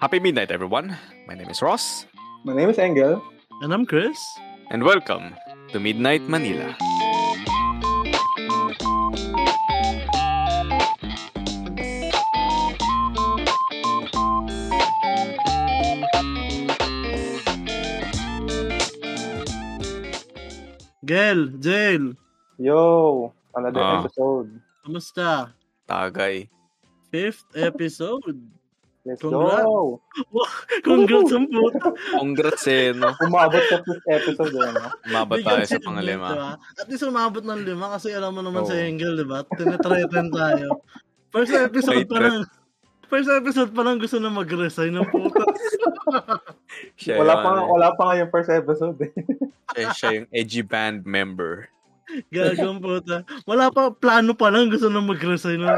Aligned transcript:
Happy 0.00 0.18
midnight, 0.20 0.50
everyone. 0.50 0.96
My 1.26 1.34
name 1.34 1.48
is 1.50 1.62
Ross, 1.62 2.06
My 2.44 2.54
name 2.54 2.68
is 2.70 2.78
Engel. 2.78 3.22
And 3.62 3.72
I'm 3.72 3.86
Chris. 3.86 4.18
and 4.70 4.82
welcome 4.82 5.34
to 5.70 5.78
Midnight 5.78 6.22
Manila. 6.28 6.74
Gel, 21.04 21.46
Jail, 21.62 22.14
Yo! 22.58 23.32
Another 23.54 23.80
Ah. 23.80 24.00
episode. 24.04 24.60
kamusta? 24.84 25.52
Tagay. 25.86 26.48
Fifth 27.12 27.46
episode. 27.54 28.40
Let's 29.06 29.22
Congrats. 29.22 29.62
go! 29.62 30.02
Congrats 30.82 31.30
ang 31.30 31.46
puta. 31.46 31.94
Congrats 32.18 32.66
eh, 32.66 32.90
no? 32.90 33.14
Umabot 33.22 33.62
sa 33.70 33.78
fifth 33.86 34.06
episode 34.10 34.54
eh, 34.58 34.70
no? 34.74 34.90
Umabot 35.06 35.38
tayo 35.46 35.62
sa 35.62 35.78
sila, 35.78 35.86
pangalima. 35.86 36.26
diba? 36.34 36.50
At 36.74 36.86
least 36.90 37.06
umabot 37.06 37.42
ng 37.46 37.62
lima 37.62 37.86
kasi 37.94 38.10
alam 38.10 38.34
mo 38.34 38.42
naman 38.42 38.66
Oo. 38.66 38.70
sa 38.70 38.74
Engel, 38.74 39.14
di 39.14 39.22
ba? 39.22 39.46
Tinetreaten 39.46 40.26
tayo. 40.34 40.82
First 41.30 41.54
episode 41.54 42.02
pa 42.10 42.18
lang. 42.18 42.42
First 43.06 43.30
episode 43.30 43.70
pa 43.70 43.82
lang 43.86 44.02
gusto 44.02 44.18
na 44.18 44.26
mag-resign 44.34 44.98
ng 44.98 45.06
puta. 45.06 45.44
Wala 47.14 47.38
yung, 47.38 47.42
pa, 47.46 47.50
nga, 47.54 47.62
ano, 47.62 47.70
wala 47.70 47.88
pa 47.94 48.02
nga 48.10 48.14
yung 48.18 48.30
first 48.34 48.50
episode 48.50 48.98
eh. 49.06 49.12
siya, 49.74 49.90
siya 49.94 50.10
yung 50.18 50.28
edgy 50.34 50.62
band 50.66 51.06
member. 51.06 51.70
Gagawin 52.30 52.78
puta. 52.78 53.26
Wala 53.44 53.70
pa, 53.74 53.90
plano 53.90 54.32
pa 54.32 54.48
lang 54.50 54.70
gusto 54.70 54.86
na 54.90 55.02
mag-resign. 55.02 55.62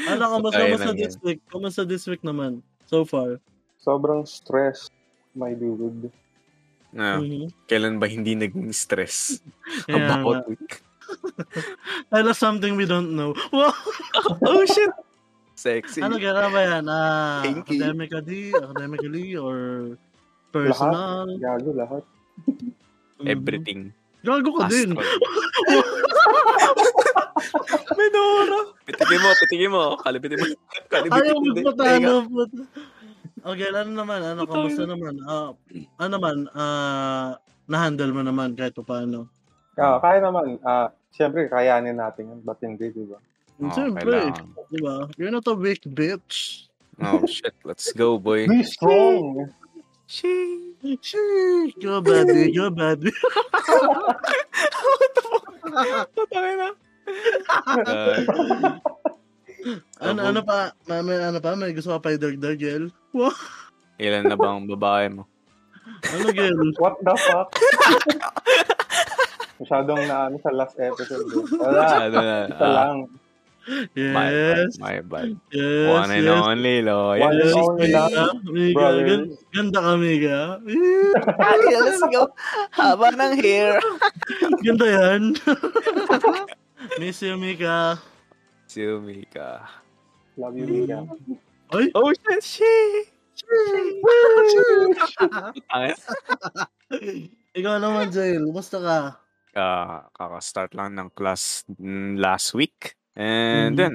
Ano, 0.00 0.32
kamusta 0.32 0.64
Kaya 0.64 0.80
kamusta 0.80 0.92
this 0.96 1.16
week? 1.20 1.40
Kamusta 1.52 1.82
this 1.84 2.04
week 2.08 2.22
naman? 2.24 2.64
So 2.88 3.04
far. 3.04 3.36
Sobrang 3.76 4.24
stress, 4.24 4.88
my 5.36 5.52
dude. 5.52 6.08
Na, 6.88 7.20
Mhm. 7.20 7.52
Kailan 7.68 8.00
ba 8.00 8.08
hindi 8.08 8.32
naging 8.32 8.72
stress 8.72 9.44
nga. 9.84 10.24
about 10.24 10.48
week? 10.48 10.80
Tell 12.10 12.32
us 12.32 12.40
something 12.40 12.80
we 12.80 12.88
don't 12.88 13.12
know. 13.12 13.36
Wow! 13.52 13.76
oh, 14.48 14.64
shit! 14.64 14.88
Sexy. 15.52 16.00
ano 16.00 16.16
gano'n 16.16 16.48
ba 16.48 16.60
yan? 16.64 16.84
Ah, 16.88 17.44
academically, 17.44 18.56
academically, 18.56 19.36
or 19.36 19.58
personal? 20.48 21.28
Gago 21.36 21.76
lahat. 21.76 22.02
Mhm. 23.20 23.26
Everything. 23.28 23.92
Gago 24.20 24.50
ka 24.56 24.68
din. 24.68 24.92
Menora! 27.96 28.60
Pitigin 28.84 29.20
mo, 29.20 29.28
pitigin 29.44 29.70
mo. 29.72 29.84
Kalibitin 30.00 30.38
mo. 30.40 30.46
Kalibitin 30.88 31.20
Ayaw 31.20 31.36
mo. 31.36 31.44
din. 31.44 31.64
magpatalo. 31.64 32.12
puta. 32.28 32.62
Okay, 33.40 33.68
ano 33.72 33.90
naman? 33.96 34.20
Ano, 34.20 34.44
kamusta 34.44 34.84
naman? 34.84 35.16
Ah, 35.24 35.56
ano 35.96 36.10
naman? 36.12 36.36
Ah, 36.52 37.40
na-handle 37.64 38.12
mo 38.12 38.20
naman 38.20 38.52
kahit 38.52 38.76
pa 38.76 38.84
paano. 38.84 39.32
Ah, 39.80 39.96
kaya 39.96 40.20
naman, 40.20 40.60
ah, 40.60 40.92
siyempre, 41.08 41.48
kayanin 41.48 41.96
natin 41.96 42.28
yan. 42.36 42.40
Ba't 42.44 42.60
hindi, 42.60 42.92
di 42.92 43.04
ba? 43.08 43.16
Oh, 43.60 43.72
Siyempre, 43.72 44.32
di 44.68 44.78
ba? 44.80 45.08
You're 45.16 45.32
not 45.32 45.48
a 45.48 45.56
weak 45.56 45.84
bitch. 45.88 46.68
Oh, 47.00 47.24
shit. 47.24 47.56
Let's 47.64 47.92
go, 47.96 48.20
boy. 48.20 48.44
Be 48.44 48.60
strong! 48.64 49.48
Shee. 50.04 50.69
Shee, 50.80 51.76
Go 51.76 52.00
buddy, 52.00 52.56
go 52.56 52.72
buddy. 52.72 53.12
Patay 56.16 56.50
na. 56.56 56.68
ano, 60.00 60.20
ano 60.24 60.40
pa? 60.40 60.72
May, 60.88 61.20
ano 61.20 61.36
pa? 61.36 61.52
May 61.52 61.76
gusto 61.76 61.92
ka 61.92 62.00
pa 62.00 62.16
i-dagdag, 62.16 62.56
Gel? 62.56 62.88
Ilan 64.00 64.24
na 64.24 64.40
bang 64.40 64.64
babae 64.64 65.12
mo? 65.12 65.28
Ano, 66.16 66.32
Gel? 66.32 66.56
What 66.80 66.96
the 67.04 67.12
fuck? 67.28 67.52
Masyadong 69.60 70.08
na 70.08 70.32
ano 70.32 70.40
sa 70.40 70.48
last 70.56 70.80
episode. 70.80 71.28
Wala, 71.60 72.08
isa 72.08 72.56
ah, 72.56 72.96
lang. 73.70 74.12
my 74.12 74.28
Yes. 74.28 74.50
bad, 74.50 74.70
my 74.78 74.96
bad. 75.00 75.30
Yes, 75.50 75.88
One 75.88 76.10
and 76.10 76.24
yes. 76.26 76.42
only, 76.42 76.76
loyal. 76.82 77.20
One 77.22 77.32
and 77.32 77.40
Yes, 77.40 77.54
only 77.54 77.86
Miga. 77.86 78.04
lang, 78.10 78.36
Miga. 78.44 78.74
brothers. 78.74 79.06
Gan- 79.06 79.30
Ganda 79.54 79.78
ka, 79.80 79.92
Miga. 79.96 80.38
Let's 81.70 82.02
go. 82.10 82.22
Haba 82.74 83.06
ng 83.14 83.34
hair. 83.38 83.78
Ganda 84.66 84.86
yan. 84.86 85.22
Miss 87.00 87.20
you, 87.22 87.36
Mika. 87.36 88.00
Si 88.66 88.80
Umika. 88.82 89.66
Love 90.38 90.56
you, 90.56 90.66
Mika. 90.66 91.04
Ay! 91.70 91.86
Oh, 91.94 92.10
shit. 92.40 93.10
Ay, 95.70 95.90
Ikaw 97.58 97.74
naman, 97.82 98.10
Jail. 98.10 98.46
Kumusta 98.46 98.78
ka? 98.78 98.98
ah, 99.52 100.06
kaka-start 100.14 100.78
lang 100.78 100.94
ng 100.94 101.10
class 101.10 101.66
mm, 101.74 102.14
last 102.16 102.54
week. 102.54 102.94
And 103.20 103.76
Mhm. 103.76 103.76
then, 103.76 103.94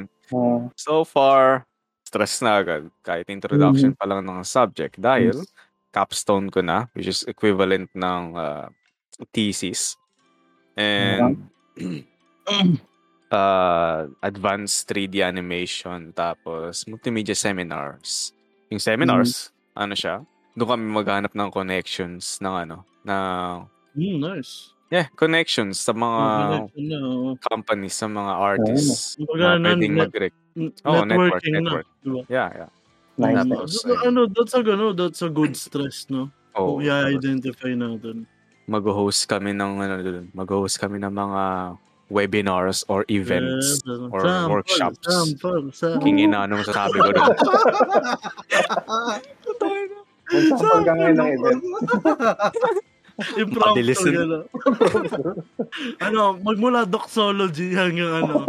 so 0.78 1.02
far, 1.06 1.66
stress 2.06 2.42
na 2.46 2.62
agad. 2.62 2.92
Kahit 3.02 3.26
introduction 3.34 3.98
pa 3.98 4.06
lang 4.06 4.22
ng 4.26 4.46
subject. 4.46 5.02
Dahil, 5.02 5.42
capstone 5.96 6.54
ko 6.54 6.62
na, 6.62 6.86
which 6.94 7.10
is 7.10 7.26
equivalent 7.26 7.90
ng 7.98 8.38
ah, 8.38 8.70
thesis. 9.34 9.98
And, 10.78 11.50
uh, 13.32 14.08
advanced 14.30 14.86
3D 14.92 15.24
animation, 15.26 16.14
tapos 16.14 16.86
multimedia 16.86 17.34
seminars. 17.36 18.36
Yung 18.70 18.84
seminars, 18.84 19.50
ano 19.74 19.96
siya, 19.98 20.22
doon 20.56 20.70
kami 20.78 20.86
maghanap 20.92 21.34
ng 21.34 21.50
connections 21.52 22.38
ng 22.44 22.56
ano, 22.70 22.78
ng, 23.08 23.70
Mm, 23.96 24.20
nice. 24.20 24.75
Yeah, 24.96 25.08
connections 25.14 25.76
sa 25.78 25.92
mga 25.92 26.22
Connection 26.24 26.84
na, 26.88 26.98
oo. 27.04 27.30
companies, 27.44 27.94
sa 27.94 28.08
mga 28.08 28.32
artists 28.32 29.20
Kumbaga, 29.20 29.60
na 29.60 29.76
pwedeng 29.76 29.92
net- 29.92 30.02
mag-rec. 30.08 30.34
Oo, 30.56 31.04
network, 31.04 31.44
networking 31.44 31.54
network. 31.60 31.88
na. 31.92 32.00
Diba? 32.02 32.22
Yeah, 32.32 32.50
yeah. 32.56 32.70
nice. 33.18 33.36
Tapos, 33.44 33.70
so, 33.76 33.92
ano, 34.02 34.22
that's 34.26 34.54
a, 34.54 34.62
ano, 34.64 34.86
that's 34.92 35.22
a 35.22 35.30
good 35.30 35.54
stress, 35.54 36.08
no? 36.08 36.32
Oh, 36.56 36.80
Kung 36.80 36.88
i-identify 36.88 37.76
natin. 37.76 38.24
mag-host 38.66 39.28
kami 39.28 39.52
ng 39.52 39.72
ano 39.78 39.94
mag-host 40.32 40.80
kami 40.80 40.98
ng 40.98 41.12
mga 41.12 41.42
webinars 42.08 42.82
or 42.88 43.06
events 43.10 43.78
Yes, 43.78 43.86
ano, 43.86 44.10
or 44.10 44.22
sample, 44.26 44.50
workshops. 44.58 45.06
Sample, 45.06 45.64
sample. 45.70 46.02
Kingin 46.02 46.34
na 46.34 46.48
ano 46.48 46.58
masasabi 46.58 46.98
ko 46.98 47.10
doon. 47.12 47.30
Mag-sample 50.26 50.82
ka 50.82 50.94
ngayon 50.96 51.16
ng 51.16 51.30
event. 51.36 51.62
Impromptu 53.40 54.12
gano'n. 54.12 54.44
ano, 56.06 56.36
magmula 56.44 56.84
doxology 56.84 57.72
hanggang 57.72 58.28
ano, 58.28 58.44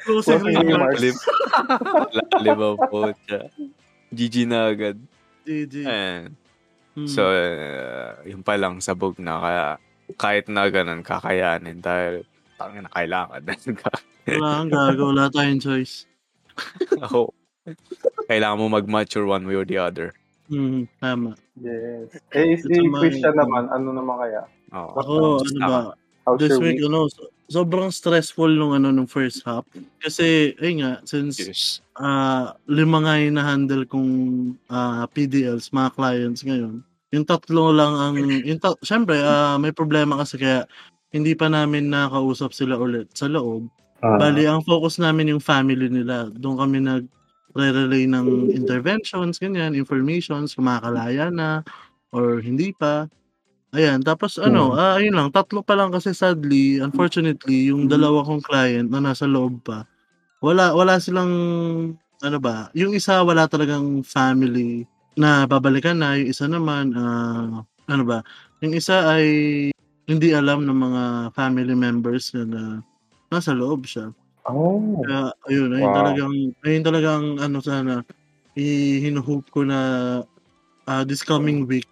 closing 0.00 0.40
remarks. 0.40 1.20
ang 2.40 2.76
po 2.88 3.12
siya. 3.28 3.52
GG 4.08 4.34
na 4.48 4.72
agad. 4.72 4.96
GG. 5.44 5.74
Ayan. 5.84 6.32
Hmm. 6.96 7.06
So, 7.06 7.28
uh, 7.28 8.16
yun 8.24 8.40
pa 8.40 8.56
lang 8.56 8.80
sabog 8.80 9.20
na. 9.20 9.36
Kaya 9.38 9.64
kahit 10.16 10.48
na 10.48 10.64
ganun, 10.72 11.04
kakayanin 11.04 11.84
dahil 11.84 12.24
tangin 12.56 12.88
na 12.88 12.92
kailangan. 12.96 13.40
Wala 14.28 14.48
kang 14.64 14.70
gago, 14.72 15.02
wala 15.12 15.28
tayong 15.28 15.60
choice. 15.60 16.08
Ako, 17.04 17.32
kailangan 18.26 18.58
mo 18.58 18.66
mag-mature 18.72 19.28
one 19.28 19.44
way 19.44 19.56
or 19.56 19.68
the 19.68 19.78
other. 19.78 20.16
Hmm, 20.48 20.88
tama. 20.96 21.36
Yes. 21.60 22.08
Eh, 22.32 22.56
si 22.56 22.66
Ito 22.66 22.80
naman. 22.82 23.00
Christian 23.04 23.36
naman, 23.36 23.62
ano 23.68 23.88
naman 23.92 24.16
kaya? 24.16 24.42
Oo. 24.72 24.92
Ako, 24.96 25.12
ano 25.44 25.60
ba, 25.60 25.80
this 26.36 26.48
your 26.50 26.60
week, 26.60 26.80
week? 26.80 26.88
ano, 26.88 27.08
so- 27.08 27.28
sobrang 27.48 27.88
stressful 27.88 28.48
nung 28.48 28.72
ano 28.72 28.88
nung 28.88 29.08
first 29.08 29.44
half. 29.44 29.64
Kasi, 29.98 30.52
ay 30.56 30.80
nga, 30.80 31.00
since 31.04 31.40
Yes. 31.40 31.80
ah 31.96 32.52
lima 32.64 33.00
nga 33.00 33.16
yung 33.16 33.36
na-handle 33.36 33.84
kong 33.84 34.12
ah, 34.68 35.04
PDLs, 35.06 35.68
mga 35.70 35.90
clients 35.94 36.44
ngayon. 36.44 36.80
Yung 37.08 37.24
tatlo 37.24 37.72
lang 37.72 37.92
ang, 37.96 38.16
yung 38.44 38.60
ta- 38.60 38.76
syempre, 38.80 39.16
ah, 39.20 39.56
may 39.56 39.72
problema 39.72 40.20
kasi 40.20 40.36
kaya 40.36 40.64
hindi 41.08 41.32
pa 41.32 41.48
namin 41.48 41.88
nakausap 41.88 42.52
sila 42.52 42.76
ulit 42.76 43.08
sa 43.12 43.28
loob. 43.28 43.68
Ah, 43.98 44.16
Bali, 44.16 44.44
ang 44.44 44.60
focus 44.62 45.00
namin 45.00 45.32
yung 45.32 45.42
family 45.42 45.88
nila. 45.88 46.28
Doon 46.30 46.56
kami 46.60 46.78
nag 46.80 47.04
relay 47.56 48.04
ng 48.08 48.52
interventions, 48.52 49.38
ganyan, 49.40 49.72
informations, 49.76 50.52
kung 50.56 50.68
makakalaya 50.68 51.30
na 51.32 51.62
or 52.12 52.40
hindi 52.40 52.72
pa. 52.76 53.08
Ayan, 53.76 54.00
tapos 54.00 54.40
ano, 54.40 54.72
ah 54.76 54.96
ayun 55.00 55.12
lang, 55.16 55.28
tatlo 55.32 55.60
pa 55.64 55.76
lang 55.76 55.92
kasi 55.92 56.16
sadly, 56.16 56.80
unfortunately, 56.80 57.68
yung 57.72 57.84
dalawa 57.88 58.24
kong 58.24 58.40
client 58.44 58.88
na 58.88 59.00
nasa 59.04 59.28
loob 59.28 59.60
pa, 59.64 59.84
wala 60.44 60.72
wala 60.76 60.96
silang 61.02 61.32
ano 62.24 62.38
ba, 62.42 62.70
yung 62.74 62.94
isa 62.96 63.20
wala 63.24 63.46
talagang 63.50 64.02
family 64.06 64.86
na 65.18 65.44
babalikan 65.50 65.98
na, 66.00 66.16
yung 66.18 66.30
isa 66.32 66.46
naman 66.48 66.94
ah 66.96 67.62
ano 67.88 68.04
ba, 68.08 68.20
yung 68.64 68.74
isa 68.76 69.04
ay 69.16 69.26
hindi 70.08 70.32
alam 70.32 70.64
ng 70.64 70.78
mga 70.78 71.02
family 71.36 71.76
members 71.76 72.32
na, 72.36 72.44
na 72.48 72.62
nasa 73.32 73.52
loob 73.52 73.84
siya. 73.84 74.12
Oh. 74.50 75.00
Kaya 75.04 75.32
ayun, 75.50 75.70
ayun 75.76 75.90
Wow. 75.90 75.98
talagang 75.98 76.34
ayun 76.66 76.84
talagang 76.84 77.24
ano 77.40 77.58
sana 77.62 77.94
i 78.58 78.98
hinuhope 79.02 79.48
ko 79.54 79.62
na 79.66 79.80
ah, 80.90 81.04
this 81.06 81.22
coming 81.24 81.64
week 81.68 81.88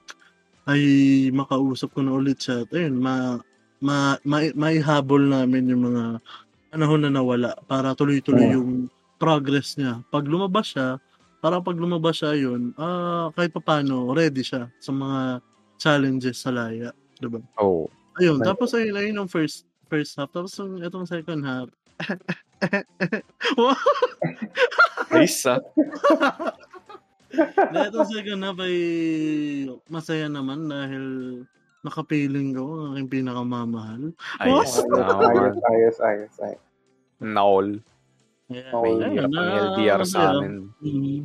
ay 0.68 0.82
makausap 1.34 1.92
ko 1.94 2.02
na 2.02 2.14
ulit 2.16 2.42
siya. 2.42 2.66
At 2.66 2.70
ayun, 2.74 2.98
ma, 2.98 3.38
ma, 3.82 4.18
ma, 4.26 4.38
maihabol 4.56 5.22
namin 5.30 5.70
yung 5.70 5.84
mga 5.92 6.04
panahon 6.74 7.02
na 7.06 7.10
nawala 7.12 7.52
para 7.70 7.94
tuloy-tuloy 7.96 8.50
Yeah. 8.50 8.58
yung 8.60 8.90
progress 9.22 9.76
niya. 9.78 10.02
Pag 10.12 10.26
lumabas 10.28 10.74
siya, 10.76 10.98
para 11.42 11.62
pag 11.62 11.78
lumabas 11.78 12.20
siya 12.22 12.34
yun, 12.38 12.74
ah, 12.80 13.30
kahit 13.38 13.54
papano, 13.54 14.10
ready 14.14 14.42
siya 14.46 14.68
sa 14.82 14.90
mga 14.94 15.20
challenges 15.80 16.42
sa 16.42 16.50
laya. 16.54 16.90
Diba? 17.22 17.40
Oh. 17.60 17.86
Ayun, 18.20 18.40
tapos 18.42 18.72
ayun, 18.76 18.96
ayun 18.96 19.20
yung 19.24 19.30
first 19.30 19.64
first 19.92 20.16
half. 20.18 20.30
Tapos 20.34 20.56
yung 20.58 20.82
itong 20.82 21.06
second 21.08 21.42
half. 21.46 21.68
Ah. 23.56 23.76
Na 27.72 27.90
itong 27.90 28.08
second 28.08 28.40
half 28.40 28.58
ay 28.58 28.76
masaya 29.86 30.26
naman 30.26 30.66
dahil 30.66 31.04
nakapiling 31.82 32.56
ko 32.56 32.64
ang 32.80 32.90
aking 32.96 33.10
pinakamamahal. 33.22 34.10
Ayos. 34.40 34.80
Ayos, 34.80 35.56
ayos, 35.62 35.96
ayos, 36.00 36.34
ayos. 36.40 36.62
Naol. 37.18 37.80
Ayan, 38.46 38.70
Oh, 38.72 38.82
May 38.82 38.94
ayun, 38.94 39.10
hirap 39.12 39.30
ang 39.30 39.48
na- 39.50 39.62
LDR 39.74 40.00
sa 40.06 40.20
amin. 40.32 40.70
Mhm. 40.80 41.18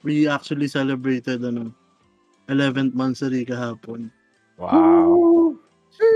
We 0.00 0.24
actually 0.24 0.68
celebrated 0.68 1.40
ano 1.40 1.72
11th 2.48 2.92
monthsary 2.92 3.44
kahapon. 3.44 4.08
Wow. 4.56 5.56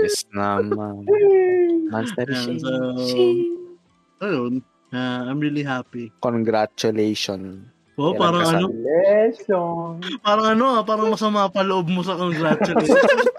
Yes 0.01 0.25
naman. 0.31 1.05
Monster 1.89 2.25
Ayan, 2.29 2.57
so, 2.57 2.71
ayun, 4.19 4.63
ah, 4.91 5.27
I'm 5.27 5.39
really 5.39 5.63
happy. 5.63 6.11
Congratulations. 6.21 7.67
Oh, 7.95 8.11
Kailan 8.11 8.19
parang 8.19 8.43
ano, 8.43 8.65
Congratulations! 8.67 9.99
parang 10.19 10.47
ano, 10.51 10.65
ah, 10.75 10.83
parang 10.83 11.07
masama 11.15 11.47
pa 11.47 11.63
loob 11.63 11.87
mo 11.87 12.03
sa 12.03 12.19
congratulations. 12.19 13.31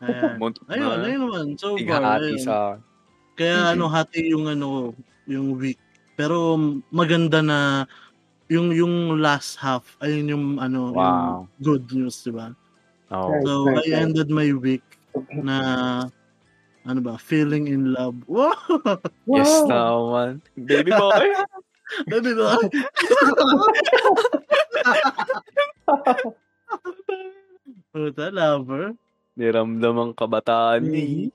Ayan. 0.00 0.36
Muntik 0.40 0.64
Ayun, 0.72 0.88
na. 0.88 1.04
ayun 1.04 1.20
naman. 1.28 1.46
So 1.60 1.76
far, 1.76 2.20
ayun. 2.20 2.40
sa... 2.40 2.80
Kaya 3.36 3.76
ano, 3.76 3.90
hati 3.90 4.32
yung 4.32 4.48
ano, 4.48 4.96
yung 5.28 5.58
week. 5.60 5.76
Pero 6.14 6.56
maganda 6.88 7.42
na 7.42 7.84
yung 8.48 8.70
yung 8.72 9.18
last 9.20 9.56
half, 9.58 9.96
ayun 10.00 10.30
yung 10.32 10.46
ano, 10.62 10.92
yung 10.92 10.96
Wow. 10.96 11.48
good 11.60 11.84
news, 11.92 12.20
di 12.22 12.32
ba? 12.32 12.52
Oh. 13.12 13.32
So, 13.44 13.52
I 13.68 13.92
ended 14.00 14.32
my 14.32 14.48
week 14.56 14.84
na 15.30 15.56
ano 16.84 17.00
ba, 17.00 17.16
feeling 17.16 17.68
in 17.68 17.92
love. 17.92 18.16
Wow! 18.28 18.52
Yes 19.26 19.52
naman. 19.66 20.40
Baby 20.56 20.92
boy. 20.92 21.26
Baby 22.10 22.32
ba? 22.34 22.56
Puta, 27.92 28.28
lover. 28.30 28.94
Niramdam 29.34 29.96
ang 29.98 30.12
kabataan 30.14 30.82
ni. 30.86 31.30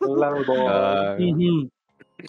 Lang 0.00 0.42
bo. 0.46 0.54
Ah, 0.66 1.14
Mhm. 1.18 1.70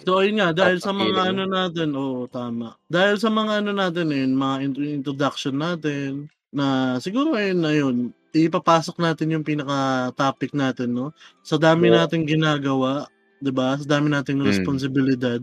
So, 0.08 0.24
ayun 0.24 0.40
nga, 0.40 0.56
dahil 0.56 0.80
sa 0.80 0.88
mga 0.88 1.36
ano 1.36 1.44
natin, 1.44 1.92
oo, 1.92 2.24
tama. 2.24 2.80
Dahil 2.88 3.20
sa 3.20 3.28
mga 3.28 3.60
ano 3.60 3.76
natin, 3.76 4.08
yun, 4.08 4.32
mga 4.32 4.56
intro- 4.64 4.88
introduction 4.88 5.60
natin, 5.60 6.32
na 6.48 6.96
siguro 6.96 7.36
ayun 7.36 7.60
na 7.60 7.72
yun, 7.76 7.96
ipapasok 8.32 8.96
natin 8.96 9.36
yung 9.36 9.44
pinaka-topic 9.44 10.56
natin, 10.56 10.96
no? 10.96 11.12
Sa 11.44 11.60
dami 11.60 11.92
Yeah. 11.92 12.04
nating 12.08 12.24
ginagawa, 12.24 13.06
'di 13.44 13.52
ba? 13.52 13.76
Sa 13.76 13.84
dami 13.84 14.08
nating 14.08 14.40
Mm. 14.40 14.48
responsibilidad 14.48 15.40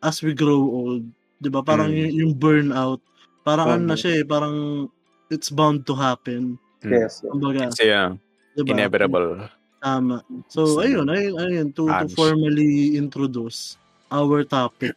as 0.00 0.24
we 0.24 0.32
grow 0.32 0.60
old, 0.64 1.04
'di 1.44 1.48
ba? 1.52 1.60
Parang 1.60 1.92
Mm. 1.92 1.98
yung, 2.00 2.12
yung 2.16 2.32
burnout, 2.36 3.00
parang 3.44 3.76
ano 3.76 3.84
na 3.92 3.96
siya 3.98 4.20
eh, 4.20 4.24
parang 4.24 4.88
it's 5.28 5.52
bound 5.52 5.84
to 5.84 5.92
happen. 5.92 6.56
Yes. 6.80 7.20
Kumbaga, 7.22 7.68
Kasi 7.72 7.92
uh, 7.92 8.16
'di 8.56 8.62
ba? 8.64 8.72
inevitable. 8.72 9.48
Tama. 9.80 10.20
So, 10.52 10.80
Yes, 10.84 10.92
ayun, 10.92 11.08
ayun, 11.08 11.34
ayun, 11.40 11.68
to, 11.72 11.88
to 11.88 12.06
formally 12.12 13.00
introduce 13.00 13.80
our 14.12 14.44
topic 14.44 14.92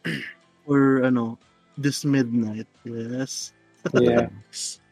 for, 0.68 1.00
ano, 1.08 1.40
this 1.80 2.04
midnight. 2.04 2.68
Yes. 2.84 3.56
Yeah. 3.96 4.28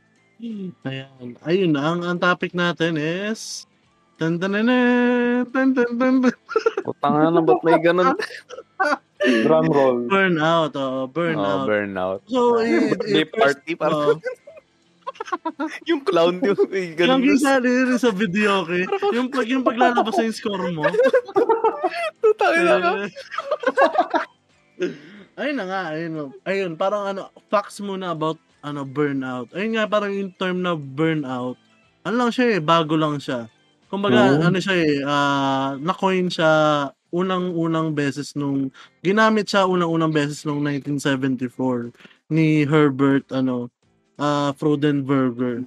Ayan. 0.43 1.39
Ayun, 1.47 1.73
ang, 1.79 2.03
ang 2.03 2.19
topic 2.19 2.51
natin 2.53 2.99
is... 2.99 3.67
Tan 4.23 4.39
tan 4.39 4.55
tan 4.55 4.69
tan 4.71 5.69
tan 5.75 5.89
tan 5.99 6.15
tan. 6.23 6.35
Putang 6.87 7.15
na 7.35 7.43
ba't 7.43 7.59
may 7.67 7.75
ganun? 7.83 8.15
Drum 9.47 9.67
roll. 9.71 9.99
Burnout, 10.07 10.75
oh, 10.79 11.07
Oh, 11.07 11.11
burnout. 11.11 11.67
burnout. 11.67 12.21
so, 12.27 12.59
it, 12.59 12.99
Birthday 12.99 13.23
it, 13.23 13.31
party, 13.31 13.73
parang 13.75 13.99
oh, 14.15 14.19
yung 15.91 16.03
clown 16.07 16.39
yung 16.43 16.59
yung 16.71 16.95
ganun. 16.99 17.23
kisali 17.23 17.67
rin 17.67 17.99
sa 17.99 18.11
video, 18.15 18.63
okay? 18.63 18.87
Yung, 19.15 19.27
pag, 19.31 19.47
yung 19.47 19.63
paglalabas 19.63 20.15
sa 20.15 20.23
yung 20.23 20.35
score 20.35 20.71
mo, 20.71 20.87
Putang 22.23 22.63
na 22.63 22.75
ka. 22.79 22.93
ayun 25.39 25.57
na 25.57 25.65
nga, 25.67 25.83
ayun. 25.95 26.13
Ayun, 26.43 26.73
parang 26.79 27.05
ano, 27.11 27.31
facts 27.51 27.79
muna 27.83 28.11
about 28.15 28.39
ano 28.63 28.87
burnout. 28.87 29.51
Ayun 29.53 29.77
nga, 29.77 29.85
parang 29.87 30.15
yung 30.15 30.33
term 30.35 30.63
na 30.63 30.73
burnout, 30.75 31.59
ano 32.03 32.15
lang 32.17 32.31
siya 32.31 32.59
eh, 32.59 32.61
bago 32.63 32.95
lang 32.95 33.19
siya. 33.19 33.47
Kumbaga, 33.91 34.39
Oh. 34.41 34.49
ano 34.49 34.59
siya 34.59 34.77
eh, 34.79 34.97
ah, 35.05 35.77
na-coin 35.77 36.31
siya 36.33 36.51
unang-unang 37.13 37.93
beses 37.93 38.33
nung, 38.33 38.73
ginamit 39.05 39.45
siya 39.45 39.69
unang-unang 39.69 40.09
beses 40.09 40.47
nung 40.49 40.65
1974 40.65 41.93
ni 42.33 42.65
Herbert, 42.65 43.29
ano, 43.29 43.69
ah 44.17 44.57
Frodenberger. 44.57 45.67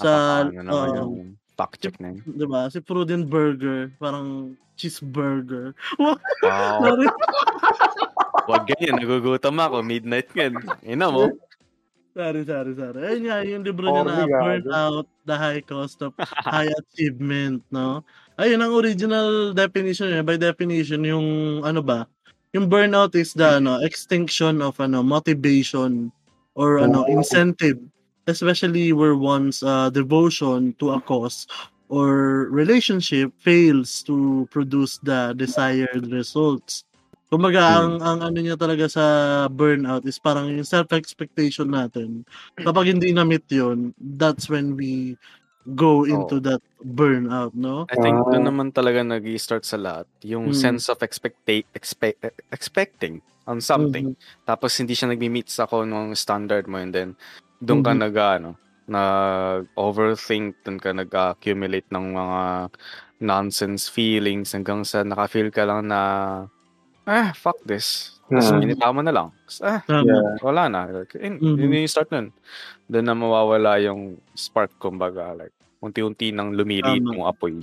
Sa, 0.00 0.42
Paano 0.48 0.64
naman 0.64 0.72
oo. 0.72 0.96
yung 0.96 1.14
fact 1.54 1.78
check 1.84 2.00
na 2.00 2.16
yun. 2.16 2.24
'di 2.24 2.46
ba? 2.48 2.66
Si 2.72 2.80
Frodenberger, 2.80 3.92
parang 4.00 4.56
cheeseburger. 4.74 5.76
Wow. 6.42 6.80
Sorry. 6.80 7.06
Wag 8.48 8.64
ganyan, 8.66 8.96
nagugutom 8.98 9.60
ako. 9.60 9.84
Midnight 9.84 10.32
nga. 10.32 10.48
Ina 10.82 11.12
mo. 11.12 11.28
Sorry, 12.10 12.42
sorry, 12.42 12.72
sorry. 12.74 13.00
Ayun 13.06 13.22
nga, 13.30 13.38
yung 13.46 13.62
libro 13.62 13.86
niya 13.86 14.02
na. 14.02 14.26
Burnout, 14.26 15.06
The 15.22 15.36
High 15.38 15.62
Cost 15.62 16.02
of 16.02 16.12
High 16.18 16.70
Achievement, 16.82 17.62
no? 17.70 18.02
Ayun, 18.34 18.58
ang 18.58 18.74
original 18.74 19.54
definition 19.54 20.10
niya, 20.10 20.26
by 20.26 20.34
definition, 20.34 21.06
yung 21.06 21.60
ano 21.62 21.78
ba, 21.78 22.10
yung 22.50 22.66
burnout 22.66 23.14
is 23.14 23.30
the 23.38 23.62
ano, 23.62 23.78
extinction 23.86 24.58
of 24.58 24.74
ano 24.82 25.06
motivation 25.06 26.10
or 26.58 26.82
ano 26.82 27.06
incentive, 27.06 27.78
especially 28.26 28.90
where 28.90 29.14
one's 29.14 29.62
uh, 29.62 29.86
devotion 29.94 30.74
to 30.82 30.90
a 30.90 31.00
cause 31.00 31.46
or 31.90 32.46
relationship 32.50 33.30
fails 33.38 34.02
to 34.02 34.46
produce 34.50 34.98
the 35.06 35.34
desired 35.38 36.10
results. 36.10 36.82
Kumbaga, 37.30 37.78
ang, 37.78 38.02
ang 38.02 38.18
ano 38.26 38.38
niya 38.42 38.58
talaga 38.58 38.90
sa 38.90 39.04
burnout 39.46 40.02
is 40.02 40.18
parang 40.18 40.50
yung 40.50 40.66
self-expectation 40.66 41.70
natin. 41.70 42.26
Kapag 42.58 42.90
hindi 42.90 43.14
na-meet 43.14 43.46
yun, 43.54 43.94
that's 44.18 44.50
when 44.50 44.74
we 44.74 45.14
go 45.78 46.02
into 46.02 46.42
Oh. 46.42 46.42
that 46.42 46.58
burnout, 46.82 47.54
no? 47.54 47.86
I 47.86 47.94
think 48.02 48.18
Ah. 48.18 48.34
doon 48.34 48.44
naman 48.50 48.68
talaga 48.74 49.06
nag 49.06 49.22
start 49.38 49.62
sa 49.62 49.78
lahat. 49.78 50.10
Yung 50.26 50.50
Mm. 50.50 50.58
sense 50.58 50.90
of 50.90 50.98
expecta- 51.06 51.62
expect 51.70 52.18
expecting 52.50 53.22
on 53.46 53.62
something. 53.62 54.18
Tapos 54.42 54.74
hindi 54.82 54.98
siya 54.98 55.14
nagmi-meet 55.14 55.46
sa 55.46 55.70
kung 55.70 55.86
anong 55.86 56.18
standard 56.18 56.66
mo 56.66 56.82
and 56.82 56.90
then 56.90 57.14
doon 57.62 57.86
ka 57.86 57.94
Mhm. 57.94 58.00
nag 58.10 58.16
ano, 58.18 58.50
nag 58.90 59.70
overthink, 59.78 60.58
doon 60.66 60.82
ka 60.82 60.90
nag-accumulate 60.90 61.86
ng 61.94 62.06
mga 62.10 62.40
nonsense 63.22 63.86
feelings 63.86 64.50
hanggang 64.50 64.82
sa 64.82 65.06
naka-feel 65.06 65.54
ka 65.54 65.62
lang 65.62 65.86
na 65.86 66.00
ah, 67.10 67.30
fuck 67.34 67.58
this. 67.66 68.14
Tapos 68.30 68.46
Hmm. 68.54 68.62
binita 68.62 68.86
mo 68.94 69.02
na 69.02 69.10
lang. 69.10 69.28
Tapos, 69.44 69.58
ah, 69.66 69.80
Tama. 69.82 70.06
Yeah. 70.06 70.30
wala 70.40 70.62
na. 70.70 70.80
Like, 71.02 71.18
yun, 71.18 71.34
Mhm. 71.42 71.58
yun 71.58 71.82
yung 71.82 71.90
start 71.90 72.08
nun. 72.14 72.30
Doon 72.86 73.06
na 73.06 73.14
mawawala 73.18 73.82
yung 73.82 74.22
spark, 74.38 74.70
kumbaga. 74.78 75.34
Like, 75.34 75.54
unti-unti 75.82 76.30
nang 76.30 76.54
lumiliit 76.54 77.02
yung 77.02 77.26
apoy. 77.26 77.58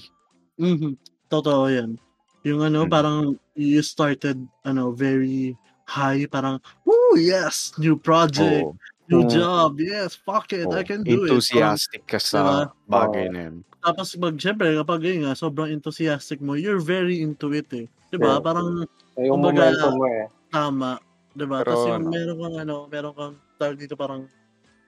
Mhm. 0.59 0.97
Totoo 1.29 1.69
'yan. 1.69 2.01
Yung 2.41 2.63
ano, 2.65 2.87
Mm. 2.87 2.91
parang 2.91 3.17
you 3.53 3.81
started 3.85 4.39
ano, 4.65 4.89
very 4.91 5.53
high, 5.85 6.25
parang, 6.27 6.59
"Woo, 6.83 7.15
yes, 7.15 7.71
new 7.77 7.95
project, 7.95 8.65
Oo. 8.65 8.75
new 9.07 9.23
Mm. 9.23 9.31
job. 9.31 9.71
Yes, 9.79 10.17
fuck 10.17 10.51
it, 10.51 10.67
Oo. 10.67 10.75
I 10.75 10.83
can 10.83 11.03
do 11.05 11.23
it." 11.27 11.29
Parang, 11.29 11.37
Enthusiastic 11.39 12.03
ka 12.09 12.19
sa 12.19 12.39
Diba? 12.39 12.59
bagay 12.89 13.25
Oo. 13.29 13.33
na 13.33 13.41
yun. 13.51 13.57
tapos 13.79 14.19
pag 14.19 14.35
syempre 14.35 14.75
kapag 14.75 14.99
yun 15.05 15.23
nga 15.23 15.31
sobrang 15.31 15.71
enthusiastic 15.71 16.43
mo, 16.43 16.59
you're 16.59 16.81
very 16.83 17.23
into 17.23 17.53
it 17.55 17.69
eh. 17.71 17.87
'Di 18.11 18.17
ba? 18.19 18.35
Yeah. 18.35 18.43
Parang 18.43 18.83
Yung 19.17 19.41
Kumbaga, 19.41 19.73
momentum 19.73 19.93
mo 19.97 20.05
eh. 20.13 20.25
tama, 20.53 20.89
'di 21.33 21.45
ba? 21.49 21.57
Pero 21.65 21.73
Tapos 21.73 21.83
yung 21.89 21.97
ano- 22.05 22.11
meron 22.13 22.37
kang 22.37 22.55
ano, 22.61 22.75
meron 22.87 23.13
kang 23.17 23.35
tawag 23.57 23.77
dito 23.81 23.95
parang 23.97 24.21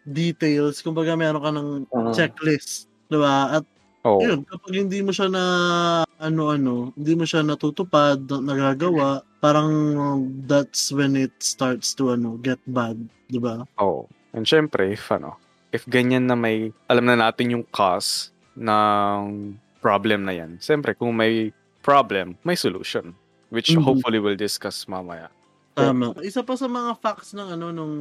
details, 0.05 0.81
kumbaga 0.85 1.13
meron 1.17 1.41
ka 1.41 1.51
ng 1.53 1.69
Mhm. 1.89 2.13
checklist, 2.13 2.85
'di 3.09 3.17
ba? 3.17 3.57
At 3.59 3.65
Oo. 4.05 4.21
yun, 4.21 4.45
kapag 4.45 4.73
hindi 4.77 5.01
mo 5.01 5.11
siya 5.11 5.27
na 5.27 5.43
ano-ano, 6.21 6.93
hindi 6.95 7.13
mo 7.17 7.25
siya 7.25 7.41
natutupad, 7.41 8.21
na- 8.29 8.43
nagagawa, 8.53 9.25
parang 9.41 9.71
that's 10.45 10.93
when 10.93 11.17
it 11.17 11.33
starts 11.41 11.97
to 11.97 12.13
ano, 12.13 12.37
get 12.39 12.61
bad, 12.69 12.97
'di 13.33 13.41
ba? 13.41 13.65
Oo. 13.81 14.05
And 14.31 14.45
syempre, 14.45 14.93
if 14.93 15.09
ano, 15.09 15.41
if 15.73 15.89
ganyan 15.89 16.29
na 16.29 16.37
may, 16.37 16.69
alam 16.85 17.09
na 17.09 17.17
natin 17.17 17.49
yung 17.57 17.65
cause 17.73 18.29
ng 18.53 19.57
problem 19.81 20.21
na 20.21 20.37
yan, 20.37 20.61
siyempre, 20.61 20.93
kung 20.93 21.17
may 21.17 21.49
problem, 21.81 22.37
may 22.45 22.53
solution. 22.53 23.15
Which 23.49 23.73
Mhm. 23.73 23.81
hopefully 23.81 24.19
we'll 24.21 24.37
discuss 24.37 24.85
mamaya. 24.85 25.29
Tama. 25.73 26.13
Isa 26.21 26.45
pa 26.45 26.53
sa 26.53 26.69
mga 26.69 26.97
facts 27.01 27.33
ng 27.33 27.49
ano 27.57 27.73
nung 27.73 27.95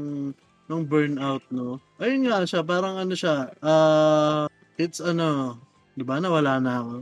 nung 0.69 0.85
burnout, 0.85 1.40
no. 1.49 1.81
Ayun 1.97 2.28
nga 2.28 2.45
siya, 2.45 2.61
parang 2.61 3.00
ano 3.00 3.17
siya, 3.17 3.49
ah 3.64 4.45
it's 4.76 5.00
ano, 5.00 5.57
'di 5.97 6.05
ba 6.05 6.21
nawala 6.21 6.61
na 6.61 6.85
ako. 6.85 6.93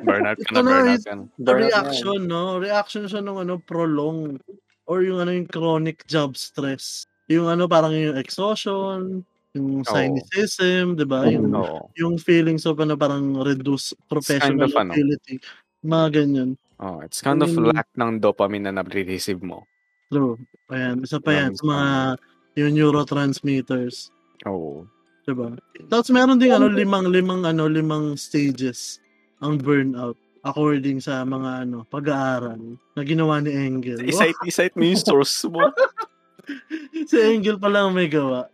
Burnout 0.00 0.38
ka 0.40 0.50
na, 0.56 0.58
Ano, 0.64 0.68
burnout 0.72 0.96
it's- 0.96 1.04
ka 1.04 1.12
na. 1.12 1.24
A 1.28 1.28
Burnout 1.36 1.60
na 1.60 1.64
reaction, 1.68 2.20
no? 2.24 2.42
Reaction 2.56 3.04
siya 3.04 3.20
nung 3.20 3.40
ano 3.44 3.60
prolong 3.60 4.40
or 4.88 5.04
yung 5.04 5.20
ano 5.20 5.36
yung 5.36 5.48
chronic 5.50 6.06
job 6.08 6.32
stress. 6.40 7.04
Yung 7.28 7.50
ano 7.50 7.66
parang 7.68 7.92
yung 7.92 8.16
exhaustion, 8.16 9.20
yung 9.52 9.82
Oo. 9.84 9.90
cynicism, 9.90 10.96
'di 10.96 11.04
ba? 11.04 11.28
Yung 11.28 11.52
Oo. 11.52 11.92
yung 11.98 12.16
feelings 12.16 12.64
of 12.64 12.80
ano 12.80 12.96
parang 12.96 13.36
reduced 13.44 13.92
professional 14.08 14.64
of 14.70 14.72
ano. 14.78 14.94
ability. 14.96 15.36
Mga 15.84 16.06
ganyan. 16.24 16.50
Oh, 16.76 17.00
it's 17.00 17.24
kind 17.24 17.40
of 17.40 17.48
lack 17.56 17.88
ng 17.96 18.20
dopamine 18.20 18.68
na 18.68 18.76
na-receive 18.76 19.40
mo. 19.40 19.64
True. 20.12 20.36
Ayan, 20.68 21.02
isa 21.02 21.18
pa 21.18 21.32
yan 21.32 21.56
sa 21.56 21.64
mga 21.64 21.86
yung 22.56 22.72
neurotransmitters. 22.76 24.12
Oo. 24.44 24.84
Diba? 25.26 25.58
Tapos 25.90 26.08
meron 26.14 26.38
ding 26.38 26.54
ano 26.54 26.70
limang 26.70 27.10
limang 27.10 27.42
ano 27.42 27.66
limang 27.66 28.14
stages 28.14 29.02
ang 29.42 29.58
burnout 29.58 30.14
according 30.46 31.02
sa 31.02 31.26
mga 31.26 31.66
ano 31.66 31.82
pag-aaral 31.90 32.78
na 32.94 33.02
ginawa 33.02 33.42
ni 33.42 33.50
Engel. 33.50 34.06
Isite, 34.06 34.38
isite 34.46 34.74
mo 34.78 34.86
yung 34.86 35.02
source 35.02 35.50
mo. 35.50 35.66
si 37.10 37.16
Engel 37.18 37.58
pa 37.58 37.66
lang 37.66 37.90
may 37.90 38.06
gawa. 38.06 38.46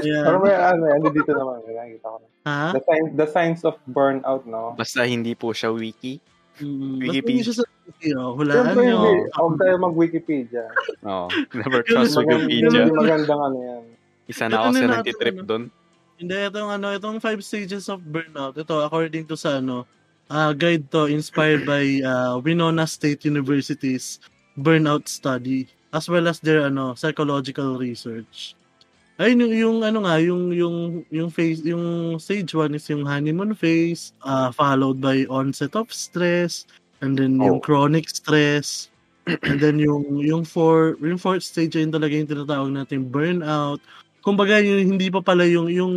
Pero 0.00 0.40
Ayan. 0.40 0.40
may 0.40 0.56
ano, 0.56 0.82
ano 0.88 1.06
dito 1.12 1.30
naman, 1.36 1.60
nakikita 1.68 2.08
ko. 2.08 2.16
Ha? 2.48 2.72
The 2.72 2.82
signs, 2.88 3.10
the 3.12 3.28
signs 3.28 3.60
of 3.68 3.76
burnout, 3.84 4.48
no? 4.48 4.72
Basta 4.72 5.04
hindi 5.04 5.36
po 5.36 5.52
siya 5.52 5.68
wiki. 5.68 6.16
Mm, 6.56 6.98
Wikipedia. 7.04 7.28
Hindi 7.28 7.44
siya 7.44 7.56
sa 7.60 7.66
video. 7.84 8.20
Hulaan 8.32 8.56
Siyempre, 8.64 8.82
nyo. 8.88 8.98
Huwag 9.36 9.56
tayo 9.60 9.74
mag-Wikipedia. 9.76 10.64
Oo. 11.04 11.26
Never 11.60 11.82
Yun, 11.84 11.90
trust 11.92 12.14
Wikipedia. 12.16 12.68
Hindi 12.70 12.92
magandang 12.96 13.40
ano 13.40 13.58
yan. 13.60 13.82
Isa 14.26 14.44
na 14.48 14.54
ako 14.62 14.66
Yun 14.72 14.76
sa 14.76 14.92
nagtitrip 15.00 15.36
ano. 15.42 15.46
doon. 15.46 15.64
Hindi, 16.16 16.36
itong 16.48 16.70
ano, 16.72 16.86
itong 16.96 17.16
five 17.20 17.40
stages 17.44 17.92
of 17.92 18.00
burnout. 18.00 18.56
Ito, 18.56 18.88
according 18.88 19.28
to 19.28 19.36
sa 19.36 19.60
ano, 19.60 19.84
ah, 20.32 20.56
guide 20.56 20.88
to 20.88 21.06
inspired 21.12 21.68
by 21.68 22.00
ah, 22.02 22.40
Winona 22.40 22.88
State 22.88 23.28
University's 23.28 24.18
burnout 24.56 25.04
study 25.04 25.68
as 25.92 26.08
well 26.08 26.26
as 26.28 26.40
their 26.40 26.66
ano 26.66 26.96
psychological 26.96 27.76
research. 27.76 28.56
Ayun 29.18 29.48
yung, 29.48 29.54
yung 29.56 29.76
ano 29.80 30.04
nga, 30.04 30.20
yung 30.20 30.52
yung 30.52 30.76
yung 31.08 31.32
phase 31.32 31.64
yung 31.64 32.20
stage 32.20 32.52
1 32.52 32.76
is 32.76 32.84
yung 32.92 33.08
honeymoon 33.08 33.56
phase, 33.56 34.12
ah, 34.20 34.52
followed 34.52 35.00
by 35.00 35.24
onset 35.32 35.72
of 35.72 35.88
stress, 35.88 36.68
and 37.00 37.16
then 37.16 37.40
yung 37.40 37.56
Oh. 37.56 37.64
chronic 37.64 38.04
stress, 38.12 38.92
and 39.48 39.56
then 39.56 39.80
yung 39.80 40.20
yung 40.20 40.44
four 40.44 41.00
yung 41.00 41.16
fourth 41.16 41.44
stage 41.48 41.80
yun 41.80 41.88
talaga 41.88 42.12
yung 42.12 42.28
tinatawag 42.28 42.72
natin 42.76 43.08
burnout. 43.08 43.80
Kumbaga 44.20 44.60
yung 44.60 44.96
hindi 45.00 45.08
pa 45.08 45.24
pala 45.24 45.48
yung 45.48 45.72
yung 45.72 45.94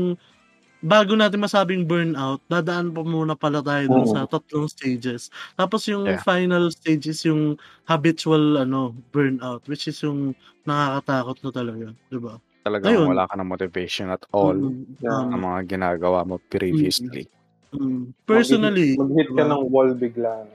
bago 0.83 1.15
natin 1.15 1.43
masabing 1.43 1.87
burnout, 1.87 2.41
dadaan 2.49 2.95
pa 2.95 3.01
muna 3.05 3.35
pala 3.37 3.63
tayo 3.63 3.87
dun 3.91 4.07
Oo. 4.07 4.11
sa 4.11 4.27
tatlong 4.27 4.67
stages. 4.71 5.31
Tapos 5.59 5.87
yung 5.91 6.15
Yeah. 6.15 6.21
final 6.21 6.67
stage 6.73 7.07
is 7.11 7.23
yung 7.27 7.57
habitual 7.87 8.59
ano 8.61 8.95
burnout, 9.13 9.63
which 9.67 9.87
is 9.87 9.99
yung 10.03 10.35
nakakatakot 10.67 11.37
na 11.45 11.51
talaga, 11.55 11.87
'di 12.11 12.19
ba? 12.21 12.41
Talagang 12.69 12.93
Ayun. 12.93 13.07
wala 13.09 13.25
ka 13.25 13.33
ng 13.33 13.49
motivation 13.49 14.13
at 14.13 14.21
all 14.29 14.53
Mm, 14.53 14.85
Yeah. 15.01 15.09
tama. 15.09 15.29
ng 15.33 15.41
mga 15.41 15.59
ginagawa 15.67 16.19
mo 16.21 16.37
previously. 16.47 17.25
Mm. 17.73 18.13
Personally, 18.23 18.93
Mag-hit 18.93 19.29
ka 19.33 19.41
diba? 19.41 19.49
ng 19.49 19.63
wall 19.73 19.91
bigla. 19.97 20.45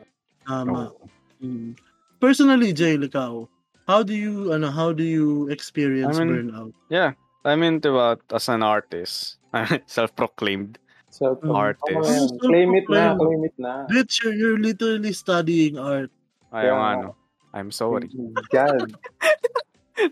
tama. 0.47 0.95
Oo. 0.95 1.11
Mm. 1.43 1.75
Personally, 2.23 2.71
Jay, 2.71 2.95
ikaw, 2.95 3.51
how 3.91 4.01
do 4.01 4.15
you 4.15 4.55
ano, 4.55 4.71
how 4.71 4.95
do 4.95 5.03
you 5.03 5.51
experience 5.51 6.15
I 6.17 6.23
mean, 6.23 6.55
burnout? 6.55 6.73
Yeah. 6.87 7.19
I 7.43 7.59
mean, 7.59 7.83
diba, 7.83 8.17
as 8.31 8.47
an 8.49 8.63
artist, 8.63 9.43
self-proclaimed 9.91 10.79
So, 11.11 11.39
Mm. 11.43 11.51
artist. 11.55 11.95
ano 11.95 12.07
yan? 12.07 12.27
Claim 12.43 12.71
it 12.75 12.87
na, 12.87 12.95
Self-proclaimed. 12.99 13.19
claim 13.19 13.43
it 13.45 13.57
na. 13.57 13.73
Bitch, 13.87 14.15
you're, 14.23 14.35
you're 14.35 14.59
literally 14.59 15.11
studying 15.13 15.79
art. 15.79 16.11
Ayaw 16.51 16.55
Kaya 16.55 16.73
nga, 16.75 16.89
ano. 16.93 17.09
I'm 17.55 17.71
sorry. 17.71 18.11
God. 18.51 18.95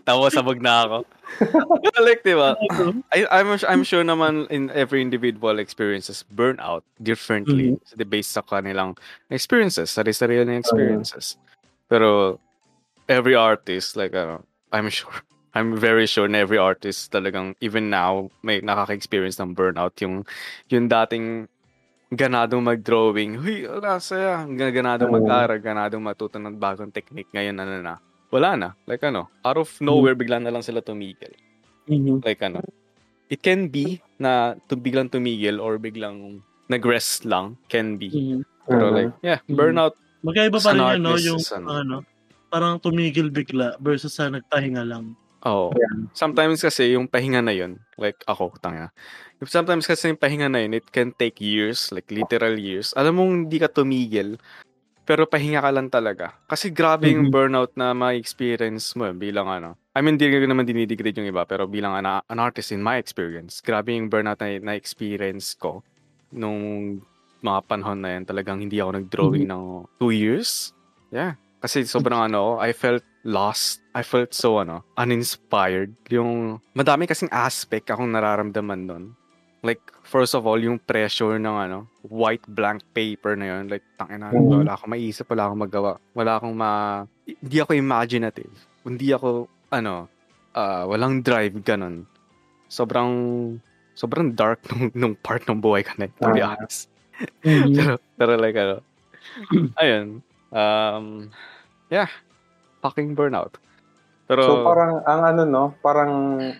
Tawa 0.07 0.31
sabog 0.31 0.63
na 0.63 0.87
ako. 0.87 0.97
like, 2.07 2.23
diba? 2.23 2.55
I, 3.11 3.25
I'm, 3.27 3.57
I'm 3.67 3.83
sure 3.83 4.03
naman 4.03 4.47
in 4.47 4.71
every 4.71 5.01
individual 5.01 5.59
experiences 5.59 6.23
burnout 6.31 6.83
differently 7.01 7.75
Mhm. 7.75 7.83
so, 7.83 7.99
based 8.05 8.31
sa 8.31 8.43
kanilang 8.43 8.95
experiences, 9.27 9.91
sarili-sarili 9.91 10.45
na 10.47 10.59
experiences. 10.61 11.35
Pero 11.89 12.39
every 13.07 13.35
artist, 13.35 13.95
like, 13.99 14.15
ano, 14.15 14.43
I'm 14.71 14.87
sure, 14.87 15.11
I'm 15.57 15.77
very 15.77 16.07
sure 16.07 16.27
na 16.27 16.41
every 16.41 16.57
artist 16.57 17.11
talagang, 17.11 17.53
even 17.61 17.89
now, 17.91 18.31
may 18.41 18.61
nakaka-experience 18.61 19.37
ng 19.37 19.53
burnout. 19.53 19.93
Yung, 20.01 20.25
yung 20.71 20.87
dating 20.89 21.45
ganadong 22.13 22.61
mag-drawing, 22.63 23.37
huy, 23.41 23.65
wala, 23.67 23.99
saya. 23.99 24.45
Ganadong 24.47 25.11
mag-aral, 25.11 25.59
ganadong 25.61 26.01
matuto 26.01 26.37
ng 26.41 26.57
bagong 26.57 26.93
technique. 26.93 27.29
Ngayon, 27.33 27.57
ano 27.57 27.73
na, 27.81 27.95
wala 28.33 28.57
na. 28.57 28.69
Like, 28.89 29.05
ano, 29.05 29.29
out 29.45 29.61
of 29.61 29.69
nowhere, 29.77 30.17
bigla 30.17 30.41
na 30.41 30.49
lang 30.49 30.65
sila 30.65 30.81
tumigil. 30.81 31.29
Mhm. 31.85 32.25
Like, 32.25 32.41
ano, 32.41 32.65
it 33.29 33.45
can 33.45 33.69
be 33.69 34.01
na 34.17 34.57
to 34.65 34.73
biglang 34.73 35.13
tumigil 35.13 35.61
or 35.61 35.77
biglang 35.77 36.41
nag-rest 36.65 37.29
lang, 37.29 37.53
can 37.69 38.01
be. 38.01 38.09
Mhm. 38.09 38.41
Pero 38.65 38.89
Mhm. 38.89 38.95
like, 38.97 39.13
yeah, 39.21 39.39
Mhm. 39.45 39.53
burnout, 39.53 39.93
Magkaiba 40.23 40.57
pa 40.57 40.71
rin 40.71 40.79
yun, 40.79 41.01
no? 41.03 41.09
artist, 41.13 41.27
Yung, 41.27 41.41
ano. 41.61 41.67
ano, 41.69 41.95
parang 42.47 42.79
tumigil 42.79 43.27
bigla 43.29 43.75
versus 43.77 44.15
sa 44.15 44.31
nagpahinga 44.31 44.81
lang. 44.87 45.13
oh. 45.43 45.75
Sometimes 46.15 46.63
kasi 46.63 46.95
yung 46.95 47.11
pahinga 47.11 47.43
na 47.43 47.51
yun, 47.51 47.75
like 47.99 48.15
ako, 48.23 48.55
tanga. 48.63 48.87
Sometimes 49.43 49.83
kasi 49.83 50.07
yung 50.07 50.15
pahinga 50.15 50.47
na 50.47 50.63
yun, 50.63 50.79
it 50.79 50.87
can 50.87 51.11
take 51.11 51.43
years, 51.43 51.91
like 51.91 52.07
literal 52.07 52.55
years. 52.55 52.95
Alam 52.95 53.19
mong 53.19 53.31
hindi 53.45 53.59
ka 53.59 53.67
tumigil, 53.67 54.39
pero 55.03 55.27
pahinga 55.27 55.59
ka 55.59 55.71
lang 55.71 55.87
talaga. 55.91 56.33
Kasi 56.47 56.71
grabe 56.71 57.11
yung 57.11 57.27
Mhm. 57.29 57.33
burnout 57.33 57.71
na 57.75 57.91
ma-experience 57.91 58.95
mo 58.95 59.07
eh, 59.07 59.15
bilang 59.15 59.47
ano. 59.47 59.75
I 59.93 60.01
mean, 60.01 60.17
di 60.17 60.31
ko 60.31 60.41
naman 60.43 60.65
dinidegrade 60.65 61.19
yung 61.21 61.29
iba, 61.29 61.45
pero 61.45 61.67
bilang 61.67 61.93
an, 61.93 62.23
an 62.23 62.39
artist 62.39 62.71
in 62.71 62.81
my 62.81 62.97
experience, 62.97 63.61
grabe 63.61 63.93
yung 63.93 64.09
burnout 64.09 64.41
na 64.41 64.73
na-experience 64.73 65.53
ko 65.53 65.83
nung 66.33 66.97
mga 67.43 67.59
panahon 67.67 67.99
na 67.99 68.15
yan. 68.17 68.23
Talagang 68.25 68.63
hindi 68.63 68.79
ako 68.79 68.91
nag-drawing 68.97 69.45
ng 69.45 69.63
two 69.99 70.15
years. 70.15 70.71
Yeah. 71.11 71.35
Kasi 71.59 71.83
sobrang 71.83 72.31
ano, 72.31 72.59
I 72.59 72.71
felt 72.71 73.03
lost. 73.23 73.79
I 73.93 74.01
felt 74.03 74.33
so 74.33 74.59
ano, 74.59 74.83
uninspired. 74.95 75.95
Yung 76.09 76.59
madami 76.73 77.05
kasing 77.05 77.31
aspect 77.31 77.87
akong 77.87 78.11
nararamdaman 78.11 78.81
nun. 78.83 79.03
Like, 79.63 79.79
first 80.03 80.35
of 80.35 80.43
all, 80.43 80.59
yung 80.59 80.75
pressure 80.77 81.39
ng 81.39 81.55
ano, 81.55 81.87
white 82.03 82.43
blank 82.45 82.83
paper 82.91 83.39
na 83.39 83.55
yun. 83.57 83.71
Like, 83.71 83.87
tangina, 83.95 84.27
Mhm. 84.27 84.67
wala 84.67 84.75
akong 84.75 84.91
maisip, 84.91 85.23
wala 85.31 85.47
akong 85.47 85.61
magawa. 85.63 85.91
Wala 86.11 86.31
akong 86.35 86.51
ma... 86.51 86.71
Hindi 87.23 87.57
ako 87.63 87.71
imaginative. 87.71 88.51
Hindi 88.83 89.15
ako, 89.15 89.47
ano, 89.71 90.11
ah, 90.51 90.83
walang 90.83 91.23
drive, 91.23 91.55
ganun. 91.63 92.03
Sobrang, 92.67 93.11
sobrang 93.95 94.35
dark 94.35 94.59
nung, 94.69 94.91
nung 94.91 95.15
part 95.15 95.47
ng 95.47 95.63
buhay 95.63 95.87
ko 95.87 95.95
na, 95.95 96.11
to 96.11 96.27
be 96.35 96.43
Ah. 96.43 96.59
honest. 96.59 96.91
Mhm. 97.47 97.71
pero, 97.79 97.93
pero 98.19 98.31
like, 98.35 98.57
ano, 98.59 98.83
ayun, 99.81 100.19
um, 100.51 101.31
yeah, 101.87 102.11
fucking 102.83 103.15
burnout. 103.15 103.55
Pero, 104.27 104.43
So 104.43 104.53
parang 104.67 105.03
ang 105.03 105.21
ano 105.23 105.41
no, 105.43 105.63
parang 105.79 106.11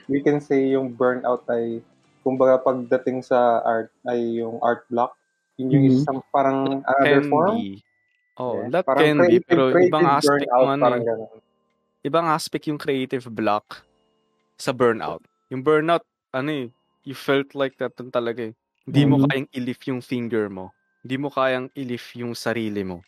we 0.07 0.19
can 0.19 0.39
say 0.39 0.71
yung 0.71 0.95
burnout 0.95 1.43
ay 1.47 1.79
kumbaga 2.23 2.57
pagdating 2.57 3.21
sa 3.21 3.59
art 3.61 3.91
ay 4.07 4.39
yung 4.39 4.57
art 4.63 4.87
block. 4.87 5.13
Yun 5.59 5.69
yung 5.69 5.85
Mhm. 5.85 5.93
isang 5.93 6.19
parang 6.31 6.81
another 6.81 7.21
can 7.21 7.29
form. 7.29 7.53
be. 7.53 7.83
Oh, 8.33 8.57
Yeah. 8.57 8.69
that 8.73 8.85
Parang 8.87 9.03
can 9.03 9.15
be, 9.15 9.21
creative- 9.37 9.45
pero 9.45 9.63
creative 9.69 9.89
ibang 9.93 10.05
aspect 10.09 10.49
burnout, 10.49 10.81
parang 10.81 11.01
eh. 11.03 11.05
ganun. 11.05 11.31
ibang 12.03 12.27
aspect 12.27 12.65
yung 12.67 12.79
creative 12.81 13.25
block 13.29 13.65
sa 14.57 14.73
burnout. 14.73 15.21
Yung 15.47 15.61
burnout, 15.61 16.01
ano 16.31 16.49
eh, 16.49 16.67
you 17.05 17.13
felt 17.13 17.53
like 17.53 17.77
that 17.77 17.93
talaga 18.09 18.49
eh. 18.49 18.53
Hindi 18.83 19.03
mo 19.05 19.15
Mhm. 19.21 19.25
kayang 19.29 19.49
ilif 19.53 19.79
yung 19.87 20.01
finger 20.01 20.51
mo. 20.51 20.73
Hindi 21.05 21.15
mo 21.15 21.29
kayang 21.29 21.71
ilif 21.71 22.11
yung 22.17 22.35
sarili 22.35 22.83
mo. 22.83 22.99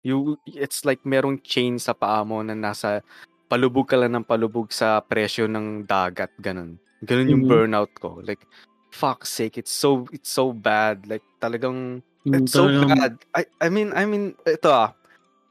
You, 0.00 0.34
it's 0.48 0.82
like 0.82 1.04
merong 1.04 1.44
chain 1.44 1.76
sa 1.76 1.92
paa 1.92 2.24
mo 2.24 2.40
na 2.40 2.56
nasa 2.56 3.04
palubog 3.46 3.86
ka 3.86 4.00
lang 4.00 4.16
ng 4.16 4.24
palubog 4.24 4.72
sa 4.72 4.98
presyo 4.98 5.44
ng 5.44 5.84
dagat, 5.84 6.32
ganun. 6.40 6.80
Ganun 7.04 7.32
yung 7.32 7.44
Mhm. 7.46 7.50
burnout 7.50 7.92
ko. 7.96 8.20
Like, 8.20 8.44
fuck 8.90 9.24
sake, 9.24 9.56
it's 9.56 9.72
so, 9.72 10.04
it's 10.12 10.28
so 10.28 10.52
bad. 10.52 11.06
Like, 11.08 11.24
talagang, 11.40 12.02
Mm, 12.20 12.44
It's 12.44 12.52
so 12.52 12.68
bad. 12.68 13.16
I, 13.32 13.48
I 13.64 13.72
mean, 13.72 13.96
I 13.96 14.04
mean, 14.04 14.36
ito 14.44 14.68
ah. 14.68 14.92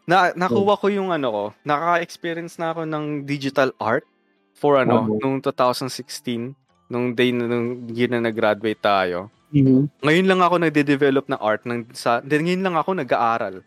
Na, 0.05 0.29
nakuha 0.37 0.77
ko 0.77 0.85
yung 0.93 1.09
ano 1.09 1.27
ko. 1.33 1.43
Naka-experience 1.65 2.61
na 2.61 2.77
ako 2.77 2.85
ng 2.85 3.25
digital 3.25 3.73
art 3.81 4.05
for 4.53 4.77
ano, 4.77 5.09
Oo. 5.09 5.17
nung 5.17 5.41
2016. 5.41 6.53
nung 6.89 7.13
day 7.13 7.29
na 7.29 7.45
nung 7.45 7.85
year 7.93 8.09
na 8.09 8.17
nag-graduate 8.17 8.81
tayo. 8.81 9.29
Mhm. 9.53 9.89
Ngayon 10.01 10.25
lang 10.25 10.41
ako 10.41 10.55
nagde-develop 10.57 11.25
ng 11.29 11.37
art 11.37 11.61
ng 11.65 11.85
sa 11.93 12.17
ngayon 12.25 12.65
lang 12.65 12.73
ako 12.77 12.97
nag-aaral 12.97 13.61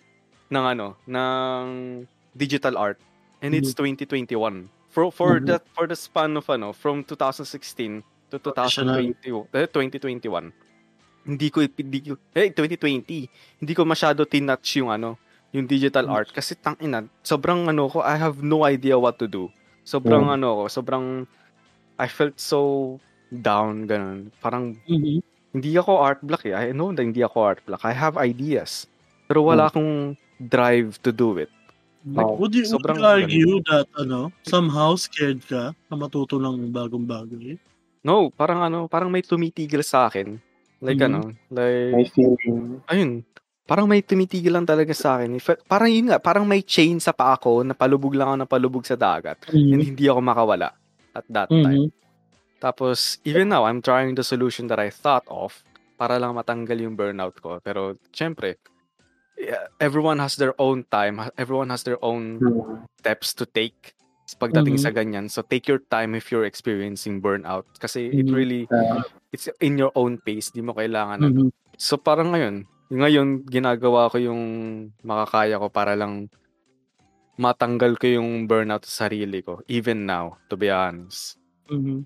ng 0.50 0.64
ano, 0.66 0.98
ng 1.06 1.64
digital 2.34 2.74
art. 2.74 2.98
And 3.42 3.54
it's 3.54 3.74
2021. 3.78 4.66
For 4.92 5.08
for 5.08 5.40
Mhm. 5.40 5.48
that 5.48 5.64
for 5.72 5.88
the 5.88 5.96
span 5.96 6.36
of 6.36 6.44
ano, 6.52 6.76
from 6.76 7.00
2016 7.02 8.04
to 8.28 8.36
2020, 8.36 9.48
eh, 9.56 9.64
2021. 9.66 10.52
Hindi 11.24 11.48
ko 11.48 11.64
hindi 11.64 11.98
ko 12.04 12.20
eh 12.36 12.52
2020. 12.52 13.24
Hindi 13.56 13.72
ko 13.72 13.82
masyado 13.88 14.28
tinouch 14.28 14.68
yung 14.76 14.92
ano, 14.92 15.16
yung 15.50 15.64
digital 15.64 16.04
Mm. 16.04 16.12
art 16.12 16.28
kasi 16.30 16.52
tang 16.54 16.76
ina, 16.76 17.08
sobrang 17.24 17.64
ano 17.68 17.88
ko, 17.88 18.04
I 18.04 18.20
have 18.20 18.44
no 18.44 18.68
idea 18.68 19.00
what 19.00 19.16
to 19.16 19.24
do. 19.24 19.48
Sobrang 19.82 20.28
Mm. 20.28 20.36
ano 20.36 20.48
ko, 20.60 20.64
sobrang 20.68 21.06
I 21.96 22.08
felt 22.08 22.36
so 22.36 22.98
down 23.30 23.88
ganun. 23.88 24.28
Parang 24.44 24.76
Mhm. 24.84 25.22
hindi 25.54 25.70
ako 25.76 25.92
art 26.04 26.20
block 26.20 26.44
eh. 26.44 26.52
I 26.52 26.72
know 26.76 26.92
na 26.92 27.00
hindi 27.00 27.24
ako 27.24 27.38
art 27.40 27.60
block. 27.64 27.80
I 27.84 27.94
have 27.96 28.20
ideas. 28.20 28.84
Pero 29.24 29.46
wala 29.46 29.72
akong 29.72 30.16
drive 30.36 31.00
to 31.00 31.12
do 31.14 31.38
it. 31.38 31.48
Like, 32.02 32.26
Oh, 32.26 32.34
Would 32.42 32.54
you, 32.58 32.66
would 32.66 32.82
sobrang 32.82 32.98
you 32.98 33.06
argue 33.06 33.52
that 33.70 33.86
ano, 33.94 34.34
somehow 34.42 34.98
scared 34.98 35.46
ka 35.46 35.70
na 35.86 35.94
matuto 35.94 36.34
ng 36.42 36.74
bagong 36.74 37.06
bagay? 37.06 37.54
no, 38.02 38.26
parang 38.34 38.58
ano, 38.66 38.90
parang 38.90 39.06
may 39.06 39.22
tumitigil 39.22 39.86
sa 39.86 40.10
akin. 40.10 40.34
Like 40.82 40.98
Mhm. 40.98 41.06
ano, 41.06 41.20
like, 41.54 41.94
May 41.94 42.06
feeling. 42.10 42.82
ayun, 42.90 43.10
parang 43.70 43.86
may 43.86 44.02
tumitigil 44.02 44.50
lang 44.50 44.66
talaga 44.66 44.90
sa 44.90 45.22
akin. 45.22 45.38
If, 45.38 45.46
parang 45.70 45.94
yun 45.94 46.10
nga, 46.10 46.18
parang 46.18 46.42
may 46.42 46.66
chain 46.66 46.98
sa 46.98 47.14
paa 47.14 47.38
ko, 47.38 47.62
na 47.62 47.70
palubog 47.78 48.18
lang 48.18 48.34
ako 48.34 48.36
na 48.42 48.48
palubog 48.50 48.82
sa 48.82 48.98
dagat. 48.98 49.38
And 49.70 49.78
Mhm. 49.78 49.86
hindi 49.94 50.10
ako 50.10 50.18
makawala 50.18 50.74
at 51.14 51.22
that 51.30 51.54
time. 51.62 51.86
Mhm. 51.86 51.94
Tapos, 52.60 53.18
even 53.26 53.50
now, 53.50 53.66
I'm 53.68 53.82
trying 53.82 54.14
the 54.18 54.24
solution 54.26 54.66
that 54.72 54.80
I 54.82 54.90
thought 54.90 55.26
of 55.30 55.62
para 55.98 56.18
lang 56.18 56.34
matanggal 56.34 56.78
yung 56.82 56.96
burnout 56.98 57.38
ko. 57.42 57.60
Pero, 57.62 57.98
syempre, 58.14 58.58
yeah, 59.38 59.66
everyone 59.80 60.18
has 60.20 60.36
their 60.36 60.54
own 60.60 60.84
time. 60.90 61.20
Everyone 61.38 61.70
has 61.70 61.82
their 61.84 61.98
own 62.04 62.40
Hmm. 62.40 62.84
steps 63.00 63.34
to 63.34 63.46
take 63.46 63.94
pagdating 64.40 64.78
Mhm. 64.78 64.82
sa 64.82 64.90
ganyan. 64.90 65.26
So, 65.30 65.42
take 65.44 65.68
your 65.68 65.80
time 65.92 66.14
if 66.16 66.32
you're 66.32 66.48
experiencing 66.48 67.20
burnout. 67.20 67.68
Kasi 67.78 68.16
it 68.16 68.32
Mhm. 68.32 68.32
really, 68.32 68.64
Uh, 68.72 69.02
it's 69.32 69.48
in 69.60 69.76
your 69.76 69.92
own 69.94 70.18
pace. 70.24 70.48
Di 70.50 70.62
mo 70.64 70.72
kailangan. 70.72 71.20
ano. 71.20 71.28
Mhm. 71.28 71.52
So, 71.76 72.00
parang 72.00 72.32
ngayon, 72.32 72.64
ngayon, 72.88 73.44
ginagawa 73.44 74.08
ko 74.08 74.16
yung 74.16 74.42
makakaya 75.04 75.60
ko 75.60 75.68
para 75.68 75.92
lang 75.96 76.32
matanggal 77.40 77.96
ko 78.00 78.06
yung 78.20 78.44
burnout 78.48 78.84
sa 78.84 79.08
sarili 79.08 79.40
ko. 79.44 79.60
Even 79.68 80.04
now, 80.04 80.36
to 80.48 80.56
be 80.56 80.68
honest. 80.72 81.36
Mhm. 81.68 82.04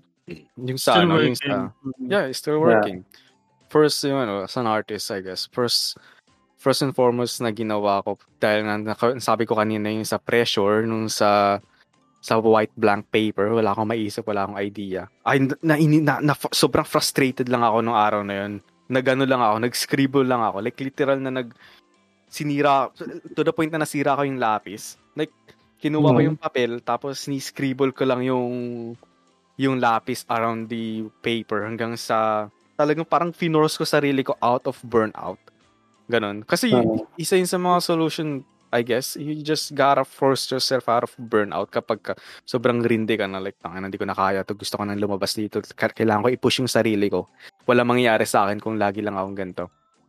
Yung 0.59 0.79
sa, 0.79 0.99
Still 0.99 1.11
ano, 1.11 1.19
yung 1.23 1.35
sa, 1.39 1.71
Mhm. 1.83 2.11
Yeah, 2.11 2.23
it's 2.27 2.39
still 2.39 2.59
Yeah. 2.59 2.79
working. 2.79 3.05
First, 3.71 4.03
yung 4.03 4.19
ano, 4.23 4.43
as 4.47 4.55
an 4.55 4.67
artist, 4.67 5.11
I 5.11 5.19
guess. 5.23 5.47
First, 5.51 5.95
first 6.57 6.81
and 6.81 6.93
foremost 6.93 7.39
na 7.39 7.53
ginawa 7.53 8.01
ko, 8.01 8.17
dahil 8.41 8.65
nga, 8.65 8.97
sabi 9.21 9.45
ko 9.45 9.55
kanina 9.55 9.89
yung 9.89 10.05
sa 10.05 10.17
pressure, 10.17 10.83
nung 10.85 11.07
sa 11.07 11.61
sa 12.17 12.41
white 12.41 12.73
blank 12.75 13.07
paper, 13.07 13.53
wala 13.53 13.71
akong 13.71 13.87
maisip, 13.87 14.25
wala 14.27 14.43
akong 14.43 14.59
idea. 14.59 15.07
Ay, 15.23 15.39
na, 15.39 15.53
na, 15.63 15.75
na, 15.77 16.13
na, 16.19 16.33
sobrang 16.51 16.83
frustrated 16.83 17.47
lang 17.47 17.61
ako 17.63 17.79
nung 17.79 17.95
araw 17.95 18.21
na 18.25 18.35
yun. 18.43 18.53
Nagano 18.89 19.23
lang 19.23 19.39
ako, 19.39 19.55
nag-scribble 19.63 20.27
lang 20.27 20.41
ako. 20.43 20.59
Like, 20.59 20.75
literal 20.81 21.21
na 21.21 21.31
nag, 21.31 21.53
sinira, 22.27 22.89
to 23.31 23.41
the 23.45 23.53
point 23.53 23.71
na 23.71 23.79
nasira 23.79 24.17
ko 24.17 24.25
yung 24.27 24.41
lapis. 24.41 24.97
Like, 25.15 25.31
kinuha 25.79 26.09
ko 26.09 26.19
Mhm. 26.19 26.27
yung 26.27 26.39
papel, 26.41 26.71
tapos 26.81 27.29
ni-scribble 27.29 27.93
ko 27.93 28.03
lang 28.03 28.25
yung 28.25 28.49
yung 29.57 29.81
lapis 29.81 30.21
around 30.29 30.69
the 30.69 31.09
paper 31.25 31.65
hanggang 31.65 31.97
sa 31.97 32.45
talagang 32.77 33.09
parang 33.09 33.33
finorce 33.33 33.73
ko 33.73 33.89
sarili 33.89 34.21
ko 34.21 34.37
out 34.37 34.69
of 34.69 34.77
burnout. 34.85 35.41
Ganon. 36.07 36.43
Kasi 36.47 36.71
Oo. 36.71 37.03
isa 37.19 37.35
yun 37.35 37.47
sa 37.47 37.59
mga 37.59 37.83
solution, 37.83 38.41
I 38.67 38.83
guess, 38.83 39.15
you 39.15 39.35
just 39.43 39.71
gotta 39.75 40.03
force 40.03 40.47
yourself 40.51 40.87
out 40.91 41.03
of 41.07 41.11
burnout 41.15 41.71
kapag 41.71 42.03
ka, 42.03 42.13
sobrang 42.43 42.83
rindi 42.83 43.15
ka 43.15 43.27
na 43.27 43.39
like, 43.39 43.55
tangin, 43.59 43.87
hindi 43.87 43.99
ko 43.99 44.03
na 44.07 44.15
kaya 44.15 44.43
to 44.43 44.55
gusto 44.55 44.75
ko 44.75 44.83
nang 44.83 44.99
lumabas 44.99 45.35
dito. 45.35 45.59
Ka- 45.75 45.91
Kailangan 45.95 46.27
ko 46.27 46.29
i-push 46.31 46.59
yung 46.63 46.71
sarili 46.71 47.07
ko. 47.07 47.27
Wala 47.67 47.87
mangyayari 47.87 48.27
sa 48.27 48.47
akin 48.47 48.59
kung 48.59 48.75
lagi 48.75 48.99
lang 49.03 49.15
akong 49.15 49.35
ganito. 49.39 49.65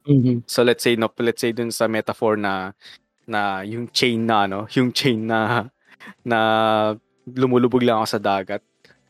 Mhm. 0.07 0.47
So 0.49 0.65
let's 0.65 0.83
say 0.83 0.97
no, 0.97 1.11
let's 1.21 1.43
say 1.43 1.53
dun 1.53 1.71
sa 1.71 1.85
metaphor 1.87 2.35
na 2.41 2.73
na 3.29 3.61
yung 3.63 3.93
chain 3.93 4.25
na 4.25 4.49
ano, 4.49 4.65
yung 4.79 4.91
chain 4.91 5.27
na 5.29 5.69
na 6.25 6.39
lumulubog 7.29 7.85
lang 7.85 8.01
ako 8.01 8.07
sa 8.17 8.21
dagat. 8.23 8.63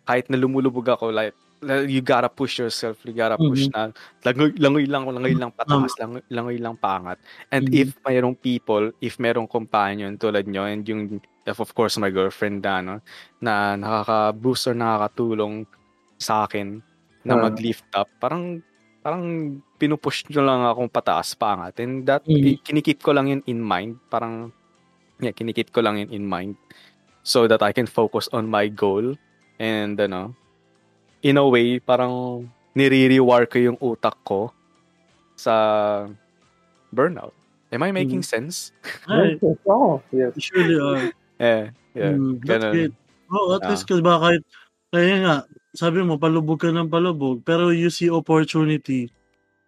Kahit 0.03 0.27
na 0.33 0.37
lumulubog 0.40 0.88
ako 0.88 1.12
like 1.12 1.37
you 1.62 2.01
gotta 2.03 2.29
push 2.31 2.59
yourself, 2.59 3.03
you 3.05 3.12
gotta 3.12 3.38
push 3.38 3.66
na 3.75 3.90
langoy, 4.25 4.55
langoy 4.59 4.87
lang, 4.87 5.05
langoy 5.09 5.35
lang 5.35 5.51
pataas, 5.55 5.99
langoy, 5.99 6.23
langoy 6.31 6.59
lang 6.61 6.77
pangat. 6.79 7.18
And 7.51 7.66
Mhm. 7.66 7.73
if 7.73 7.99
mayroong 8.07 8.38
people, 8.40 8.92
if 9.03 9.18
mayroong 9.18 9.51
companion 9.51 10.18
tulad 10.18 10.47
nyo, 10.47 10.64
and 10.71 10.87
yung, 10.88 11.21
of 11.47 11.71
course, 11.75 11.99
my 11.99 12.11
girlfriend 12.11 12.62
na, 12.62 12.81
no, 12.83 12.94
na 13.42 13.75
nakaka-boost 13.75 14.71
or 14.71 14.75
nakakatulong 14.79 15.66
sa 16.18 16.47
akin 16.47 16.83
na 17.27 17.35
Ah. 17.35 17.38
mag-lift 17.38 17.87
up, 17.94 18.11
parang 18.23 18.62
parang 19.03 19.57
pinupush 19.81 20.27
nyo 20.31 20.42
lang 20.44 20.61
akong 20.68 20.90
pataas 20.92 21.35
pangat. 21.38 21.79
And 21.83 22.05
that, 22.07 22.23
Mhm. 22.27 22.59
kinikip 22.66 23.01
ko 23.03 23.14
lang 23.16 23.29
yun 23.33 23.42
in 23.49 23.62
mind. 23.62 23.97
Parang, 24.11 24.53
yeah, 25.23 25.33
kinikip 25.35 25.73
ko 25.73 25.81
lang 25.83 25.99
yun 25.99 26.11
in 26.12 26.27
mind. 26.29 26.57
So 27.25 27.47
that 27.49 27.62
I 27.62 27.73
can 27.73 27.87
focus 27.87 28.29
on 28.33 28.49
my 28.51 28.68
goal. 28.68 29.16
And, 29.61 29.99
ano, 30.01 30.35
in 31.22 31.37
a 31.37 31.46
way, 31.46 31.78
parang 31.81 32.46
nire-rewire 32.76 33.48
ko 33.50 33.59
yung 33.59 33.78
utak 33.83 34.14
ko 34.22 34.52
sa 35.38 35.54
burnout. 36.94 37.35
Am 37.72 37.83
I 37.85 37.92
making 37.92 38.22
sense? 38.24 38.72
Ay, 39.11 39.37
Yes, 39.42 39.59
Oo, 39.68 40.00
yes. 40.12 40.33
you 40.37 40.42
surely 40.42 40.76
are. 40.81 41.04
Yeah, 41.38 41.70
yeah. 41.94 42.16
Mm, 42.18 42.40
that's 42.46 42.64
ganun. 42.64 42.72
great. 42.72 42.94
Oh, 43.31 43.54
at 43.57 43.62
Ah. 43.64 43.68
least 43.70 43.85
kasi 43.87 44.00
ba 44.00 44.16
kahit 44.22 44.42
kaya 44.88 45.14
nga, 45.20 45.37
sabi 45.76 46.00
mo 46.00 46.16
palubog 46.16 46.61
ka 46.64 46.72
ng 46.72 46.88
palubog, 46.88 47.44
pero 47.44 47.68
you 47.70 47.92
see 47.92 48.09
opportunity 48.09 49.12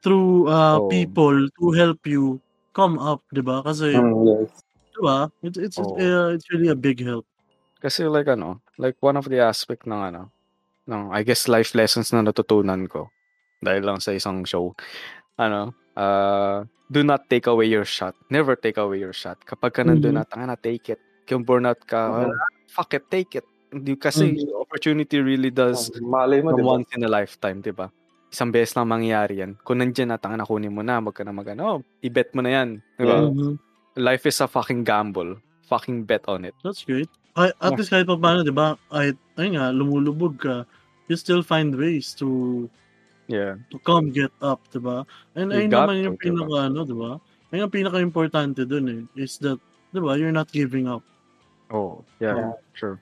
through 0.01 0.49
uh, 0.49 0.81
Oo. 0.81 0.89
people 0.89 1.37
to 1.61 1.65
help 1.77 2.01
you 2.09 2.41
come 2.73 2.97
up, 2.97 3.21
'di 3.35 3.45
ba? 3.45 3.61
Kasi 3.67 4.01
Mm, 4.01 4.25
yes. 4.27 4.51
'di 4.97 5.01
ba? 5.05 5.29
It's 5.45 5.59
it's 5.61 5.79
Oo. 5.79 5.97
uh, 6.01 6.33
it's 6.35 6.49
really 6.51 6.73
a 6.73 6.79
big 6.79 7.05
help. 7.05 7.29
Kasi 7.81 8.05
like 8.09 8.29
ano, 8.29 8.61
like 8.81 8.97
one 9.01 9.17
of 9.21 9.29
the 9.29 9.41
aspect 9.41 9.85
ng 9.85 10.01
ano, 10.01 10.33
ng 10.89 11.13
I 11.13 11.21
guess 11.23 11.49
life 11.49 11.75
lessons 11.75 12.13
na 12.13 12.25
natutunan 12.25 12.89
ko 12.89 13.11
dahil 13.61 13.85
lang 13.85 13.99
sa 14.01 14.17
isang 14.17 14.45
show. 14.49 14.73
Ano, 15.37 15.73
uh, 15.97 16.65
do 16.89 17.05
not 17.05 17.29
take 17.29 17.45
away 17.49 17.69
your 17.69 17.85
shot. 17.85 18.17
Never 18.33 18.57
take 18.57 18.81
away 18.81 19.01
your 19.01 19.13
shot. 19.13 19.37
Kapag 19.45 19.73
ka 19.77 19.83
nandun 19.85 20.17
Mhm. 20.17 20.19
na, 20.21 20.25
tanga 20.25 20.47
na, 20.53 20.57
take 20.57 20.97
it. 20.97 21.01
Kung 21.29 21.45
burnout 21.45 21.85
ka, 21.85 22.09
well, 22.11 22.33
fuck 22.67 22.93
it, 22.97 23.05
take 23.13 23.37
it. 23.37 23.47
Hindi, 23.71 23.95
kasi 23.95 24.35
opportunity 24.59 25.23
really 25.23 25.53
does 25.55 25.93
Oh, 25.95 26.03
malay 26.03 26.43
mo, 26.43 26.51
come 26.51 26.59
di 26.59 26.65
ba? 26.67 26.71
once 26.75 26.91
in 26.97 27.07
a 27.07 27.11
lifetime, 27.11 27.63
di 27.63 27.71
ba? 27.71 27.87
Isang 28.31 28.51
beses 28.51 28.75
lang 28.75 28.91
mangyayari 28.91 29.43
yan. 29.43 29.55
Kung 29.63 29.79
nandyan 29.79 30.11
na, 30.11 30.19
tanga 30.19 30.43
na, 30.43 30.47
kunin 30.49 30.75
mo 30.75 30.83
na, 30.83 30.99
wag 30.99 31.15
ka 31.15 31.23
na 31.23 31.31
mag, 31.31 31.47
ano, 31.55 31.85
i-bet 32.03 32.35
mo 32.35 32.43
na 32.43 32.51
yan. 32.51 32.69
Di 32.99 33.05
ba? 33.07 33.31
Mhm. 33.31 33.55
Life 34.01 34.27
is 34.27 34.41
a 34.43 34.51
fucking 34.51 34.83
gamble. 34.83 35.39
Fucking 35.71 36.03
bet 36.03 36.27
on 36.27 36.43
it. 36.43 36.55
That's 36.67 36.83
great. 36.83 37.11
Ay, 37.39 37.55
at 37.63 37.79
least 37.79 37.95
kahit 37.95 38.11
pa 38.11 38.19
paano, 38.19 38.43
'di 38.43 38.51
ba? 38.55 38.75
Kahit 38.91 39.15
ayun 39.39 39.55
nga, 39.55 39.71
lumulubog 39.71 40.35
ka, 40.43 40.67
you 41.07 41.15
still 41.15 41.43
find 41.47 41.71
ways 41.79 42.11
to 42.19 42.67
Yeah. 43.31 43.63
to 43.71 43.79
come 43.87 44.11
get 44.11 44.35
up, 44.43 44.59
'di 44.75 44.83
ba? 44.83 45.07
And 45.39 45.55
ayun 45.55 45.71
naman 45.71 46.03
yung 46.03 46.19
diba? 46.19 46.27
pinaka 46.27 46.57
ano, 46.67 46.83
'di 46.83 46.97
ba? 46.99 47.13
Ayun 47.55 47.67
ang 47.67 47.75
pinaka-importante 47.75 48.67
dun 48.67 48.87
eh, 48.91 49.01
is 49.23 49.39
that 49.39 49.63
'di 49.95 50.01
ba, 50.03 50.19
you're 50.19 50.35
not 50.35 50.51
giving 50.51 50.91
up. 50.91 51.07
Oh, 51.71 52.03
yeah, 52.19 52.35
Yeah. 52.35 52.53
sure. 52.75 52.99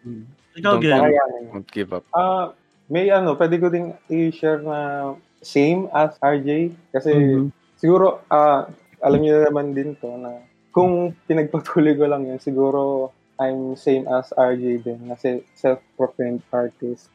Ikaw, 0.61 0.77
Don't. 0.77 0.85
Kakayanin. 0.85 1.45
Don't 1.57 1.71
give 1.73 1.97
up. 1.97 2.05
Ah, 2.13 2.53
may 2.93 3.09
ano, 3.09 3.33
pwede 3.33 3.57
ko 3.57 3.73
ding 3.73 3.97
i-share 4.13 4.61
na 4.61 5.13
same 5.41 5.89
as 5.97 6.21
RJ 6.21 6.77
kasi 6.93 7.15
Mhm. 7.17 7.49
siguro 7.81 8.21
ah 8.29 8.69
alam 9.01 9.23
niyo 9.23 9.41
naman 9.41 9.73
din 9.73 9.95
to 10.03 10.11
na 10.21 10.43
kung 10.75 11.15
pinagpatuloy 11.25 11.95
ko 11.97 12.05
lang 12.11 12.29
yun, 12.29 12.37
siguro 12.43 13.09
I'm 13.39 13.79
same 13.79 14.05
as 14.11 14.35
RJ 14.35 14.83
din 14.83 15.01
kasi 15.09 15.47
self-proclaimed 15.55 16.43
artist. 16.51 17.07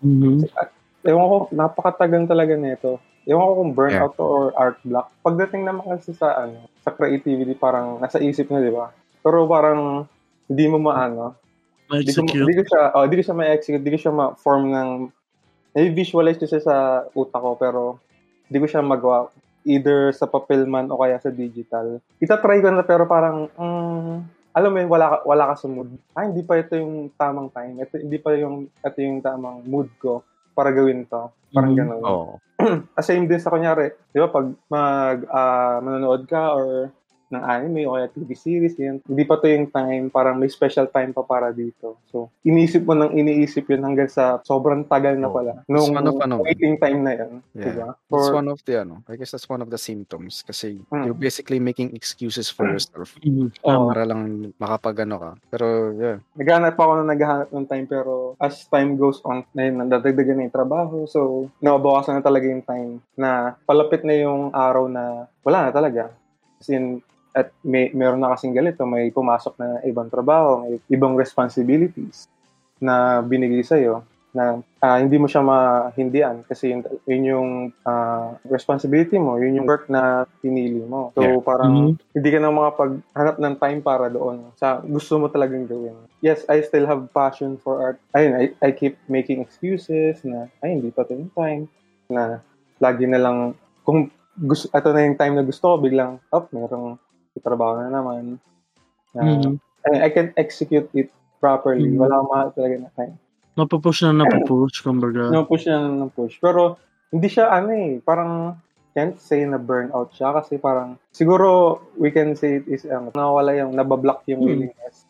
Mhm. 0.00 0.48
Ewan 1.06 1.26
ko, 1.30 1.36
napakatagang 1.52 2.26
talaga 2.26 2.56
nito. 2.56 2.98
Ewan 3.28 3.44
ko 3.46 3.52
kung 3.60 3.72
burnout 3.76 4.12
to 4.16 4.24
or 4.24 4.46
art 4.56 4.80
block. 4.82 5.12
Pagdating 5.22 5.68
naman 5.68 5.86
kasi 5.86 6.16
sa 6.16 6.34
ano, 6.48 6.66
sa 6.82 6.90
creativity 6.90 7.54
parang 7.54 8.00
nasa 8.00 8.18
isip 8.18 8.48
na, 8.50 8.64
di 8.64 8.72
ba? 8.72 8.90
Pero 9.22 9.44
parang 9.46 10.08
hindi 10.46 10.64
mo 10.66 10.78
maano, 10.78 11.34
Ma-execute. 11.90 12.46
di 12.46 12.54
ko 12.54 12.62
siya, 12.66 12.82
oh, 12.94 13.06
di 13.06 13.14
ko 13.18 13.22
siya 13.22 13.36
ma-execute, 13.38 13.82
di 13.82 13.92
ko 13.94 13.98
siya 13.98 14.14
ma-form 14.14 14.64
ng, 14.70 14.90
na-visualize 15.74 16.38
ko 16.38 16.46
siya 16.46 16.62
sa 16.62 16.76
utak 17.14 17.42
ko, 17.42 17.54
pero 17.58 17.82
di 18.46 18.58
ko 18.58 18.66
siya 18.66 18.82
magawa 18.82 19.30
either 19.66 20.14
sa 20.14 20.30
papel 20.30 20.62
man 20.66 20.86
o 20.94 20.98
kaya 20.98 21.18
sa 21.18 21.30
digital. 21.34 21.98
Itatry 22.22 22.62
ko 22.62 22.70
na 22.70 22.86
pero 22.86 23.06
parang, 23.10 23.50
mm, 23.58 24.35
alam 24.56 24.72
mo 24.72 24.80
yun, 24.80 24.88
wala 24.88 25.20
wala 25.22 25.52
ka 25.52 25.60
sa 25.60 25.68
mood. 25.68 25.92
Ah, 26.16 26.24
hindi 26.24 26.40
pa 26.40 26.56
ito 26.56 26.72
yung 26.72 27.12
tamang 27.12 27.52
time. 27.52 27.76
Ito, 27.76 28.00
hindi 28.00 28.16
pa 28.16 28.32
yung, 28.32 28.72
ito 28.72 28.98
yung 28.98 29.20
tamang 29.20 29.60
mood 29.62 29.92
ko. 30.00 30.24
para 30.56 30.72
gawin 30.72 31.04
to. 31.04 31.28
Parang 31.52 31.76
Mhm. 31.76 31.78
ganun. 31.78 32.00
Oo. 32.00 32.32
Ah, 32.96 33.04
same 33.04 33.28
din 33.28 33.36
sa 33.36 33.52
kunyari, 33.52 33.92
di 34.08 34.16
ba, 34.16 34.32
pag 34.32 34.48
mag, 34.72 35.18
ah, 35.28 35.84
manonood 35.84 36.24
ka 36.24 36.56
or 36.56 36.88
ng 37.26 37.42
anime 37.42 37.82
o 37.86 37.98
kaya 37.98 38.06
TV 38.06 38.30
series, 38.32 38.74
yan, 38.78 39.02
hindi 39.02 39.24
pa 39.26 39.36
to 39.36 39.50
yung 39.50 39.66
time, 39.68 40.08
parang 40.08 40.38
may 40.38 40.46
special 40.46 40.86
time 40.86 41.10
pa 41.10 41.26
para 41.26 41.50
dito. 41.50 41.98
So, 42.10 42.30
iniisip 42.46 42.86
mo 42.86 42.94
nang 42.94 43.10
iniisip 43.10 43.66
yun 43.66 43.82
hanggang 43.82 44.06
sa 44.06 44.38
sobrang 44.46 44.86
tagal 44.86 45.18
na 45.18 45.26
Oo. 45.26 45.34
pala. 45.34 45.52
It's 45.58 45.70
Nung 45.70 45.90
one 45.90 46.06
of 46.06 46.16
ano, 46.22 46.36
waiting 46.46 46.78
time 46.78 47.02
na 47.02 47.12
yan. 47.18 47.32
Yeah. 47.52 47.64
Diba? 47.66 47.88
That's 47.98 48.30
For, 48.30 48.38
one 48.38 48.48
of 48.48 48.58
the 48.62 48.74
ano, 48.86 49.02
I 49.10 49.18
guess 49.18 49.34
that's 49.34 49.50
one 49.50 49.58
of 49.58 49.70
the 49.70 49.80
symptoms 49.80 50.46
kasi 50.46 50.78
Mm. 50.86 51.02
you're 51.10 51.18
basically 51.18 51.58
making 51.58 51.90
excuses 51.92 52.46
for 52.46 52.70
yourself 52.70 53.18
Mhm. 53.18 53.50
Oo. 53.66 53.90
para 53.90 54.06
lang 54.06 54.54
makapagano 54.56 55.16
ka. 55.18 55.30
Pero 55.50 55.66
yeah, 55.98 56.16
naghahanap 56.38 56.78
ako 56.78 56.92
na 57.02 57.10
naghahanap 57.10 57.48
ng 57.50 57.66
time 57.66 57.86
pero 57.86 58.38
as 58.38 58.66
time 58.70 58.94
goes 58.94 59.18
on, 59.26 59.42
na 59.50 59.66
yun, 59.66 59.82
nadadagdagan 59.82 60.38
na 60.38 60.44
yung 60.46 60.54
trabaho. 60.54 60.96
So, 61.10 61.50
nababawasan 61.58 62.20
na 62.20 62.24
talaga 62.24 62.46
yung 62.46 62.62
time 62.62 63.02
na 63.18 63.58
palapit 63.66 64.06
na 64.06 64.14
yung 64.14 64.54
araw 64.54 64.86
na 64.86 65.26
wala 65.42 65.68
na 65.68 65.72
talaga. 65.74 66.14
As 66.56 66.68
in, 66.70 67.02
at 67.36 67.52
may, 67.60 67.92
meron 67.92 68.24
na 68.24 68.32
kasing 68.32 68.56
ganito, 68.56 68.88
may 68.88 69.12
pumasok 69.12 69.60
na 69.60 69.68
ibang 69.84 70.08
trabaho, 70.08 70.64
may 70.64 70.80
ibang 70.88 71.12
responsibilities 71.12 72.24
na 72.80 73.20
binigay 73.20 73.60
sa'yo 73.60 74.00
na 74.36 74.60
ah, 74.84 75.00
hindi 75.00 75.16
mo 75.16 75.24
siya 75.24 75.40
mahindian 75.40 76.44
kasi 76.44 76.68
yun, 76.68 76.84
yun 77.08 77.22
yung 77.24 77.50
ah, 77.88 78.36
responsibility 78.44 79.16
mo, 79.16 79.40
yun 79.40 79.56
yung 79.56 79.68
work 79.68 79.88
na 79.88 80.28
pinili 80.44 80.84
mo. 80.84 81.12
So, 81.16 81.24
Yeah. 81.24 81.40
parang 81.40 81.96
hindi 81.96 82.28
ka 82.28 82.38
na 82.40 82.52
makapaghanap 82.52 83.36
ng 83.40 83.54
time 83.56 83.80
para 83.80 84.12
doon 84.12 84.52
sa 84.60 84.84
gusto 84.84 85.16
mo 85.16 85.32
talagang 85.32 85.64
gawin. 85.64 85.96
Yes, 86.20 86.44
I 86.52 86.60
still 86.60 86.84
have 86.84 87.08
passion 87.16 87.56
for 87.56 87.80
art. 87.80 87.98
Ayun, 88.12 88.36
I, 88.36 88.44
I 88.60 88.76
keep 88.76 89.00
making 89.08 89.40
excuses 89.40 90.20
na, 90.20 90.52
ay, 90.60 90.76
hindi 90.76 90.92
pa 90.92 91.08
ito 91.08 91.16
yung 91.16 91.32
time. 91.32 91.62
Na 92.12 92.44
lagi 92.76 93.08
na 93.08 93.16
lang, 93.16 93.56
kung 93.88 94.12
gusto, 94.36 94.68
ito 94.68 94.88
na 94.92 95.00
yung 95.08 95.16
time 95.16 95.34
na 95.40 95.44
gusto 95.48 95.64
ko, 95.64 95.74
biglang, 95.80 96.20
up, 96.28 96.52
merong 96.52 97.00
trabaho 97.40 97.80
na 97.80 97.90
naman. 97.90 98.38
Na, 99.14 99.20
Mhm. 99.24 99.56
I, 99.86 100.06
I 100.06 100.10
can 100.10 100.34
execute 100.36 100.90
it 100.92 101.08
properly. 101.38 101.86
Mhm. 101.88 102.00
Wala 102.00 102.20
akong 102.20 102.56
talaga 102.58 102.76
na 102.82 102.90
time. 102.96 103.14
Napapush 103.56 104.04
na 104.04 104.12
napapush, 104.12 104.84
kumbaga. 104.84 105.32
No, 105.32 105.48
push 105.48 105.64
na 105.64 105.80
ng 105.80 106.12
push. 106.12 106.36
Pero, 106.42 106.76
hindi 107.08 107.28
siya, 107.30 107.48
ano 107.48 107.72
eh, 107.72 108.02
parang, 108.04 108.52
can't 108.92 109.16
say 109.20 109.44
na 109.44 109.56
burnout 109.60 110.12
siya 110.12 110.32
kasi 110.36 110.56
parang, 110.60 110.96
siguro, 111.12 111.80
we 111.96 112.08
can 112.12 112.36
say 112.36 112.60
it 112.60 112.66
is, 112.68 112.84
ano, 112.84 113.08
nawawala 113.16 113.56
yung, 113.56 113.72
nabablock 113.76 114.24
yung 114.28 114.44
Hmm. 114.44 114.48
willingness. 114.52 115.08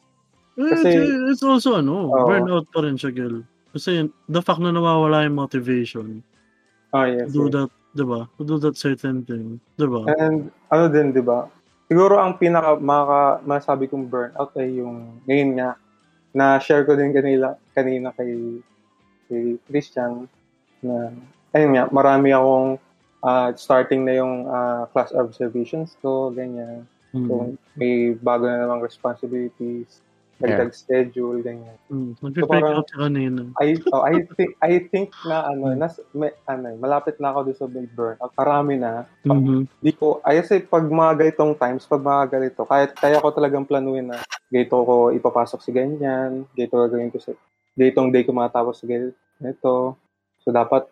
Eh, 0.58 0.70
Kasi- 0.72 0.94
it's, 0.94 1.38
it's 1.38 1.44
also 1.46 1.76
ano, 1.78 2.06
Oo. 2.10 2.26
burnout 2.26 2.66
pa 2.70 2.86
rin 2.86 2.94
siya, 2.94 3.10
girl. 3.10 3.42
Kasi 3.74 4.08
the 4.30 4.40
fact 4.40 4.62
na 4.62 4.72
nawawala 4.72 5.26
yung 5.26 5.36
motivation 5.36 6.22
Oh, 6.94 7.02
to 7.04 7.12
yes. 7.12 7.28
do 7.34 7.44
yes. 7.46 7.52
that, 7.52 7.70
di 7.92 8.04
ba? 8.06 8.24
To 8.38 8.42
do 8.46 8.56
that 8.62 8.78
certain 8.78 9.20
thing, 9.26 9.58
di 9.76 9.86
ba? 9.90 10.06
And, 10.16 10.48
ano 10.70 10.84
din, 10.88 11.10
di 11.12 11.20
ba? 11.20 11.50
Siguro, 11.86 12.18
ang 12.18 12.34
pinaka, 12.34 12.74
maka, 12.82 13.38
masabi 13.46 13.86
kong 13.86 14.10
burnout 14.10 14.50
ay 14.58 14.82
yung, 14.82 15.22
ngayon 15.26 15.50
nga, 15.54 15.70
na 16.34 16.58
share 16.58 16.82
ko 16.82 16.98
din 16.98 17.14
kanila, 17.14 17.54
kanina 17.72 18.10
kay, 18.12 18.60
kay 19.30 19.56
Christian, 19.70 20.26
na, 20.82 21.14
ayun 21.54 21.78
nga, 21.78 21.86
marami 21.94 22.34
akong, 22.34 22.82
ah, 23.22 23.54
starting 23.54 24.02
na 24.02 24.18
yung 24.18 24.50
ah, 24.50 24.90
class 24.90 25.14
observations 25.14 25.94
ko, 26.02 26.34
ganyan. 26.34 26.86
Mm. 27.14 27.26
So, 27.30 27.32
may 27.78 28.18
bago 28.18 28.50
na 28.50 28.66
namang 28.66 28.82
responsibilities, 28.82 30.02
dagdag 30.36 30.72
schedule, 30.76 31.40
ganyan. 31.40 31.76
Mm. 31.88 32.12
So, 32.20 32.44
out 32.52 32.86
siya 32.92 32.98
kanina. 33.08 33.40
I 33.56 33.80
oh, 33.88 34.04
I 34.04 34.20
think 34.36 34.50
I 34.60 34.72
think 34.92 35.08
na 35.24 35.48
ano, 35.48 35.72
nas, 35.72 35.96
may, 36.12 36.32
ano, 36.44 36.76
malapit 36.76 37.16
na 37.16 37.32
ako 37.32 37.48
doon 37.48 37.56
sa 37.56 37.66
may 37.72 37.88
burnout. 37.88 38.32
Marami 38.36 38.74
na. 38.76 39.08
Pag, 39.24 39.40
Mhm. 39.40 39.60
di 39.80 39.92
ko, 39.96 40.20
ay 40.20 40.44
kasi 40.44 40.60
pag 40.60 40.84
mga 40.84 41.12
ganitong 41.24 41.56
times, 41.56 41.88
pag 41.88 42.04
mga 42.04 42.24
ganito, 42.36 42.68
kaya, 42.68 42.84
kaya 42.92 43.16
ko 43.24 43.32
talagang 43.32 43.64
planuin 43.64 44.12
na 44.12 44.20
ganito 44.52 44.76
ko 44.76 45.08
ipapasok 45.10 45.60
si 45.64 45.70
ganyan, 45.72 46.44
ganito 46.52 46.74
gagawin 46.76 47.08
ko 47.08 47.18
sa, 47.18 47.32
ganitong 47.72 48.12
day 48.12 48.22
ko 48.28 48.36
matapos 48.36 48.76
sa 48.76 48.84
ganito. 48.84 49.96
So, 50.44 50.48
dapat 50.52 50.84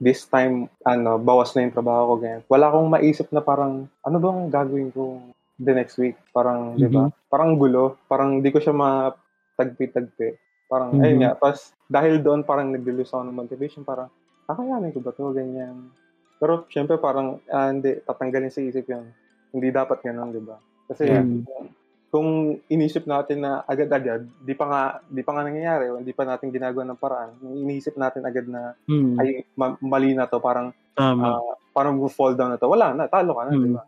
this 0.00 0.24
time, 0.28 0.68
ano, 0.84 1.16
bawas 1.20 1.52
na 1.52 1.64
yung 1.68 1.76
trabaho 1.76 2.16
ko, 2.16 2.24
ganyan. 2.24 2.42
Wala 2.48 2.68
akong 2.72 2.88
maisip 2.92 3.28
na 3.32 3.40
parang, 3.44 3.88
ano 4.04 4.16
bang 4.20 4.40
gagawin 4.48 4.88
ko 4.92 5.20
the 5.56 5.72
next 5.72 5.96
week? 5.96 6.16
Parang, 6.30 6.76
di 6.76 6.86
ba? 6.86 7.08
Parang 7.28 7.56
gulo. 7.56 7.96
Parang 8.06 8.40
di 8.40 8.48
ko 8.48 8.60
siya 8.60 8.72
matagpi-tagpi. 8.72 10.28
Parang, 10.66 10.92
Mhm. 10.92 11.02
ayun 11.02 11.18
nga. 11.22 11.32
Pas, 11.34 11.56
dahil 11.86 12.20
doon 12.20 12.42
parang 12.42 12.68
nag-lose 12.70 13.10
ako 13.10 13.22
ng 13.24 13.38
motivation. 13.38 13.82
Parang, 13.82 14.10
kakayanin 14.44 14.92
ko 14.92 15.00
ba 15.00 15.10
to 15.10 15.30
Ganyan. 15.30 15.90
Pero, 16.36 16.68
syempre, 16.68 17.00
parang, 17.00 17.40
ah, 17.48 17.72
hindi, 17.72 17.96
tatanggalin 18.02 18.52
sa 18.52 18.60
isip 18.60 18.84
yun. 18.84 19.08
Hindi 19.54 19.72
dapat 19.72 20.04
ganun, 20.04 20.34
di 20.34 20.42
ba? 20.42 20.60
Kasi, 20.84 21.08
Yeah. 21.08 21.24
kung, 21.24 21.66
kung 22.06 22.28
inisip 22.68 23.08
natin 23.08 23.40
na 23.40 23.64
agad-agad, 23.64 24.28
di 24.44 24.52
pa 24.52 24.64
nga, 24.68 24.82
di 25.08 25.24
pa 25.24 25.32
nga 25.32 25.42
nangyayari, 25.48 25.88
hindi 25.90 26.12
pa 26.12 26.28
natin 26.28 26.52
ginagawa 26.52 26.84
ng 26.84 27.00
paraan, 27.00 27.30
yung 27.40 27.56
inisip 27.64 27.96
natin 27.96 28.22
agad 28.22 28.46
na, 28.46 28.76
Mm. 28.84 29.14
ay, 29.16 29.28
ma- 29.56 29.80
mali 29.80 30.12
na 30.12 30.28
to, 30.28 30.36
parang, 30.38 30.70
Tama. 30.92 31.40
ah, 31.40 31.54
parang 31.72 31.96
fall 32.08 32.36
down 32.36 32.52
na 32.52 32.60
to. 32.60 32.68
Wala 32.68 32.92
na, 32.92 33.08
talo 33.08 33.32
ka 33.32 33.48
na, 33.48 33.52
di 33.56 33.70
Mm. 33.70 33.76
ba? 33.76 33.82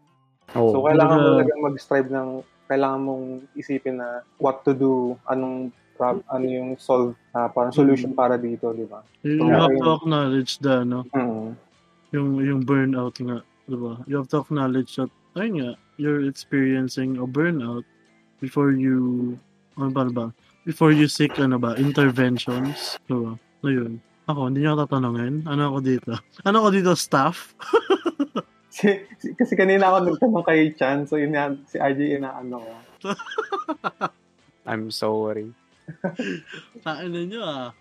Oh, 0.55 0.73
So, 0.73 0.77
kailangan 0.87 1.17
mo 1.19 1.29
talagang 1.37 1.63
mag-strive 1.65 2.09
ng, 2.09 2.29
kailangan 2.69 3.01
mong 3.01 3.25
isipin 3.53 3.97
na 3.99 4.23
what 4.39 4.65
to 4.65 4.73
do, 4.73 5.17
anong 5.27 5.73
prob- 5.99 6.23
ano 6.31 6.47
yung 6.47 6.79
solve, 6.79 7.17
ah, 7.35 7.51
parang 7.51 7.75
solution 7.75 8.15
para 8.15 8.39
dito, 8.39 8.71
di 8.71 8.87
ba? 8.87 9.03
you, 9.27 9.43
you 9.43 9.49
Yeah. 9.51 9.67
have 9.67 9.75
to 9.75 9.91
acknowledge 9.99 10.63
the, 10.63 10.87
ano, 10.87 11.03
Mm. 11.11 11.57
yung, 12.15 12.29
yung 12.41 12.61
burnout 12.63 13.19
nga, 13.19 13.43
di 13.67 13.77
ba? 13.77 13.99
You 14.07 14.23
have 14.23 14.31
to 14.31 14.41
acknowledge 14.41 14.97
that, 14.97 15.11
ayun 15.35 15.53
nga, 15.59 15.71
you're 15.99 16.23
experiencing 16.25 17.19
a 17.19 17.27
burnout 17.27 17.83
before 18.39 18.71
you, 18.71 19.35
ano 19.75 19.91
ba 19.91 20.07
ba? 20.07 20.27
Before 20.63 20.93
you 20.93 21.09
seek, 21.09 21.35
ano 21.41 21.59
ba, 21.59 21.75
interventions, 21.81 23.01
di 23.09 23.17
ba? 23.17 23.35
Ayun. 23.67 23.99
Ako, 24.29 24.53
hindi 24.53 24.61
niyo 24.61 24.77
tatanungin. 24.77 25.49
Ano 25.49 25.73
ako 25.73 25.79
dito? 25.81 26.13
Ano 26.47 26.61
ako 26.63 26.69
dito, 26.77 26.93
staff? 26.95 27.57
Si, 28.79 28.87
si- 29.19 29.35
kasi 29.35 29.59
kanina 29.59 29.91
ako 29.91 29.97
nagtanong 30.07 30.47
kay 30.47 30.71
Chan, 30.73 31.03
so 31.03 31.19
yan, 31.19 31.35
si 31.67 31.77
RJ 31.77 32.23
inaano 32.23 32.63
ko. 32.63 32.75
I'm 34.71 34.95
sorry. 34.95 35.51
Tain 36.79 37.09
na 37.09 37.21
niyo 37.25 37.43
ah. 37.43 37.75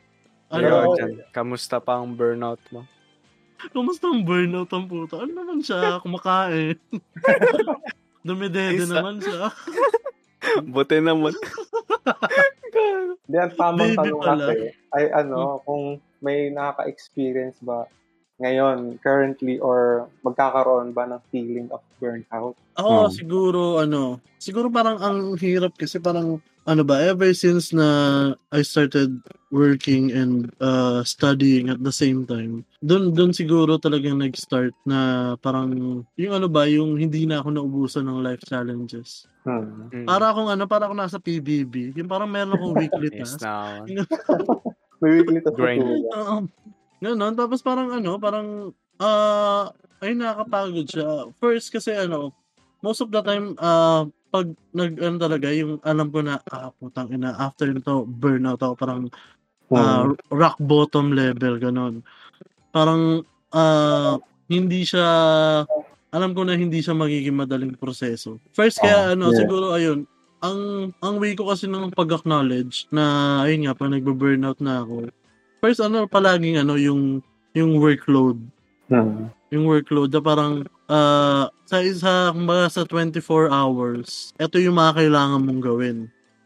Pero 0.47 0.73
Ano, 0.81 0.95
dyan, 0.95 1.21
kamusta 1.29 1.77
pa 1.77 1.99
ang 1.99 2.15
burnout 2.15 2.57
mo? 2.71 2.81
kumusta 3.69 4.07
ang 4.07 4.21
burnout 4.21 4.69
ang 4.69 4.85
puto? 4.85 5.19
Ano 5.19 5.33
naman 5.33 5.59
siya? 5.59 5.99
Kumakain. 5.99 6.77
Dumidede 8.25 8.85
naman 8.85 9.19
siya. 9.19 9.49
Buti 10.73 10.97
naman. 10.97 11.33
Hindi, 13.27 13.37
ang 13.37 13.53
tamang 13.53 13.91
Baby 13.91 13.97
tanong 13.99 14.21
pala. 14.23 14.45
kasi 14.47 14.57
ay 14.95 15.05
ano, 15.11 15.59
kung 15.61 15.83
may 16.19 16.47
nakaka-experience 16.47 17.59
ba 17.59 17.85
ngayon, 18.37 19.01
currently, 19.01 19.57
or 19.57 20.05
magkakaroon 20.21 20.93
ba 20.93 21.05
ng 21.05 21.21
feeling 21.29 21.67
of 21.69 21.81
burnout? 21.97 22.53
Oo, 22.77 23.09
Hmm. 23.09 23.13
siguro 23.13 23.81
ano, 23.81 24.21
siguro 24.37 24.69
parang 24.69 25.01
ang 25.01 25.17
hirap 25.35 25.73
kasi 25.73 25.97
parang 25.97 26.37
ano 26.67 26.83
ba, 26.83 26.99
ever 26.99 27.31
since 27.31 27.71
na 27.71 27.87
I 28.51 28.59
started 28.59 29.23
working 29.49 30.11
and 30.11 30.51
uh, 30.59 30.99
studying 31.01 31.71
at 31.71 31.79
the 31.79 31.95
same 31.95 32.27
time, 32.27 32.67
doon 32.83 33.15
doon 33.15 33.31
siguro 33.31 33.79
talagang 33.79 34.19
nag-start 34.19 34.75
na 34.83 34.99
parang 35.39 35.71
yung 36.13 36.33
ano 36.35 36.45
ba, 36.45 36.67
yung 36.67 36.99
hindi 36.99 37.23
na 37.23 37.39
ako 37.39 37.55
naubusan 37.55 38.03
ng 38.05 38.19
life 38.19 38.43
challenges. 38.43 39.25
Hmm. 39.47 39.87
Mm. 39.89 40.03
Para 40.03 40.29
akong 40.29 40.51
ano, 40.51 40.67
para 40.67 40.85
akong 40.85 40.99
nasa 40.99 41.17
PBB. 41.17 41.95
Yung 41.95 42.11
parang 42.11 42.27
meron 42.27 42.53
akong 42.53 42.75
weekly 42.83 43.09
Yes 43.15 43.39
task. 43.39 43.47
na. 43.47 43.87
May 45.01 45.23
weekly 45.23 45.39
task 45.39 45.55
Grind. 45.55 45.81
na 45.81 46.43
Ganun. 47.01 47.33
Tapos 47.37 47.61
parang 47.61 47.93
ano, 47.93 48.17
parang, 48.17 48.73
ah, 48.97 49.69
ay 50.01 50.13
nakakapagod 50.13 50.87
siya. 50.89 51.29
First 51.37 51.69
kasi 51.73 51.93
ano, 51.93 52.33
most 52.81 53.01
of 53.01 53.09
the 53.13 53.21
time, 53.21 53.53
ah, 53.61 54.05
pag 54.29 54.49
nag, 54.75 54.97
ano 54.99 55.17
talaga, 55.17 55.47
yung 55.53 55.79
alam 55.85 56.09
ko 56.11 56.19
na, 56.21 56.41
ah, 56.51 56.69
putang 56.77 57.09
ina, 57.13 57.33
after 57.37 57.69
nito, 57.69 58.03
burnout 58.05 58.61
ako, 58.61 58.73
parang, 58.77 59.01
ah, 59.73 60.05
Hmm. 60.05 60.15
rock 60.33 60.57
bottom 60.61 61.13
level, 61.13 61.57
ganun. 61.61 62.01
Parang, 62.73 63.23
ah, 63.53 64.17
hindi 64.49 64.83
siya, 64.85 65.05
alam 66.11 66.31
ko 66.33 66.41
na 66.47 66.55
hindi 66.55 66.79
siya 66.79 66.95
magiging 66.95 67.35
madaling 67.35 67.75
proseso. 67.75 68.39
First, 68.55 68.79
kaya 68.81 69.11
Ah, 69.11 69.13
ano, 69.13 69.31
yeah. 69.31 69.37
siguro, 69.43 69.65
ayun, 69.75 69.99
ang 70.37 70.93
ang 71.01 71.17
way 71.17 71.33
ko 71.33 71.49
kasi 71.49 71.65
ng 71.65 71.89
pag-acknowledge 71.97 72.85
na 72.93 73.41
ayun 73.41 73.65
nga 73.65 73.73
pag 73.73 73.89
nagbe-burnout 73.89 74.61
na 74.61 74.85
ako 74.85 75.09
first 75.59 75.81
ano 75.81 76.05
palaging 76.05 76.59
ano 76.59 76.75
yung 76.77 77.21
yung 77.53 77.77
workload 77.79 78.37
Hmm. 78.87 79.27
yung 79.51 79.67
workload 79.67 80.15
na 80.15 80.23
parang 80.23 80.63
ah, 80.87 81.51
sa 81.67 81.83
isa 81.83 82.31
kumbaga 82.31 82.71
sa 82.71 82.87
24 82.87 83.51
hours 83.51 84.31
ito 84.39 84.55
yung 84.63 84.79
mga 84.79 85.03
kailangan 85.03 85.43
mong 85.43 85.59
gawin 85.59 85.97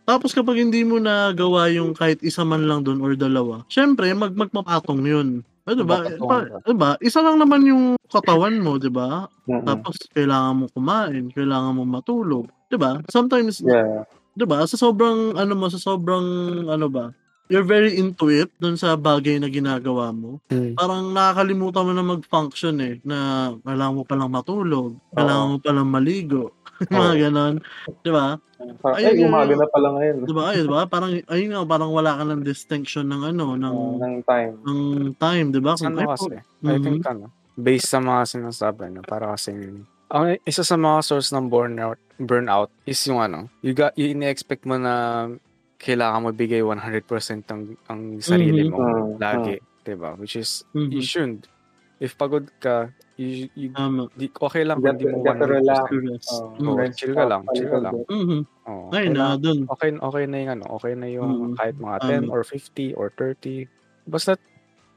tapos 0.10 0.34
kapag 0.34 0.58
hindi 0.58 0.82
mo 0.82 0.98
na 0.98 1.30
gawa 1.38 1.70
yung 1.70 1.94
kahit 1.94 2.18
isa 2.26 2.42
man 2.42 2.66
lang 2.66 2.82
doon 2.82 2.98
or 2.98 3.14
dalawa 3.14 3.62
syempre 3.70 4.10
mag 4.18 4.34
magpapatong 4.34 5.06
yun 5.06 5.30
'di 5.70 5.86
ba? 5.86 6.02
Napakatuwa 6.02 6.26
Pa 6.26 6.38
ka. 6.42 6.58
'di 6.66 6.76
ba? 6.76 6.92
Isa 6.98 7.20
lang 7.22 7.38
naman 7.38 7.62
yung 7.70 7.84
katawan 8.10 8.58
mo, 8.58 8.82
'di 8.82 8.90
ba? 8.90 9.30
Mm. 9.46 9.64
Tapos 9.70 9.96
kailangan 10.12 10.54
mong 10.58 10.72
kumain, 10.74 11.24
kailangan 11.32 11.72
mong 11.78 11.92
matulog, 12.02 12.46
'di 12.68 12.78
ba? 12.82 12.98
Sometimes 13.08 13.62
Yeah. 13.62 14.04
'di 14.34 14.46
ba, 14.50 14.66
sa 14.66 14.76
sobrang 14.76 15.38
ano 15.38 15.54
mo, 15.54 15.70
sa 15.70 15.78
sobrang 15.78 16.26
ano 16.66 16.88
ba, 16.90 17.14
you're 17.52 17.68
very 17.68 18.00
into 18.00 18.32
it 18.32 18.48
dun 18.64 18.80
sa 18.80 18.96
bagay 18.96 19.36
na 19.38 19.52
ginagawa 19.52 20.16
mo. 20.16 20.40
Hmm. 20.48 20.72
Parang 20.80 21.12
nakakalimutan 21.12 21.84
mo 21.84 21.92
na 21.92 22.06
mag-function 22.08 22.76
eh, 22.80 22.96
na 23.04 23.52
kailangan 23.68 23.96
mo 24.00 24.04
palang 24.08 24.32
matulog, 24.32 24.96
kailangan 25.12 25.48
mo 25.52 25.56
palang 25.60 25.90
maligo, 25.92 26.56
mga 26.88 27.28
gano'n, 27.28 27.56
'di 28.02 28.12
ba? 28.16 28.40
Parang, 28.82 28.98
Ayun 28.98 29.14
ay, 29.20 29.26
umaga 29.28 29.54
na 29.60 29.68
pala 29.68 29.88
ngayon. 30.00 30.16
'Di 30.24 30.34
ba? 30.34 30.44
Ayun, 30.56 30.64
'di 30.66 30.72
ba? 30.72 30.82
Parang 30.88 31.12
ayun 31.12 31.50
nga, 31.52 31.62
parang 31.68 31.92
wala 31.92 32.12
ka 32.18 32.24
ng 32.24 32.42
distinction 32.42 33.06
ng 33.12 33.22
ano, 33.36 33.46
ng 33.60 33.78
Uh, 33.78 34.00
ng 34.00 34.16
time. 34.24 34.54
ng 34.64 34.82
time, 35.20 35.46
'di 35.52 35.62
ba? 35.62 35.74
Ano 35.76 36.08
kasi, 36.08 36.40
I 36.40 36.80
Mhm. 36.80 36.82
think 36.82 37.04
ano, 37.06 37.26
based 37.60 37.92
sa 37.92 38.00
mga 38.00 38.22
sinasabi 38.32 38.90
no, 38.96 39.04
para 39.04 39.36
kasing 39.36 39.84
ang 40.12 40.36
isa 40.44 40.64
sa 40.64 40.76
mga 40.76 41.08
source 41.08 41.32
ng 41.32 41.48
burnout 41.48 41.96
burnout 42.20 42.68
is 42.84 43.00
yung 43.08 43.20
ano, 43.24 43.48
you 43.64 43.72
got 43.76 43.92
you 43.96 44.12
ini-expect 44.12 44.64
mo 44.68 44.76
na 44.80 45.28
kailangan 45.82 46.22
mo 46.22 46.30
bigay 46.32 46.62
100% 46.62 47.50
ang 47.50 47.74
ang 47.90 48.22
sarili 48.22 48.64
Mhm. 48.64 48.72
mo 48.72 48.78
Mm, 48.80 49.10
lagi, 49.18 49.56
'di 49.82 49.96
ba? 49.98 50.14
Which 50.16 50.38
is 50.38 50.62
you 50.72 51.02
Mhm. 51.02 51.04
shouldn't. 51.04 51.44
If 51.98 52.18
pagod 52.18 52.50
ka, 52.58 52.90
you, 53.14 53.46
you 53.54 53.70
Tama. 53.74 54.10
di, 54.14 54.26
okay 54.32 54.66
lang 54.66 54.82
kung 54.82 54.98
di 54.98 55.06
mo 55.06 55.22
to- 55.22 55.24
get 55.24 55.38
to 55.38 55.46
relax. 55.48 55.78
100%. 55.86 55.90
Correct. 55.94 56.26
Uh, 56.26 56.42
Mm. 56.58 56.66
Oo, 56.66 56.78
rest 56.78 56.96
chill 56.98 57.14
ka 57.14 57.26
lang, 57.26 57.42
chill 57.54 57.70
ka 57.70 57.80
lang. 57.80 57.94
Mhm. 58.10 58.40
Oo, 58.66 58.86
Ayun 58.90 59.14
na, 59.14 59.26
dun. 59.38 59.60
okay 59.68 59.90
okay 59.94 60.24
na 60.26 60.38
yung 60.40 60.52
ano, 60.56 60.66
okay 60.72 60.94
na 60.94 61.08
yung 61.08 61.30
Mm. 61.30 61.54
kahit 61.58 61.76
mga 61.78 61.98
Tama. 62.00 62.10
10 62.10 62.24
or 62.30 62.42
50 62.42 62.88
or 62.94 63.08
30. 63.12 63.70
Basta 64.04 64.34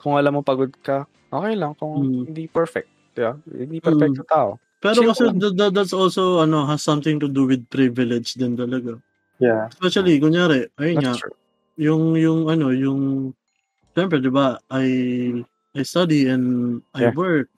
kung 0.00 0.16
alam 0.16 0.32
mo 0.32 0.40
pagod 0.40 0.72
ka, 0.80 1.04
okay 1.28 1.52
lang 1.56 1.76
kung 1.76 1.92
Mm. 2.00 2.24
hindi 2.32 2.44
perfect, 2.46 2.88
'di 3.12 3.20
ba? 3.20 3.32
Hindi 3.44 3.78
perfect 3.80 4.12
Mm. 4.16 4.20
sa 4.20 4.26
tao. 4.26 4.50
Pero 4.80 5.00
kasi 5.04 5.24
lang. 5.24 5.36
tha- 5.40 5.54
tha- 5.54 5.72
that's 5.72 5.92
also 5.92 6.40
ano, 6.40 6.64
has 6.64 6.80
something 6.80 7.16
to 7.16 7.28
do 7.28 7.44
with 7.44 7.64
privilege 7.68 8.36
din 8.36 8.52
talaga. 8.52 8.96
Yeah. 9.42 9.66
Especially 9.70 10.20
kunyari, 10.22 10.70
ayun 10.78 11.02
nga, 11.02 11.14
That's 11.14 11.26
true. 11.26 11.34
yung 11.76 12.14
yung 12.14 12.46
ano, 12.46 12.70
yung 12.70 13.34
siyempre 13.94 14.22
'di 14.22 14.30
ba, 14.30 14.58
I 14.70 14.86
I 15.74 15.82
study 15.82 16.30
and 16.30 16.78
I 16.94 17.10
Yeah. 17.10 17.14
work 17.18 17.48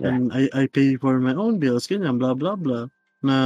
Yeah. 0.00 0.12
and 0.12 0.28
I 0.34 0.48
I 0.52 0.64
pay 0.68 0.96
for 1.00 1.16
my 1.22 1.32
own 1.32 1.56
bills, 1.62 1.88
ganyan, 1.88 2.20
blah 2.20 2.36
blah 2.36 2.56
blah. 2.60 2.90
Na 3.24 3.36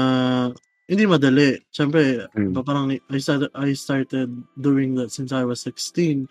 hindi 0.91 1.05
madali. 1.07 1.61
Siyempre, 1.71 2.27
Mm. 2.35 2.57
parang 2.67 2.91
I 2.91 3.19
started 3.23 3.53
I 3.55 3.77
started 3.79 4.33
doing 4.59 4.97
that 4.99 5.15
since 5.15 5.31
I 5.31 5.45
was 5.47 5.63
16. 5.63 6.27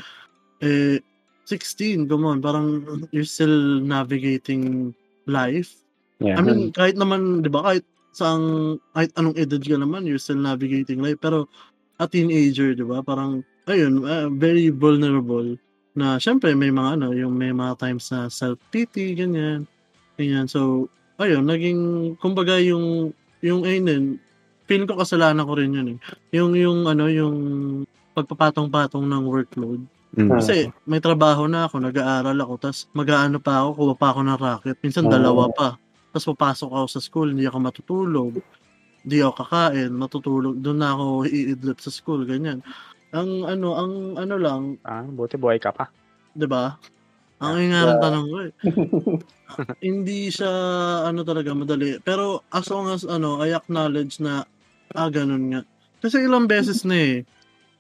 Eh 0.60 1.00
16, 1.48 2.12
come 2.12 2.28
on, 2.28 2.44
parang 2.44 2.84
you're 3.16 3.24
still 3.30 3.80
navigating 3.80 4.92
life. 5.32 5.80
Yeah. 6.20 6.36
I 6.36 6.44
mean, 6.44 6.76
kahit 6.76 7.00
naman, 7.00 7.40
'di 7.40 7.48
ba, 7.54 7.64
kahit 7.72 7.88
saang 8.18 8.78
kahit 8.98 9.14
anong 9.14 9.38
edad 9.38 9.62
ka 9.62 9.78
naman, 9.78 10.10
you're 10.10 10.22
still 10.22 10.42
navigating 10.42 10.98
life. 11.06 11.22
Pero 11.22 11.46
a 12.02 12.10
teenager, 12.10 12.74
'di 12.74 12.86
ba, 12.86 13.06
parang 13.06 13.46
ayun, 13.70 14.02
ah, 14.10 14.26
very 14.34 14.74
vulnerable 14.74 15.54
na 15.98 16.18
syempre 16.18 16.54
may 16.58 16.74
mga 16.74 16.98
ano, 16.98 17.14
yung 17.14 17.34
may 17.38 17.54
mga 17.54 17.78
times 17.78 18.10
na 18.14 18.30
self-pity, 18.30 19.18
ganyan. 19.18 19.66
Ganyan. 20.18 20.46
So, 20.50 20.90
ayun, 21.22 21.46
naging 21.46 21.82
kumbaga 22.18 22.58
yung 22.62 23.14
yung 23.42 23.66
ayun 23.66 24.18
feeling 24.68 24.90
ko 24.90 25.00
kasalanan 25.00 25.48
ko 25.48 25.54
rin 25.58 25.74
yun 25.74 25.88
eh. 25.96 26.00
Yung 26.38 26.54
yung 26.54 26.86
ano, 26.86 27.08
yung 27.10 27.36
pagpapatong-patong 28.14 29.06
ng 29.06 29.24
workload. 29.26 29.82
Mm. 30.18 30.30
Kasi 30.34 30.70
may 30.90 30.98
trabaho 30.98 31.46
na 31.46 31.70
ako, 31.70 31.82
nag-aaral 31.82 32.38
ako, 32.38 32.54
tas 32.58 32.90
mag-aano 32.92 33.38
pa 33.38 33.62
ako, 33.64 33.70
kuha 33.78 33.94
pa 33.94 34.08
ako 34.14 34.20
ng 34.26 34.40
racket. 34.40 34.78
Minsan 34.82 35.06
Oo. 35.08 35.14
dalawa 35.14 35.44
pa. 35.54 35.78
Tas 36.18 36.26
papasok 36.26 36.74
ako 36.74 36.88
sa 36.90 36.98
school, 36.98 37.30
hindi 37.30 37.46
ako 37.46 37.58
matutulog. 37.62 38.34
Hindi 39.06 39.18
ako 39.22 39.34
kakain, 39.46 39.94
matutulog. 39.94 40.58
Doon 40.58 40.82
na 40.82 40.98
ako 40.98 41.30
iidlip 41.30 41.78
sa 41.78 41.94
school, 41.94 42.26
ganyan. 42.26 42.66
Ang 43.14 43.46
ano, 43.46 43.78
ang 43.78 43.94
ano 44.18 44.36
lang, 44.42 44.62
Ah, 44.82 45.06
buti 45.06 45.38
buhay 45.38 45.62
ka 45.62 45.70
pa. 45.70 45.94
'di 46.34 46.50
ba? 46.50 46.74
Ang 47.38 47.70
Yeah. 47.70 47.70
yeah. 47.70 47.86
Yeah. 47.86 48.02
tanong 48.02 48.26
ko 48.34 48.38
eh. 48.42 48.52
Hindi 49.86 50.34
siya 50.34 50.50
ano 51.06 51.22
talaga 51.22 51.54
madali. 51.54 52.02
Pero 52.02 52.42
as 52.50 52.66
long 52.74 52.90
as 52.90 53.06
ano, 53.06 53.38
I 53.46 53.54
acknowledge 53.54 54.18
na 54.18 54.42
ah 54.98 55.10
ganun 55.14 55.54
nga. 55.54 55.62
Kasi 56.02 56.26
ilang 56.26 56.50
beses 56.50 56.82
na 56.82 56.98
eh. 56.98 57.18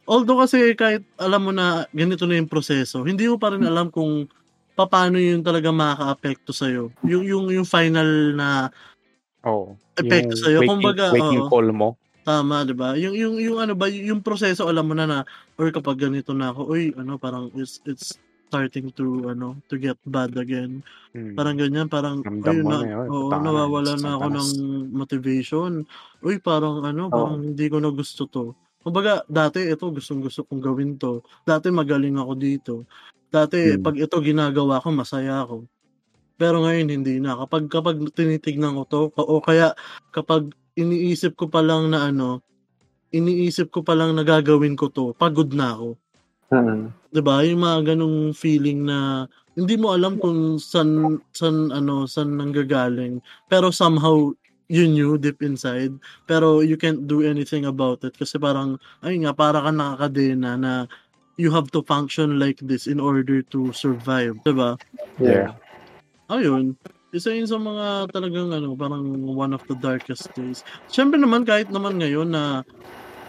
Although 0.06 0.46
kasi 0.46 0.78
kahit 0.78 1.02
alam 1.18 1.50
mo 1.50 1.52
na 1.52 1.90
ganito 1.90 2.30
na 2.30 2.38
yung 2.38 2.48
proseso, 2.50 3.02
hindi 3.02 3.26
mo 3.26 3.42
pa 3.42 3.50
rin 3.54 3.66
alam 3.66 3.90
kung 3.90 4.30
paano 4.86 5.18
yun 5.18 5.42
talaga 5.42 5.74
makaka-apekto 5.74 6.54
sa 6.54 6.70
iyo. 6.70 6.94
Yung 7.02 7.26
yung 7.26 7.46
yung 7.50 7.66
final 7.66 8.38
na 8.38 8.70
Oo. 9.48 9.74
epekto 9.98 10.38
sa 10.38 10.54
iyo. 10.54 10.62
Kumbaga, 10.62 11.10
waking 11.10 11.48
oo. 11.48 11.50
call 11.50 11.74
mo. 11.74 11.98
Tama, 12.28 12.68
'di 12.68 12.76
ba? 12.76 12.94
Yung 13.00 13.16
yung 13.16 13.36
yung 13.40 13.58
ano 13.64 13.74
ba, 13.74 13.88
yung 13.88 14.20
proseso 14.20 14.68
alam 14.68 14.86
mo 14.86 14.94
na 14.94 15.08
na 15.08 15.20
or 15.56 15.72
kapag 15.72 15.96
ganito 15.96 16.36
na 16.36 16.52
ako, 16.52 16.68
uy, 16.76 16.92
ano 17.00 17.16
parang 17.16 17.48
it's 17.56 17.80
it's 17.88 18.20
starting 18.52 18.92
to 18.96 19.32
ano 19.32 19.56
to 19.72 19.80
get 19.80 19.96
bad 20.04 20.36
again. 20.36 20.84
Mm. 21.16 21.36
Parang 21.40 21.56
ganyan, 21.56 21.88
parang 21.88 22.24
mo 22.24 22.44
na, 22.44 22.84
yun, 22.84 23.08
na, 23.08 23.40
nawawala 23.40 23.94
na 23.96 24.20
ako 24.20 24.26
ng 24.28 24.50
motivation. 24.92 25.88
Uy, 26.20 26.40
parang 26.40 26.84
ano, 26.84 27.08
parang 27.08 27.44
hindi 27.44 27.68
ko 27.72 27.80
na 27.80 27.92
gusto 27.92 28.28
to. 28.28 28.56
Kumbaga, 28.84 29.26
dati 29.28 29.66
ito 29.66 29.90
gustong 29.90 30.22
gusto 30.22 30.46
kong 30.46 30.62
gawin 30.62 30.96
to. 31.02 31.26
Dati 31.44 31.74
magaling 31.74 32.18
ako 32.20 32.34
dito. 32.38 32.74
Dati 33.28 33.76
Hmm. 33.76 33.84
pag 33.84 33.96
ito 33.98 34.16
ginagawa 34.22 34.80
ko, 34.80 34.94
masaya 34.94 35.44
ako. 35.44 35.66
Pero 36.38 36.62
ngayon 36.62 36.90
hindi 36.94 37.18
na. 37.18 37.34
Kapag 37.44 37.66
kapag 37.68 37.98
tinitignan 38.14 38.78
ko 38.78 38.84
to, 38.86 39.02
o 39.18 39.42
kaya 39.42 39.74
kapag 40.14 40.54
iniisip 40.78 41.34
ko 41.34 41.50
pa 41.50 41.66
lang 41.66 41.90
na 41.90 42.14
ano, 42.14 42.46
iniisip 43.10 43.74
ko 43.74 43.82
pa 43.82 43.98
lang 43.98 44.14
na 44.14 44.22
gagawin 44.22 44.78
ko 44.78 44.94
to, 44.94 45.18
pagod 45.18 45.50
na 45.58 45.74
ako. 45.74 45.90
Mm. 46.54 46.94
'Di 47.12 47.22
ba? 47.26 47.44
Yung 47.44 47.62
mga 47.66 47.80
ganung 47.96 48.32
feeling 48.32 48.86
na 48.88 49.28
hindi 49.58 49.76
mo 49.76 49.92
alam 49.98 50.22
kung 50.22 50.62
san 50.62 51.20
san 51.34 51.74
ano, 51.74 52.06
san 52.06 52.38
nanggagaling. 52.38 53.20
Pero 53.50 53.74
somehow 53.74 54.32
you 54.70 54.88
knew 54.88 55.18
deep 55.20 55.42
inside, 55.44 55.98
pero 56.28 56.60
you 56.64 56.76
can't 56.78 57.08
do 57.08 57.24
anything 57.24 57.66
about 57.68 58.04
it 58.04 58.16
kasi 58.20 58.36
parang 58.40 58.80
ayun 59.04 59.28
nga 59.28 59.34
para 59.36 59.60
ka 59.64 59.72
nakakadena 59.72 60.56
na 60.60 60.74
you 61.40 61.52
have 61.54 61.70
to 61.72 61.84
function 61.86 62.40
like 62.42 62.60
this 62.64 62.88
in 62.88 63.00
order 63.00 63.42
to 63.48 63.72
survive, 63.74 64.40
'di 64.44 64.54
ba? 64.58 64.80
Yeah. 65.20 65.58
Ayun. 66.30 66.76
Isa 67.16 67.32
yun 67.32 67.48
sa 67.48 67.56
mga 67.56 68.12
talagang 68.12 68.52
ano, 68.52 68.76
parang 68.76 69.04
one 69.24 69.56
of 69.56 69.64
the 69.72 69.76
darkest 69.80 70.36
days. 70.36 70.60
Siyempre 70.92 71.16
naman 71.20 71.48
kahit 71.48 71.72
naman 71.72 71.96
ngayon 72.04 72.28
na 72.36 72.68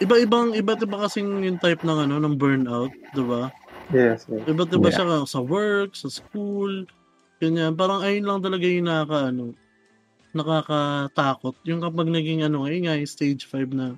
iba-ibang 0.03 0.53
iba't 0.57 0.83
iba 0.85 0.97
kasing 1.07 1.43
yung 1.47 1.59
type 1.61 1.81
ng 1.85 2.09
ano 2.09 2.15
ng 2.21 2.35
burnout, 2.39 2.93
'di 3.13 3.23
ba? 3.27 3.51
Yes. 3.89 4.25
yes. 4.29 4.45
Iba't 4.47 4.71
iba 4.75 4.89
Yeah. 4.89 4.93
siya 4.93 5.23
sa 5.27 5.39
work, 5.43 5.95
sa 5.99 6.09
school, 6.11 6.87
ganyan. 7.43 7.75
Parang 7.79 8.01
ayun 8.05 8.25
lang 8.27 8.39
talaga 8.45 8.65
yung 8.67 8.87
nakaka 8.89 9.31
ano, 9.33 9.55
nakakatakot. 10.35 11.55
Yung 11.65 11.81
kapag 11.83 12.09
naging 12.11 12.45
ano, 12.45 12.65
ayun 12.69 12.85
nga 12.89 12.95
yung 12.99 13.09
stage 13.09 13.45
5 13.49 13.69
na 13.73 13.97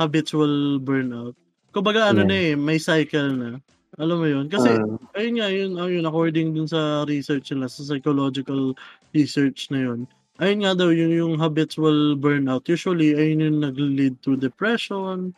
habitual 0.00 0.78
burnout. 0.82 1.34
Kumbaga 1.74 2.10
ano 2.12 2.22
Yeah. 2.22 2.28
na 2.28 2.36
eh, 2.36 2.54
may 2.58 2.78
cycle 2.82 3.34
na. 3.36 3.50
Alam 3.98 4.16
mo 4.22 4.26
yun? 4.28 4.46
Kasi 4.50 4.80
Mm. 4.80 4.98
ayun 5.16 5.34
nga, 5.40 5.48
yun, 5.50 5.72
ayun, 5.80 6.04
according 6.08 6.54
dun 6.56 6.68
sa 6.70 7.04
research 7.08 7.50
nila, 7.54 7.68
sa 7.70 7.82
psychological 7.86 8.74
research 9.14 9.68
na 9.74 9.80
yun, 9.90 10.00
ayun 10.38 10.60
nga 10.64 10.72
daw, 10.78 10.90
yun 10.94 11.10
yung 11.14 11.34
habitual 11.42 12.14
burnout, 12.18 12.66
usually, 12.70 13.14
ayun 13.18 13.42
yung 13.44 13.58
nag-lead 13.64 14.20
to 14.22 14.36
depression, 14.38 15.34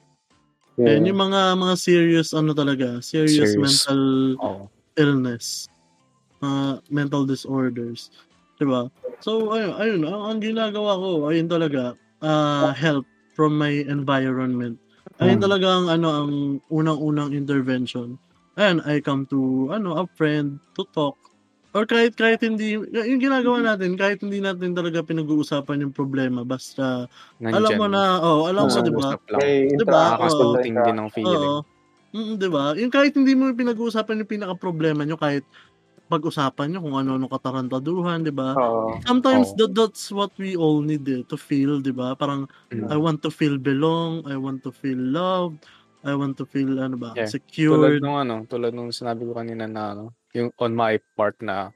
Yeah. 0.79 0.95
and 0.97 1.07
yung 1.09 1.21
mga, 1.21 1.57
mga 1.59 1.75
serious, 1.81 2.31
ano 2.37 2.53
talaga, 2.57 3.01
serious, 3.05 3.57
Serious. 3.57 3.87
mental 3.87 4.37
Oo. 4.39 4.71
illness, 4.99 5.69
mga 6.45 6.83
mental 6.91 7.25
disorders, 7.27 8.11
diba? 8.61 8.83
So, 9.21 9.53
ayun, 9.53 9.73
ayun, 9.77 10.01
ang, 10.09 10.23
ang 10.37 10.39
ginagawa 10.41 10.97
ko, 10.97 11.09
ayun 11.29 11.49
talaga, 11.49 11.97
uh, 12.25 12.73
help 12.77 13.05
from 13.37 13.57
my 13.57 13.73
environment. 13.89 14.77
Ayun 15.21 15.41
Mm. 15.41 15.45
talaga 15.45 15.67
ang, 15.69 15.87
ano, 15.93 16.09
ang 16.09 16.33
unang-unang 16.73 17.37
intervention. 17.37 18.17
Ayan, 18.57 18.81
I 18.89 19.01
come 19.05 19.29
to, 19.29 19.69
ano, 19.73 20.01
a 20.01 20.05
friend 20.17 20.61
to 20.77 20.85
talk. 20.97 21.17
Or 21.77 21.85
kahit, 21.87 22.17
kahit 22.19 22.43
hindi, 22.43 22.75
yung 22.81 23.23
ginagawa 23.23 23.63
natin, 23.63 23.95
kahit 23.95 24.19
hindi 24.25 24.41
natin 24.43 24.75
talaga 24.75 25.05
pinag-uusapan 25.07 25.87
yung 25.87 25.95
problema, 25.95 26.43
basta, 26.43 27.07
alam 27.45 27.77
mo 27.79 27.87
na, 27.87 28.19
oh, 28.25 28.49
alam 28.51 28.67
mo, 28.67 28.81
di 28.83 28.91
ba? 28.91 29.15
May 29.39 29.69
Diba? 29.71 29.79
interaction 29.79 30.19
Nakakasulting 30.19 30.75
like, 30.81 30.87
din 30.89 30.97
ang 30.99 31.11
feeling. 31.13 31.53
Oo. 31.53 31.63
Mm, 32.11 32.43
'di 32.43 32.49
ba? 32.51 32.75
Yung 32.75 32.91
kahit 32.91 33.15
hindi 33.15 33.39
mo 33.39 33.55
pinag-uusapan 33.55 34.27
yung 34.27 34.33
pinaka-problema 34.35 35.07
nyo, 35.07 35.15
kahit 35.15 35.47
pag-usapan 36.11 36.75
nyo 36.75 36.81
kung 36.83 36.97
ano-ano 36.99 37.27
katarantaduhan, 37.31 38.27
'di 38.27 38.35
ba? 38.35 38.59
Oo. 38.59 38.99
Sometimes 39.07 39.55
Oo. 39.55 39.59
that 39.63 39.73
that's 39.79 40.11
what 40.11 40.35
we 40.43 40.59
all 40.59 40.83
need 40.83 41.07
eh, 41.07 41.23
to 41.31 41.39
feel, 41.39 41.79
'di 41.79 41.95
ba? 41.95 42.19
Parang 42.19 42.51
Mm. 42.75 42.91
I 42.91 42.99
want 42.99 43.23
to 43.23 43.31
feel 43.31 43.55
belong, 43.57 44.27
I 44.27 44.35
want 44.35 44.67
to 44.67 44.75
feel 44.75 44.99
loved, 44.99 45.63
I 46.03 46.13
want 46.19 46.35
to 46.43 46.45
feel 46.51 46.75
ano 46.83 46.99
ba, 46.99 47.15
Yeah. 47.15 47.31
Tulad 47.31 47.31
secured. 47.31 48.03
nung 48.03 48.19
ano, 48.19 48.35
tulad 48.51 48.75
nung 48.75 48.91
sinabi 48.91 49.23
ko 49.27 49.33
kanina 49.39 49.71
na 49.71 49.83
ano, 49.95 50.05
yung 50.35 50.51
on 50.59 50.75
my 50.75 50.99
part 51.19 51.39
na 51.43 51.71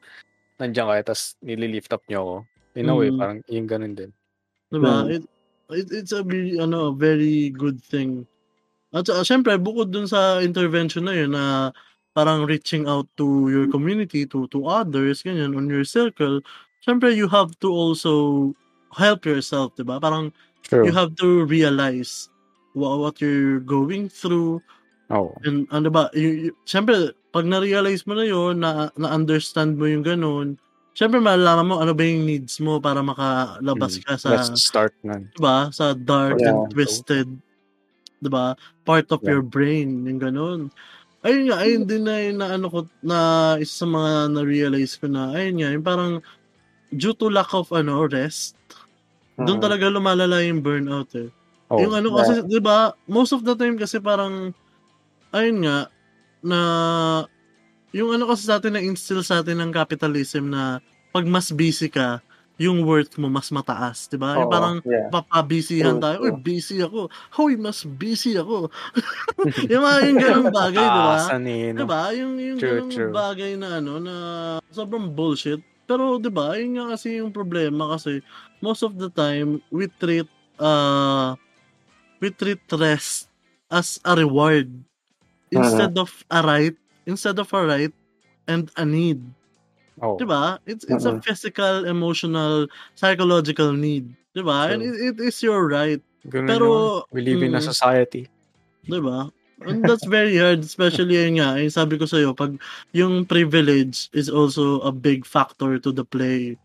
nandiyan 0.62 0.86
kayo 0.90 1.02
tas 1.06 1.34
nili-lift 1.42 1.90
up 1.94 2.02
niyo 2.10 2.20
ako. 2.22 2.36
In 2.78 2.90
a 2.90 2.94
way, 2.96 3.10
Mhm. 3.10 3.18
parang 3.18 3.38
yung 3.50 3.68
ganun 3.70 3.94
din. 3.98 4.10
'Di 4.72 4.78
ba? 4.82 5.06
Mm. 5.06 5.14
It, 5.20 5.22
it 5.74 5.86
it's 5.92 6.12
a 6.14 6.22
very 6.24 6.58
ano, 6.60 6.92
very 6.96 7.50
good 7.54 7.78
thing. 7.82 8.26
At 8.94 9.06
saka 9.10 9.22
siyempre 9.26 9.54
bukod 9.60 9.90
dun 9.92 10.06
sa 10.08 10.40
intervention 10.42 11.04
na 11.08 11.14
yun 11.16 11.32
na 11.34 11.72
parang 12.14 12.46
reaching 12.46 12.86
out 12.88 13.10
to 13.18 13.50
your 13.50 13.66
community, 13.68 14.24
to 14.24 14.46
to 14.54 14.64
others, 14.70 15.20
ganyan, 15.26 15.52
on 15.58 15.66
your 15.68 15.84
circle, 15.84 16.40
siyempre 16.80 17.10
you 17.12 17.26
have 17.28 17.52
to 17.60 17.68
also 17.74 18.14
help 18.94 19.26
yourself, 19.26 19.74
'di 19.74 19.84
ba? 19.84 19.98
Parang 19.98 20.30
True. 20.64 20.86
you 20.86 20.92
have 20.94 21.12
to 21.18 21.44
realize 21.44 22.30
what, 22.72 22.98
what 23.02 23.14
you're 23.20 23.60
going 23.60 24.08
through 24.08 24.62
Oo. 25.12 25.34
and 25.44 25.68
ano 25.74 25.90
ba, 25.92 26.08
you, 26.16 26.48
you, 26.48 26.52
siyempre 26.64 27.12
pag 27.34 27.44
na-realize 27.44 28.06
mo 28.06 28.14
na 28.16 28.24
yun, 28.24 28.62
na, 28.62 28.88
na-understand 28.96 29.74
mo 29.76 29.84
yung 29.90 30.06
ganun, 30.06 30.56
siyempre 30.94 31.18
malalaman 31.18 31.66
mo 31.66 31.74
ano 31.82 31.92
ba 31.92 32.06
yung 32.06 32.24
needs 32.24 32.62
mo 32.62 32.78
para 32.78 33.02
makalabas 33.02 33.98
Mm. 33.98 34.04
ka 34.06 34.14
sa 34.14 34.30
Let's 34.38 34.70
start 34.70 34.94
na. 35.02 35.18
diba? 35.34 35.68
Sa 35.74 35.92
dark 35.98 36.38
Yeah. 36.38 36.54
and 36.54 36.70
twisted, 36.70 37.26
diba? 38.22 38.54
Part 38.86 39.10
of 39.10 39.20
Yeah. 39.26 39.36
your 39.36 39.42
brain, 39.44 40.06
yung 40.06 40.22
ganun. 40.22 40.60
Ayun 41.24 41.48
nga, 41.48 41.56
ayun 41.64 41.84
din 41.88 42.04
na 42.04 42.20
yung 42.20 42.36
na 42.36 42.46
ano 42.52 42.66
ko, 42.68 42.78
na 43.00 43.16
isa 43.56 43.84
sa 43.84 43.86
mga 43.88 44.28
na-realize 44.36 45.00
ko 45.00 45.08
na, 45.08 45.32
ayun 45.32 45.56
nga, 45.56 45.68
yung 45.72 45.80
parang 45.86 46.12
due 46.92 47.16
to 47.16 47.32
lack 47.32 47.50
of 47.56 47.68
ano, 47.72 48.04
rest, 48.08 48.56
doon 49.40 49.58
Mm. 49.60 49.64
talaga 49.64 49.86
lumalala 49.92 50.44
yung 50.44 50.60
burnout 50.60 51.08
eh. 51.16 51.32
Oh, 51.72 51.80
yung 51.80 51.96
ano 51.96 52.12
kasi, 52.16 52.44
di 52.44 52.60
ba, 52.60 52.92
most 53.08 53.32
of 53.32 53.42
the 53.44 53.56
time 53.56 53.80
kasi 53.80 54.00
parang, 54.04 54.52
ayun 55.32 55.64
nga, 55.64 55.78
na, 56.44 56.60
yung 57.96 58.12
ano 58.12 58.28
kasi 58.30 58.46
sa 58.48 58.60
atin 58.60 58.76
na-instill 58.78 59.24
sa 59.24 59.40
atin 59.44 59.60
ng 59.64 59.72
capitalism 59.72 60.52
na 60.52 60.80
pag 61.14 61.24
mas 61.28 61.50
busy 61.54 61.88
ka, 61.92 62.20
yung 62.54 62.86
worth 62.86 63.18
mo 63.18 63.26
mas 63.26 63.50
mataas, 63.50 64.06
di 64.06 64.14
ba? 64.14 64.38
Yung 64.38 64.50
parang 64.50 64.78
yeah. 64.86 65.10
papabusyhan 65.10 65.98
True, 65.98 66.04
tayo, 66.06 66.16
uy, 66.22 66.32
busy 66.38 66.78
ako. 66.78 67.10
Hoy, 67.34 67.58
mas 67.58 67.82
busy 67.82 68.38
ako. 68.38 68.70
yung 69.72 69.82
mga 69.82 69.98
yung 70.06 70.18
ganung 70.22 70.54
bagay, 70.54 70.86
di 70.86 71.02
ba? 71.02 71.16
Eh, 71.34 71.70
no? 71.74 71.78
Diba? 71.82 72.02
Yung, 72.14 72.34
yung 72.38 72.58
True, 72.62 72.74
ganung 72.78 72.94
true. 72.94 73.10
bagay 73.10 73.50
na 73.58 73.82
ano, 73.82 73.98
na 73.98 74.14
sobrang 74.70 75.10
bullshit. 75.10 75.58
Pero, 75.84 76.22
di 76.22 76.30
ba, 76.30 76.54
yun 76.54 76.78
nga 76.78 76.94
kasi 76.94 77.18
yung 77.18 77.34
problema 77.34 77.98
kasi 77.98 78.22
most 78.62 78.86
of 78.86 78.94
the 79.02 79.10
time, 79.10 79.58
we 79.74 79.90
treat, 79.98 80.30
uh, 80.62 81.34
we 82.22 82.30
treat 82.30 82.62
rest 82.70 83.26
as 83.66 83.98
a 84.06 84.14
reward 84.14 84.70
instead 85.50 85.98
of 85.98 86.10
a 86.30 86.38
right, 86.38 86.76
instead 87.02 87.34
of 87.34 87.50
a 87.50 87.60
right 87.66 87.94
and 88.46 88.70
a 88.78 88.86
need. 88.86 89.18
Oh. 90.02 90.18
Di 90.18 90.26
ba? 90.26 90.58
It's, 90.66 90.82
it's 90.90 91.06
a 91.06 91.14
Mhm. 91.18 91.22
physical, 91.22 91.86
emotional, 91.86 92.66
psychological 92.98 93.70
need. 93.70 94.10
Di 94.34 94.42
ba? 94.42 94.74
And 94.74 94.82
it, 94.82 95.14
it 95.14 95.16
is 95.22 95.38
your 95.42 95.68
right. 95.70 96.02
Ganun 96.26 96.48
Pero, 96.50 96.66
naman. 96.66 97.12
we 97.14 97.20
live 97.22 97.42
in 97.44 97.54
a 97.54 97.62
mm. 97.62 97.68
society. 97.68 98.26
Di 98.88 98.98
ba? 98.98 99.30
And 99.64 99.86
that's 99.86 100.04
very 100.04 100.34
hard, 100.36 100.66
especially 100.66 101.14
yun 101.14 101.38
nga, 101.38 101.56
yung 101.56 101.70
sabi 101.72 101.94
ko 101.96 102.04
sa'yo, 102.04 102.34
pag 102.34 102.58
yung 102.90 103.22
privilege 103.24 104.10
is 104.12 104.26
also 104.28 104.82
a 104.82 104.90
big 104.90 105.22
factor 105.24 105.78
to 105.78 105.94
the 105.94 106.02
play. 106.04 106.58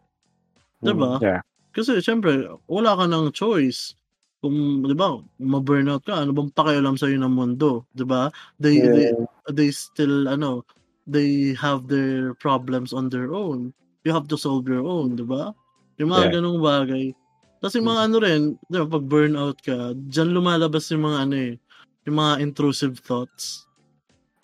Di 0.82 0.92
ba? 0.96 1.22
Yeah. 1.22 1.42
Kasi 1.72 2.02
syempre, 2.02 2.50
wala 2.66 2.98
ka 2.98 3.06
ng 3.06 3.30
choice. 3.32 3.94
Kung, 4.42 4.82
di 4.88 4.96
ba, 4.96 5.20
ma-burnout 5.38 6.08
ka, 6.08 6.24
ano 6.24 6.32
bang 6.34 6.50
pakialam 6.56 6.98
sa'yo 6.98 7.20
ng 7.20 7.30
mundo? 7.36 7.86
Di 7.94 8.08
ba? 8.08 8.34
They, 8.58 8.82
they, 8.82 9.14
Yeah. 9.14 9.28
they 9.54 9.70
still, 9.70 10.26
ano, 10.32 10.66
they 11.10 11.58
have 11.58 11.90
their 11.90 12.34
problems 12.38 12.94
on 12.94 13.10
their 13.10 13.34
own. 13.34 13.74
You 14.06 14.14
have 14.14 14.30
to 14.32 14.38
solve 14.40 14.70
your 14.70 14.86
own, 14.86 15.18
di 15.20 15.26
ba? 15.26 15.52
Yung 16.00 16.14
mga 16.14 16.30
Yeah. 16.30 16.34
ganong 16.40 16.62
bagay. 16.64 17.06
Tapos 17.60 17.76
yung 17.76 17.90
mga 17.92 18.02
ano 18.08 18.16
rin, 18.24 18.42
di 18.72 18.78
ba, 18.80 18.88
pag 18.88 19.06
burnout 19.06 19.58
ka, 19.60 19.92
dyan 20.08 20.32
lumalabas 20.32 20.88
yung 20.96 21.04
mga 21.04 21.18
ano 21.28 21.36
eh, 21.36 21.54
yung 22.08 22.16
mga 22.16 22.34
intrusive 22.40 22.96
thoughts. 23.04 23.68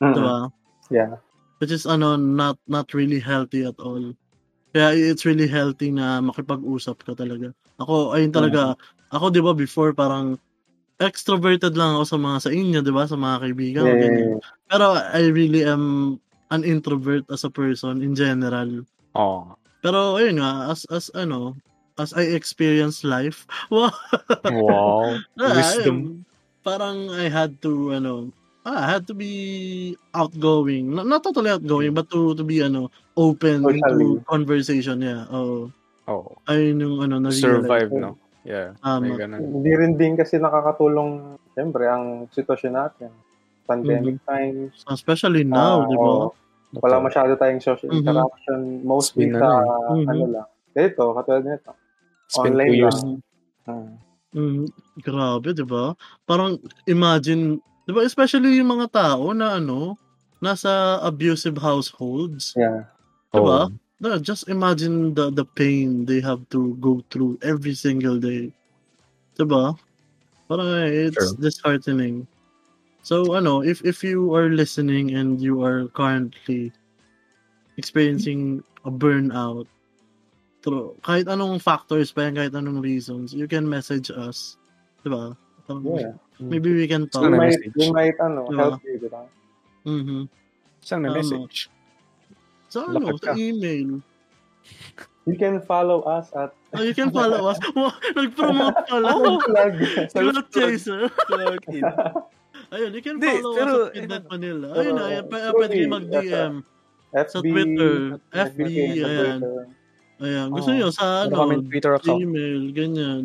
Mm. 0.04 0.13
Di 0.13 0.19
ba? 0.19 0.38
Yeah. 0.91 1.12
Which 1.63 1.71
is 1.71 1.88
ano, 1.88 2.19
not 2.19 2.60
not 2.67 2.91
really 2.91 3.23
healthy 3.23 3.63
at 3.63 3.80
all. 3.80 4.12
Kaya 4.75 4.91
it's 4.91 5.23
really 5.23 5.47
healthy 5.47 5.88
na 5.88 6.19
makipag-usap 6.19 6.99
ka 7.08 7.15
talaga. 7.15 7.56
Ako, 7.80 8.12
ayun 8.12 8.36
talaga, 8.36 8.75
ako 9.15 9.32
di 9.32 9.39
ba 9.39 9.56
before 9.56 9.95
parang 9.95 10.36
extroverted 10.99 11.75
lang 11.80 11.95
ako 11.95 12.04
sa 12.08 12.19
mga 12.19 12.38
sa 12.43 12.51
inyo, 12.51 12.80
di 12.84 12.91
ba? 12.91 13.08
Sa 13.08 13.15
mga 13.15 13.36
kaibigan 13.47 13.84
Yeah, 13.88 13.99
yeah. 14.04 14.39
Pero 14.67 14.86
I 14.99 15.32
really 15.32 15.63
am 15.63 16.19
an 16.49 16.63
introvert 16.63 17.25
as 17.29 17.43
a 17.43 17.51
person 17.51 18.01
in 18.01 18.13
general. 18.13 18.86
Oh. 19.13 19.55
Pero 19.79 20.17
ayun 20.17 20.41
nga, 20.41 20.69
as 20.69 20.86
as 20.89 21.10
ano, 21.13 21.53
as 21.95 22.12
I 22.12 22.34
experience 22.34 23.05
life, 23.05 23.45
wow. 23.73 23.93
Wow. 24.43 25.17
Ah, 25.41 25.55
Wisdom. 25.55 25.79
ayun, 25.81 25.97
parang 26.62 26.97
I 27.13 27.29
had 27.29 27.58
to 27.62 27.93
ano, 27.93 28.29
ah, 28.65 28.86
I 28.86 28.97
had 28.97 29.05
to 29.08 29.13
be 29.13 29.34
outgoing. 30.13 30.89
Not, 30.93 31.05
not 31.05 31.21
totally 31.21 31.53
outgoing, 31.53 31.93
but 31.93 32.10
to 32.10 32.34
to 32.34 32.43
be 32.43 32.65
ano, 32.65 32.89
open 33.15 33.62
Socially. 33.62 33.81
into 33.86 34.25
conversation, 34.25 34.97
yeah. 35.01 35.25
Oh, 35.29 35.69
Oh. 36.05 36.38
ayun 36.45 36.77
yung 36.86 36.97
ano 37.01 37.17
na 37.17 37.34
Survive, 37.34 37.89
no? 37.89 38.13
Yeah. 38.45 38.77
Ganun. 38.86 39.41
Hindi 39.41 39.73
rin 39.73 39.93
din 39.97 40.13
kasi 40.13 40.38
nakakatulong, 40.38 41.41
siyempre, 41.58 41.89
ang 41.89 42.29
sitwasyon 42.29 42.73
natin. 42.77 43.10
Pandemic 43.65 44.17
times. 44.25 44.86
Especially 44.88 45.43
now, 45.43 45.84
Ah, 45.84 45.89
di 45.89 45.97
ba? 45.97 46.30
Wala 46.84 46.97
masyado 46.99 47.34
tayong 47.39 47.63
social 47.63 47.89
Mhm. 47.89 48.04
interaction. 48.04 48.60
Mostly 48.84 49.32
been 49.32 49.39
sa, 49.39 49.47
ano, 49.47 49.91
mhm. 49.95 50.08
ano 50.12 50.23
lang. 50.28 50.47
Ito, 50.75 51.04
katulad 51.15 51.43
nito. 51.47 51.71
It's 52.28 52.38
been 52.38 52.51
Online 52.54 52.69
two 52.69 52.78
years. 52.78 52.97
lang. 52.99 53.12
Hmm. 53.65 53.91
Mm, 54.36 54.65
grabe, 54.99 55.49
'di 55.56 55.63
ba? 55.63 55.95
Parang 56.28 56.60
imagine, 56.86 57.58
'di 57.88 57.91
ba, 57.95 58.04
especially 58.04 58.60
yung 58.60 58.67
mga 58.75 58.91
tao 58.91 59.32
na 59.32 59.56
ano, 59.58 59.95
nasa 60.43 60.99
abusive 61.01 61.56
households, 61.58 62.51
Yeah. 62.54 62.91
'di 63.32 63.39
ba? 63.39 63.71
Oh. 63.71 63.73
Na, 64.04 64.19
just 64.19 64.51
imagine 64.51 65.15
the 65.15 65.32
the 65.32 65.47
pain 65.56 66.04
they 66.04 66.19
have 66.19 66.43
to 66.51 66.75
go 66.84 66.99
through 67.08 67.39
every 67.39 67.71
single 67.73 68.19
day. 68.19 68.51
'Di 69.39 69.45
ba? 69.47 69.71
Parang 70.51 70.67
eh, 70.84 71.08
it's 71.10 71.15
True. 71.15 71.39
disheartening. 71.39 72.28
So 73.05 73.37
ano, 73.37 73.61
if 73.61 73.85
if 73.85 74.01
you 74.01 74.33
are 74.33 74.49
listening 74.49 75.13
and 75.13 75.37
you 75.37 75.61
are 75.61 75.85
currently 75.93 76.73
experiencing 77.77 78.65
a 78.81 78.89
burnout, 78.89 79.69
through, 80.65 80.97
kahit 81.05 81.29
anong 81.29 81.61
factors 81.61 82.09
pa 82.09 82.25
yan, 82.25 82.33
kahit 82.41 82.57
anong 82.57 82.81
reasons, 82.81 83.29
you 83.29 83.45
can 83.45 83.69
message 83.69 84.09
us. 84.09 84.57
ba? 85.05 85.37
Parang 85.69 85.85
Yeah. 85.85 86.17
Maybe 86.41 86.73
we 86.73 86.89
can 86.89 87.05
talk. 87.13 87.29
We 87.29 87.29
Sana 87.29 87.37
might, 87.37 87.53
message. 87.53 87.73
we 87.77 87.87
might, 87.93 88.17
ano, 88.17 88.49
Diba? 88.49 88.57
help 88.73 88.81
you, 88.81 88.97
di 88.97 89.09
ba? 89.13 89.21
Mhm. 89.85 90.21
Saan 90.81 90.99
may 91.05 91.13
Tama. 91.13 91.17
message? 91.21 91.69
Sa 92.73 92.89
ano, 92.89 93.13
Lakad 93.13 93.21
sa 93.21 93.33
email. 93.37 94.01
You 95.29 95.37
can 95.37 95.61
follow 95.61 96.01
us 96.09 96.33
at 96.33 96.57
Oh, 96.73 96.81
you 96.81 96.97
can 96.97 97.13
follow 97.13 97.45
us. 97.53 97.61
Wow, 97.77 97.93
Nag-promote 98.17 98.77
pala. 98.89 99.07
Oh, 99.13 99.37
plug. 99.45 99.73
Cloud 100.09 100.45
chaser. 100.49 101.05
Plug 101.29 101.61
in. 101.69 101.85
Ayun, 102.75 102.91
you 102.91 102.99
can 103.01 103.17
follow 103.17 103.53
pero, 103.55 103.71
us 103.71 103.88
at 103.88 103.93
Midnight 103.95 104.25
Manila. 104.27 104.67
Ayun 104.75 104.95
ayan, 104.99 105.23
pa- 105.25 105.53
pwede 105.55 105.73
kayo 105.73 105.88
mag-DM. 105.89 106.53
FB, 107.15 107.31
Sa 107.31 107.39
Twitter, 107.39 107.95
FB, 108.35 108.59
sa 108.59 109.07
ayan. 109.07 109.39
Twitter. 109.39 109.63
Ayan, 110.15 110.47
gusto 110.51 110.69
Oo. 110.71 110.75
nyo 110.75 110.88
sa 110.91 111.05
ano, 111.23 111.33
kami 111.33 111.53
Twitter 111.65 111.93
account. 111.95 112.19
email, 112.19 112.61
ganyan. 112.71 113.23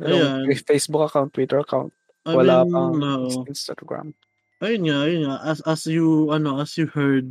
Ayan. 0.00 0.48
Facebook 0.64 1.04
account, 1.04 1.28
Twitter 1.30 1.60
account. 1.60 1.92
I 2.24 2.32
Wala 2.32 2.64
mean, 2.64 2.72
pang 2.72 2.96
oo. 2.96 3.44
Instagram. 3.44 4.12
ayun 4.60 4.82
nga, 4.88 4.98
ayun 5.04 5.20
nga. 5.28 5.36
As, 5.44 5.60
as 5.64 5.84
you, 5.84 6.32
ano, 6.32 6.60
as 6.60 6.72
you 6.76 6.88
heard 6.88 7.28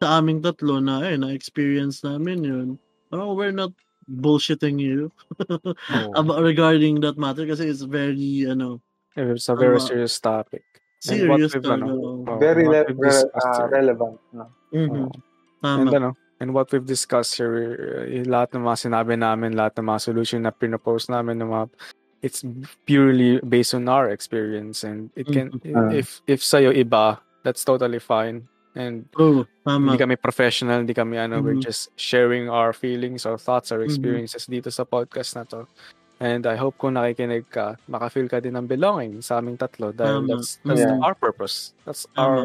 sa 0.00 0.20
aming 0.20 0.40
tatlo 0.40 0.80
na, 0.80 1.04
ayun, 1.04 1.24
na-experience 1.24 2.00
namin 2.00 2.44
yun. 2.44 2.68
Parang 3.08 3.32
we're 3.36 3.52
not 3.52 3.72
bullshitting 4.08 4.80
you 4.80 5.12
Oh. 5.92 6.12
about 6.16 6.40
regarding 6.40 7.00
that 7.00 7.16
matter 7.20 7.44
kasi 7.44 7.68
it's 7.68 7.84
very, 7.84 8.48
ano, 8.48 8.80
It's 9.18 9.50
a 9.50 9.56
very 9.58 9.82
Tama. 9.82 9.88
serious 9.88 10.14
topic. 10.20 10.62
And 11.10 11.26
what 11.28 11.38
serious 11.42 11.54
we've, 11.54 11.62
talaga. 11.66 11.82
ano, 11.82 12.24
oh, 12.26 12.38
Very 12.38 12.66
what 12.66 12.86
le- 12.90 12.94
re- 12.94 13.10
discussed 13.10 13.58
ah, 13.58 13.66
relevant. 13.70 14.18
No? 14.30 14.44
Mhm. 14.70 15.10
Oh. 15.62 15.66
And 15.66 15.90
ano, 15.90 16.10
and 16.38 16.54
what 16.54 16.70
we've 16.70 16.86
discussed 16.86 17.34
here, 17.34 17.54
uh, 18.06 18.22
lahat 18.26 18.54
ng 18.54 18.62
mga 18.62 18.78
sinabi 18.86 19.14
namin, 19.18 19.58
lahat 19.58 19.78
ng 19.78 19.86
mga 19.90 20.00
solution 20.06 20.42
na 20.46 20.54
pinopose 20.54 21.10
namin, 21.10 21.38
ng 21.42 21.50
mga, 21.50 21.66
it's 22.22 22.42
purely 22.86 23.38
based 23.42 23.74
on 23.74 23.86
our 23.90 24.10
experience 24.10 24.82
and 24.82 25.10
it 25.18 25.26
can, 25.30 25.50
Mhm. 25.62 25.94
if 25.94 26.22
if 26.26 26.42
sa'yo 26.42 26.70
iba, 26.74 27.18
that's 27.42 27.62
totally 27.62 27.98
fine. 28.02 28.46
And 28.78 29.10
True. 29.10 29.42
Tama. 29.66 29.94
hindi 29.94 29.98
kami 29.98 30.14
professional, 30.18 30.82
hindi 30.86 30.94
kami 30.94 31.18
ano, 31.18 31.42
we're 31.42 31.58
Mhm. 31.58 31.66
just 31.66 31.90
sharing 31.98 32.46
our 32.46 32.70
feelings, 32.70 33.26
our 33.26 33.38
thoughts, 33.38 33.70
our 33.74 33.82
Mhm. 33.82 33.90
experiences 33.90 34.46
dito 34.46 34.70
sa 34.70 34.86
podcast 34.86 35.34
na 35.34 35.42
to. 35.46 35.66
And 36.18 36.42
I 36.50 36.58
hope 36.58 36.74
kung 36.78 36.98
nakikinig 36.98 37.46
ka, 37.46 37.78
makafeel 37.86 38.26
ka 38.26 38.42
din 38.42 38.58
ng 38.58 38.66
belonging 38.66 39.22
sa 39.22 39.38
aming 39.38 39.54
tatlo 39.54 39.94
dahil 39.94 40.26
Tama. 40.26 40.30
that's 40.34 40.58
that's 40.66 40.82
Yeah. 40.82 40.98
our 40.98 41.14
purpose. 41.14 41.78
That's 41.86 42.10
Tama. 42.10 42.18
our 42.18 42.40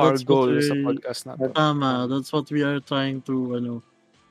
our 0.00 0.14
That's 0.16 0.24
goal 0.24 0.48
sa 0.64 0.72
podcast 0.80 1.20
natin. 1.28 1.52
tama, 1.52 2.08
that's 2.08 2.32
what 2.32 2.48
we 2.48 2.64
are 2.64 2.80
trying 2.80 3.20
to 3.28 3.60
ano, 3.60 3.84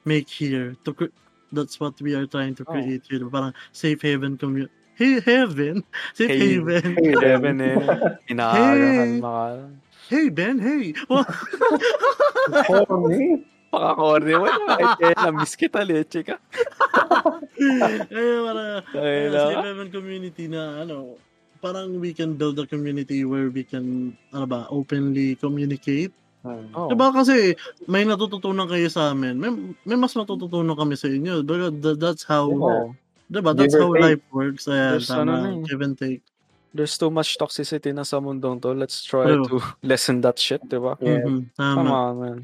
make 0.10 0.26
here. 0.26 0.74
To 0.88 0.96
cre- 0.96 1.14
that's 1.54 1.78
what 1.78 1.94
we 2.02 2.18
are 2.18 2.26
trying 2.26 2.58
to 2.58 2.66
Oo. 2.66 2.72
create 2.74 3.06
here. 3.06 3.22
Parang 3.30 3.54
safe 3.70 4.02
haven 4.02 4.42
community. 4.42 4.74
Hey, 5.00 5.24
heaven? 5.24 5.80
Safe 6.18 6.28
Hey. 6.28 6.60
haven. 6.60 7.00
Hey, 7.00 7.16
Eleven 7.16 7.56
eh. 7.64 7.80
Inaagahan 8.36 9.16
Hey. 9.16 9.24
mga 9.24 9.46
Hey, 10.12 10.26
Ben, 10.28 10.58
hey. 10.60 10.92
Well. 11.08 11.24
Pakakorne 13.70 14.34
mo 14.38 14.46
na. 14.46 14.76
Ay, 14.76 14.86
eh, 15.10 15.16
na-miss 15.16 15.54
kita, 15.54 15.86
leche 15.86 16.26
ka. 16.26 16.36
eh, 17.60 18.38
para, 18.42 18.82
Ay, 18.98 19.30
safe 19.30 19.62
haven 19.62 19.90
community 19.94 20.46
na 20.50 20.82
ano, 20.82 21.16
parang 21.62 22.00
we 22.00 22.14
can 22.14 22.34
build 22.34 22.58
a 22.58 22.66
community 22.66 23.24
where 23.26 23.50
we 23.50 23.62
can, 23.64 24.16
ano 24.34 24.46
ba, 24.46 24.66
openly 24.74 25.36
communicate. 25.38 26.12
Oh. 26.74 26.88
Diba 26.88 27.12
kasi 27.12 27.52
may 27.86 28.08
natututunan 28.08 28.64
kayo 28.66 28.88
sa 28.88 29.12
amin. 29.12 29.36
May, 29.36 29.52
may 29.84 29.98
mas 30.00 30.16
matututunan 30.16 30.72
kami 30.74 30.96
sa 30.96 31.12
inyo. 31.12 31.44
But 31.44 31.84
that- 31.84 32.00
that's 32.00 32.24
how, 32.24 32.48
Oh. 32.48 32.96
diba? 33.28 33.52
That's 33.52 33.76
Give 33.76 33.84
how 33.84 33.92
take. 33.94 34.02
life 34.02 34.24
works. 34.32 34.66
Ayan, 34.66 34.98
There's 34.98 35.12
ano 35.12 35.36
tama. 35.36 35.48
eh. 35.52 35.56
Give 35.68 35.82
and 35.84 35.96
take. 36.00 36.24
There's 36.72 36.96
too 36.96 37.10
much 37.12 37.36
toxicity 37.36 37.92
na 37.92 38.06
sa 38.08 38.22
mundong 38.24 38.62
to. 38.64 38.72
Let's 38.72 39.04
try 39.04 39.26
True. 39.28 39.46
to 39.52 39.56
lessen 39.84 40.22
that 40.24 40.38
shit, 40.40 40.62
di 40.64 40.78
ba? 40.80 40.96
Yes. 41.02 41.26
Mhm, 41.28 41.50
Come 41.58 41.76
Tama. 41.84 41.92
on, 41.92 42.14
man. 42.22 42.40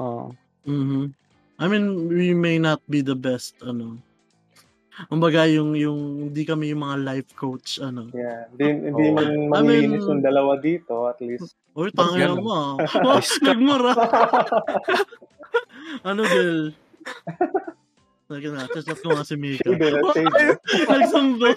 Oh. 0.00 0.32
Mhm. 0.64 1.12
I 1.60 1.64
mean, 1.68 2.08
we 2.08 2.32
may 2.32 2.56
not 2.56 2.80
be 2.88 3.04
the 3.04 3.12
best, 3.12 3.52
ano. 3.60 4.00
Kumbaga, 5.12 5.44
yung, 5.44 5.76
yung, 5.76 6.28
hindi 6.32 6.48
kami 6.48 6.72
yung 6.72 6.80
mga 6.80 6.96
life 7.04 7.30
coach, 7.36 7.76
ano. 7.80 8.08
Yeah. 8.16 8.48
Hindi, 8.52 8.88
hindi 8.88 9.04
Oo. 9.12 9.16
man 9.16 9.28
I 9.28 9.48
manilinis 9.60 10.00
mean- 10.00 10.08
yung 10.08 10.24
dalawa 10.24 10.56
dito, 10.56 11.04
at 11.04 11.20
least. 11.20 11.52
Uy, 11.76 11.92
tangina 11.92 12.32
Yan. 12.32 12.40
mo 12.40 12.50
ah. 12.50 12.74
Nagmura. 13.46 13.92
ano, 16.00 16.20
girl? 16.24 16.62
Sige 18.30 18.48
na, 18.56 18.64
chat 18.72 18.98
ko 19.04 19.08
nga 19.12 19.24
si 19.28 19.36
Mika. 19.36 19.68
Hindi 19.68 19.86
na 19.90 20.00
shade. 20.16 20.56
Nagsumbo. 20.88 21.48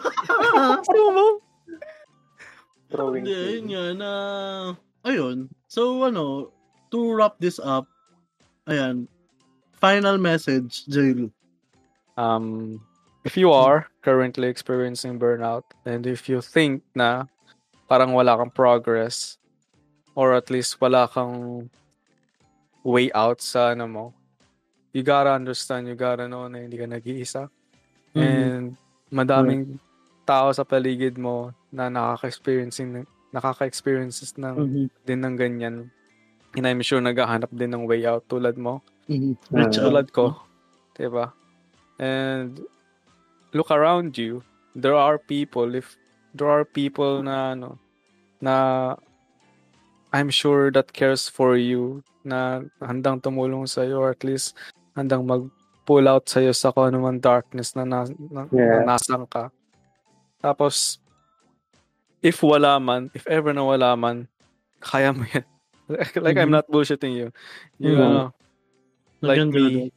Throwing 2.91 3.23
Hindi, 3.25 3.39
yun 3.57 3.65
nga 3.71 3.83
na... 3.97 4.11
Ayun. 5.03 5.47
So, 5.67 6.03
ano, 6.03 6.53
to 6.93 7.11
wrap 7.17 7.39
this 7.41 7.57
up, 7.57 7.89
ayan, 8.67 9.07
final 9.77 10.17
message, 10.17 10.85
Jail. 10.87 11.29
Um, 12.17 12.79
if 13.25 13.37
you 13.37 13.51
are 13.51 13.87
currently 14.01 14.47
experiencing 14.47 15.17
burnout 15.17 15.63
and 15.85 16.05
if 16.05 16.29
you 16.29 16.41
think 16.41 16.83
na 16.93 17.25
parang 17.89 18.13
wala 18.13 18.37
kang 18.37 18.53
progress 18.53 19.37
or 20.13 20.33
at 20.37 20.49
least 20.53 20.77
wala 20.79 21.09
kang 21.09 21.69
way 22.83 23.09
out 23.15 23.41
sa 23.41 23.73
ano 23.73 23.87
mo, 23.87 24.05
you 24.93 25.01
gotta 25.01 25.33
understand, 25.33 25.87
you 25.87 25.95
gotta 25.95 26.27
know 26.27 26.45
na 26.47 26.61
hindi 26.61 26.77
ka 26.77 26.85
nag-iisa. 26.85 27.49
Mhm. 28.13 28.21
And 28.21 28.65
madaming 29.09 29.79
tao 30.27 30.51
sa 30.53 30.63
paligid 30.63 31.17
mo 31.17 31.51
na 31.73 31.89
nakaka-experiencing 31.89 33.07
nakaka-experiences 33.33 34.37
ng 34.37 34.55
Mhm. 34.55 34.85
din 35.03 35.19
ng 35.25 35.35
ganyan. 35.35 35.75
And 36.53 36.65
I'm 36.69 36.81
sure 36.85 37.01
naghahanap 37.01 37.49
din 37.53 37.73
ng 37.73 37.89
way 37.89 38.05
out 38.05 38.25
tulad 38.29 38.57
mo. 38.57 38.81
Mhm. 39.09 39.35
Reach 39.51 39.77
out. 39.81 39.85
Tulad 39.89 40.07
ko. 40.13 40.37
'Di 40.93 41.09
ba? 41.09 41.33
And 41.97 42.61
look 43.53 43.73
around 43.73 44.17
you. 44.17 44.45
There 44.77 44.97
are 44.97 45.17
people 45.17 45.73
if 45.77 45.97
there 46.33 46.49
are 46.49 46.65
people 46.65 47.21
na 47.25 47.53
ano 47.57 47.77
na 48.41 48.55
I'm 50.13 50.29
sure 50.29 50.69
that 50.73 50.93
cares 50.93 51.25
for 51.25 51.57
you 51.57 52.05
na 52.21 52.61
handang 52.81 53.21
tumulong 53.21 53.65
sa 53.65 53.81
iyo 53.85 54.01
or 54.05 54.13
at 54.13 54.21
least 54.21 54.53
handang 54.93 55.25
mag 55.25 55.49
pull 55.89 56.05
out 56.05 56.29
sa 56.29 56.39
iyo 56.41 56.53
sa 56.53 56.69
kung 56.71 56.89
anumang 56.93 57.17
darkness 57.19 57.73
na, 57.75 57.83
na, 57.83 58.05
na, 58.29 58.45
Yeah. 58.53 58.85
na 58.85 58.95
nasang 58.97 59.25
ka. 59.29 59.49
Tapos 60.39 61.01
if 62.21 62.39
wala 62.45 62.77
man, 62.79 63.09
if 63.17 63.25
ever 63.27 63.51
na 63.53 63.65
wala 63.65 63.93
man, 63.97 64.25
kaya 64.79 65.11
mo 65.13 65.25
yan. 65.29 65.45
like 66.15 66.37
I'm 66.37 66.49
Mhm. 66.49 66.57
not 66.63 66.67
bullshitting 66.71 67.13
you. 67.15 67.27
You 67.79 67.95
Mhm. 67.97 68.03
ano, 68.03 68.23
like 69.21 69.43
me, 69.51 69.91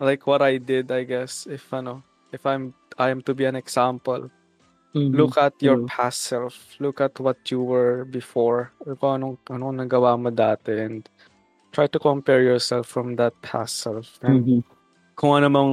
like 0.00 0.26
what 0.26 0.42
I 0.42 0.58
did, 0.58 0.90
I 0.92 1.04
guess, 1.04 1.46
if 1.46 1.72
I 1.72 1.80
know, 1.80 2.02
if 2.32 2.46
I'm 2.46 2.72
I 2.98 3.10
am 3.10 3.20
to 3.28 3.34
be 3.34 3.44
an 3.44 3.56
example, 3.56 4.30
Mhm. 4.94 5.12
look 5.12 5.36
at 5.36 5.52
your 5.60 5.84
past 5.88 6.24
self, 6.32 6.76
look 6.80 7.00
at 7.00 7.20
what 7.20 7.36
you 7.52 7.60
were 7.62 8.04
before, 8.08 8.72
kung 9.00 9.20
anong, 9.20 9.36
anong 9.52 9.76
nagawa 9.84 10.16
mo 10.16 10.32
dati, 10.32 10.72
and 10.80 11.04
try 11.72 11.86
to 11.86 11.98
compare 12.00 12.40
yourself 12.42 12.88
from 12.88 13.16
that 13.20 13.36
past 13.44 13.80
self. 13.84 14.16
And 14.24 14.44
Mhm. 14.48 14.60
kung 15.16 15.36
ano 15.36 15.48
mang 15.52 15.72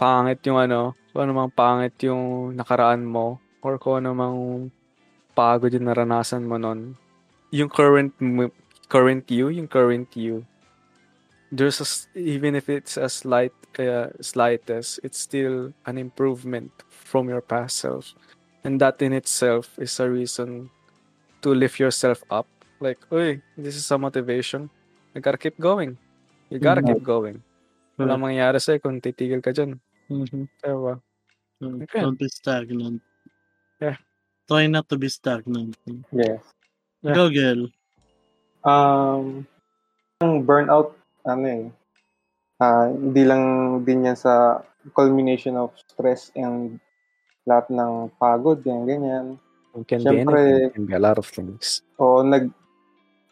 pangit 0.00 0.40
yung 0.48 0.56
ano, 0.60 0.96
kung 1.12 1.28
ano 1.28 1.32
mang 1.36 1.52
pangit 1.52 1.92
yung 2.08 2.56
nakaraan 2.56 3.04
mo, 3.04 3.36
or 3.60 3.76
kung 3.76 4.00
ano 4.04 4.16
mang 4.16 4.38
pagod 5.36 5.72
yung 5.72 5.88
naranasan 5.88 6.48
mo 6.48 6.56
nun, 6.56 6.96
yung 7.52 7.68
current 7.68 8.16
current 8.92 9.24
you, 9.32 9.48
yung 9.48 9.68
current 9.68 10.12
you, 10.12 10.44
there's 11.48 11.80
a, 11.80 11.88
s- 11.88 12.08
even 12.12 12.52
if 12.52 12.68
it's 12.68 13.00
a 13.00 13.08
slight, 13.08 13.52
kaya 13.72 14.12
slightest, 14.20 15.00
it's 15.00 15.16
still 15.16 15.72
an 15.88 15.96
improvement 15.96 16.68
from 16.92 17.32
your 17.32 17.40
past 17.40 17.80
self. 17.80 18.12
And 18.64 18.76
that 18.84 19.00
in 19.00 19.16
itself 19.16 19.72
is 19.80 19.96
a 19.98 20.08
reason 20.12 20.68
to 21.40 21.56
lift 21.56 21.80
yourself 21.80 22.20
up. 22.30 22.46
Like, 22.78 23.00
uy, 23.10 23.40
this 23.56 23.74
is 23.80 23.88
a 23.90 23.96
motivation. 23.96 24.68
You 25.16 25.20
gotta 25.24 25.40
keep 25.40 25.56
going. 25.58 25.96
You 26.52 26.60
gotta 26.60 26.84
Mhm. 26.84 26.92
keep 26.92 27.02
going. 27.02 27.40
Wala 27.96 28.16
mangyayari 28.20 28.60
sa'yo 28.60 28.78
kung 28.80 29.00
titigil 29.00 29.40
ka 29.40 29.50
dyan. 29.56 29.80
Mhm. 30.12 30.48
Diba? 30.60 31.00
Don't- 31.60 31.82
Okay. 31.88 32.02
Don't 32.04 32.18
be 32.18 32.28
stagnant. 32.28 33.00
Yeah. 33.80 33.96
Try 34.50 34.66
not 34.66 34.88
to 34.90 34.98
be 34.98 35.08
stagnant. 35.08 35.78
Yes. 36.12 36.42
Yeah. 37.02 37.14
Go, 37.14 37.30
girl. 37.30 37.70
Um, 38.62 39.42
ang 40.22 40.46
burnout, 40.46 40.94
ano 41.26 41.44
eh, 41.46 41.64
ah, 42.62 42.86
hindi 42.86 43.22
lang 43.26 43.44
din 43.82 44.06
yan 44.06 44.18
sa 44.18 44.62
culmination 44.94 45.58
of 45.58 45.74
stress 45.74 46.30
and 46.34 46.78
lahat 47.42 47.66
ng 47.70 48.10
pagod, 48.22 48.62
ganyan, 48.62 48.86
ganyan. 48.86 49.26
It 49.74 49.86
can 49.88 50.00
Siyempre- 50.02 50.38
be 50.38 50.50
anything. 50.62 50.70
It 50.70 50.74
can 50.78 50.86
be 50.86 50.94
a 50.94 51.02
lot 51.02 51.18
of 51.18 51.26
things. 51.26 51.82
O 51.98 52.22
nag, 52.22 52.50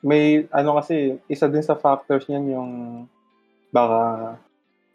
may, 0.02 0.50
ano 0.50 0.82
kasi, 0.82 1.20
isa 1.30 1.46
din 1.46 1.62
sa 1.62 1.78
factors 1.78 2.26
niyan 2.26 2.46
yung 2.50 2.70
baka 3.70 4.34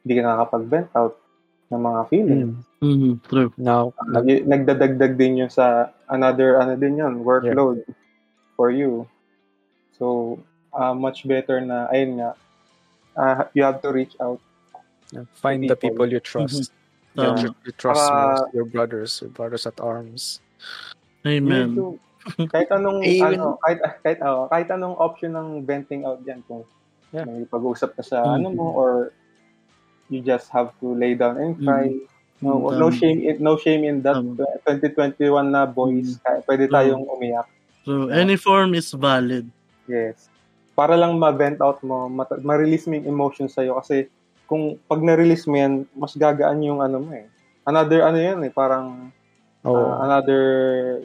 hindi 0.03 0.13
ka 0.19 0.21
nakakapag-vent 0.21 0.89
out 0.93 1.15
ng 1.71 1.81
mga 1.81 2.01
feelings. 2.11 2.55
Mhm. 2.83 3.11
True. 3.25 3.49
Now, 3.55 3.95
Uh, 4.03 4.21
y- 4.21 4.43
nagdadagdag 4.43 5.15
din 5.15 5.47
yun 5.47 5.49
sa 5.49 5.89
another, 6.11 6.59
ano 6.59 6.75
din 6.75 6.99
yun, 6.99 7.23
workload 7.23 7.81
for 8.59 8.69
you. 8.69 9.07
So, 9.97 10.39
uh, 10.73 10.93
much 10.93 11.23
better 11.27 11.61
na, 11.61 11.87
ayun 11.89 12.19
nga, 12.19 12.31
uh, 13.15 13.43
you 13.53 13.63
have 13.63 13.81
to 13.81 13.91
reach 13.91 14.15
out. 14.19 14.39
find 15.39 15.63
the 15.63 15.75
people. 15.77 16.03
people 16.03 16.07
you 16.11 16.19
trust. 16.19 16.71
Tama. 17.15 17.39
You, 17.39 17.55
you 17.63 17.71
trust 17.79 18.03
Para- 18.03 18.35
most, 18.35 18.43
your 18.51 18.65
brothers, 18.67 19.11
your 19.23 19.31
brothers 19.31 19.63
at 19.63 19.79
arms. 19.79 20.43
Amen. 21.23 21.71
To- 21.79 21.99
kahit 22.51 22.67
anong, 22.73 22.99
Even- 23.07 23.39
ano, 23.39 23.55
kahit, 23.63 23.79
kahit, 24.03 24.19
oh, 24.25 24.49
kahit 24.51 24.67
anong 24.67 24.99
option 24.99 25.31
ng 25.31 25.63
venting 25.63 26.03
out 26.03 26.19
dyan, 26.25 26.43
kung 26.43 26.67
Yeah. 27.15 27.23
may 27.23 27.47
pag-uusap 27.47 27.95
ka 27.95 28.03
sa 28.03 28.27
Mhm. 28.27 28.33
ano 28.35 28.47
mo, 28.51 28.67
or 28.75 29.15
you 30.11 30.19
just 30.19 30.51
have 30.51 30.75
to 30.83 30.91
lay 30.91 31.15
down 31.15 31.39
and 31.39 31.55
cry. 31.63 31.95
No, 32.43 32.59
Mm, 32.67 32.75
no 32.75 32.87
shame 32.91 33.23
in 33.23 33.39
no 33.39 33.55
shame 33.55 33.87
in 33.87 34.03
that. 34.03 34.19
Tama. 34.19 34.43
2021 34.67 35.47
na 35.47 35.63
boys, 35.63 36.19
kaya 36.19 36.43
pwede 36.43 36.67
tayong 36.67 37.07
umiyak. 37.07 37.47
So, 37.87 38.11
any 38.11 38.35
form 38.35 38.75
is 38.75 38.91
valid. 38.91 39.47
Yes. 39.85 40.29
Para 40.75 40.99
lang 40.99 41.15
ma-vent 41.15 41.61
out 41.63 41.79
mo, 41.81 42.11
ma-release 42.43 42.85
mo 42.85 42.99
yung 42.99 43.07
emotions 43.07 43.55
sa'yo 43.55 43.79
kasi 43.79 44.11
kung 44.45 44.77
pag 44.85 44.99
na-release 45.01 45.47
mo 45.47 45.55
yan, 45.57 45.87
mas 45.95 46.13
gagaan 46.13 46.61
yung 46.61 46.83
ano 46.83 46.99
mo 47.01 47.11
eh. 47.15 47.25
Another 47.65 48.05
ano 48.05 48.19
yan 48.19 48.39
eh, 48.45 48.51
parang 48.53 49.09
Oh, 49.65 49.97
ah, 49.97 50.05
another 50.05 50.43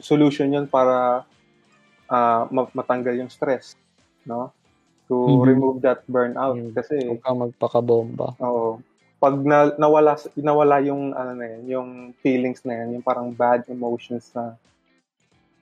solution 0.05 0.53
yun 0.53 0.69
para 0.69 1.25
ma- 2.53 2.69
matanggal 2.77 3.17
yung 3.17 3.33
stress, 3.33 3.73
no? 4.21 4.53
To 5.09 5.17
Mhm. 5.17 5.43
remove 5.49 5.77
that 5.81 6.05
burnout 6.05 6.61
Mm. 6.61 6.77
kasi 6.77 7.09
huwag 7.09 7.25
kang 7.25 7.41
magpakabomba. 7.41 8.37
oo. 8.37 8.77
Pag 9.17 9.37
na, 9.41 9.73
nawala 9.81 10.13
nawala 10.37 10.77
yung 10.81 11.09
ano 11.13 11.33
na 11.33 11.45
yan, 11.45 11.61
yung 11.65 11.89
feelings 12.21 12.61
na 12.61 12.85
yan, 12.85 12.97
yung 13.01 13.05
parang 13.05 13.33
bad 13.33 13.65
emotions 13.65 14.29
na 14.37 14.53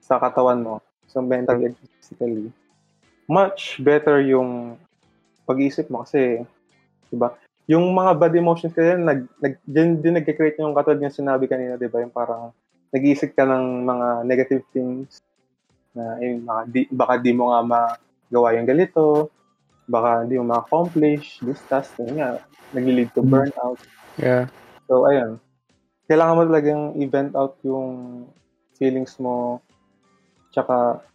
sa 0.04 0.20
katawan 0.20 0.60
mo, 0.60 0.76
so 1.08 1.24
mentally 1.24 1.72
and 1.72 1.80
physically, 1.80 2.52
much 3.30 3.78
better 3.86 4.20
yung 4.26 4.74
pag-iisip 5.46 5.86
mo 5.94 6.02
kasi, 6.02 6.42
di 7.14 7.16
ba? 7.16 7.30
Yung 7.70 7.94
mga 7.94 8.18
bad 8.18 8.34
emotions 8.34 8.74
kasi 8.74 8.98
nag, 8.98 9.30
nag 9.38 9.62
dyan 9.70 10.02
din 10.02 10.18
nagke-create 10.18 10.58
yung 10.58 10.74
katulad 10.74 10.98
yung 11.06 11.14
sinabi 11.14 11.46
kanina, 11.46 11.78
di 11.78 11.86
ba? 11.86 12.02
Yung 12.02 12.10
parang 12.10 12.50
nag-iisip 12.90 13.38
ka 13.38 13.46
ng 13.46 13.86
mga 13.86 14.08
negative 14.26 14.66
things 14.74 15.22
na 15.94 16.18
yun, 16.18 16.42
mga 16.42 16.62
di, 16.70 16.82
baka 16.90 17.22
di 17.22 17.32
mo 17.34 17.54
nga 17.54 17.62
ma, 17.62 17.82
gawa 18.34 18.58
yung 18.58 18.66
ganito, 18.66 19.30
baka 19.86 20.26
hindi 20.26 20.42
mo 20.42 20.50
ma-accomplish 20.50 21.42
this 21.46 21.62
task, 21.70 21.94
yun 22.02 22.18
nga, 22.18 22.42
nag-lead 22.74 23.10
to 23.14 23.22
Mm. 23.22 23.30
burnout. 23.30 23.80
Yeah. 24.18 24.50
So, 24.90 25.06
ayun. 25.06 25.38
Kailangan 26.10 26.38
mo 26.38 26.44
talagang 26.50 26.84
i-vent 26.98 27.34
out 27.38 27.58
yung 27.62 28.26
feelings 28.78 29.18
mo. 29.22 29.62
Tsaka, 30.50 31.06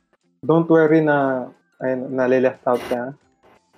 don't 0.46 0.70
worry 0.70 1.02
na, 1.02 1.50
ayun, 1.80 2.00
nalileft 2.10 2.62
out 2.64 2.82
ka. 2.86 3.14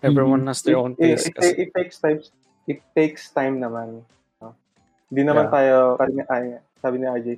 Everyone 0.02 0.44
has 0.46 0.60
their 0.60 0.76
own 0.76 0.92
It, 0.94 1.16
pace. 1.16 1.26
it, 1.26 1.34
kasi. 1.34 1.52
it, 1.56 1.70
takes 1.72 1.96
time, 1.98 2.20
it 2.66 2.80
takes 2.92 3.22
time 3.30 3.56
naman. 3.58 4.04
no? 4.38 4.52
Hindi 5.08 5.22
naman 5.24 5.48
Yeah. 5.48 5.54
tayo, 5.54 5.76
kasi, 5.96 6.12
ay, 6.26 6.44
sabi 6.78 6.96
ni 7.00 7.06
RJ, 7.06 7.28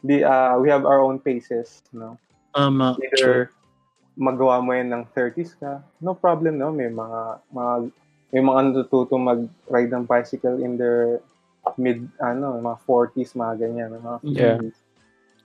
di, 0.00 0.16
ah, 0.22 0.56
we 0.56 0.68
have 0.68 0.86
our 0.86 1.02
own 1.02 1.18
paces, 1.18 1.82
no? 1.92 2.16
Tama. 2.54 2.96
Either 2.98 3.52
magawa 4.16 4.64
mo 4.64 4.72
yan 4.72 4.88
ng 4.88 5.04
30s 5.12 5.52
ka, 5.60 5.84
no 6.00 6.16
problem, 6.16 6.56
no? 6.56 6.72
May 6.72 6.88
mga, 6.88 7.20
mga 7.52 7.72
may 8.32 8.42
mga 8.42 8.60
natututo 8.72 9.14
mag-ride 9.20 9.92
ng 9.92 10.04
bicycle 10.04 10.58
in 10.58 10.74
their 10.74 11.20
mid, 11.76 12.08
ano, 12.18 12.58
mga 12.58 12.78
40s, 12.82 13.36
mga 13.36 13.54
ganyan, 13.60 13.90
mga 13.92 14.18
50s. 14.24 14.34
Yeah. 14.34 14.58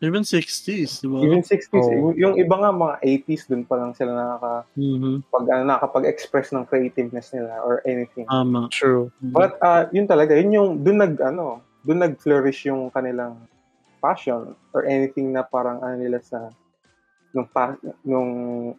Even 0.02 0.26
60s, 0.26 1.06
di 1.06 1.08
ba? 1.08 1.22
Even 1.22 1.46
60s. 1.46 1.86
Oh. 1.86 2.10
Yung- 2.18 2.34
iba 2.34 2.56
nga, 2.58 2.74
mga 2.74 2.96
80s, 3.06 3.46
dun 3.46 3.62
pa 3.62 3.78
lang 3.78 3.94
sila 3.94 4.18
nakaka, 4.18 4.66
Mhm. 4.74 5.30
pag, 5.30 5.46
ano, 5.46 5.64
nakakapag-express 5.70 6.58
ng 6.58 6.66
creativeness 6.66 7.30
nila 7.38 7.62
or 7.62 7.86
anything. 7.86 8.26
Tama. 8.26 8.66
True. 8.74 9.14
But, 9.22 9.62
uh, 9.62 9.86
yun 9.94 10.10
talaga, 10.10 10.34
yun 10.34 10.50
yung, 10.58 10.70
dun 10.82 10.98
nag, 10.98 11.22
ano, 11.22 11.62
dun 11.86 12.02
nag-flourish 12.02 12.66
yung 12.66 12.90
kanilang 12.90 13.38
passion 14.02 14.58
or 14.74 14.90
anything 14.90 15.30
na 15.30 15.46
parang 15.46 15.78
ano 15.86 16.02
nila 16.02 16.18
sa 16.26 16.50
nung 17.32 17.46
past, 17.46 17.78
nung 18.02 18.32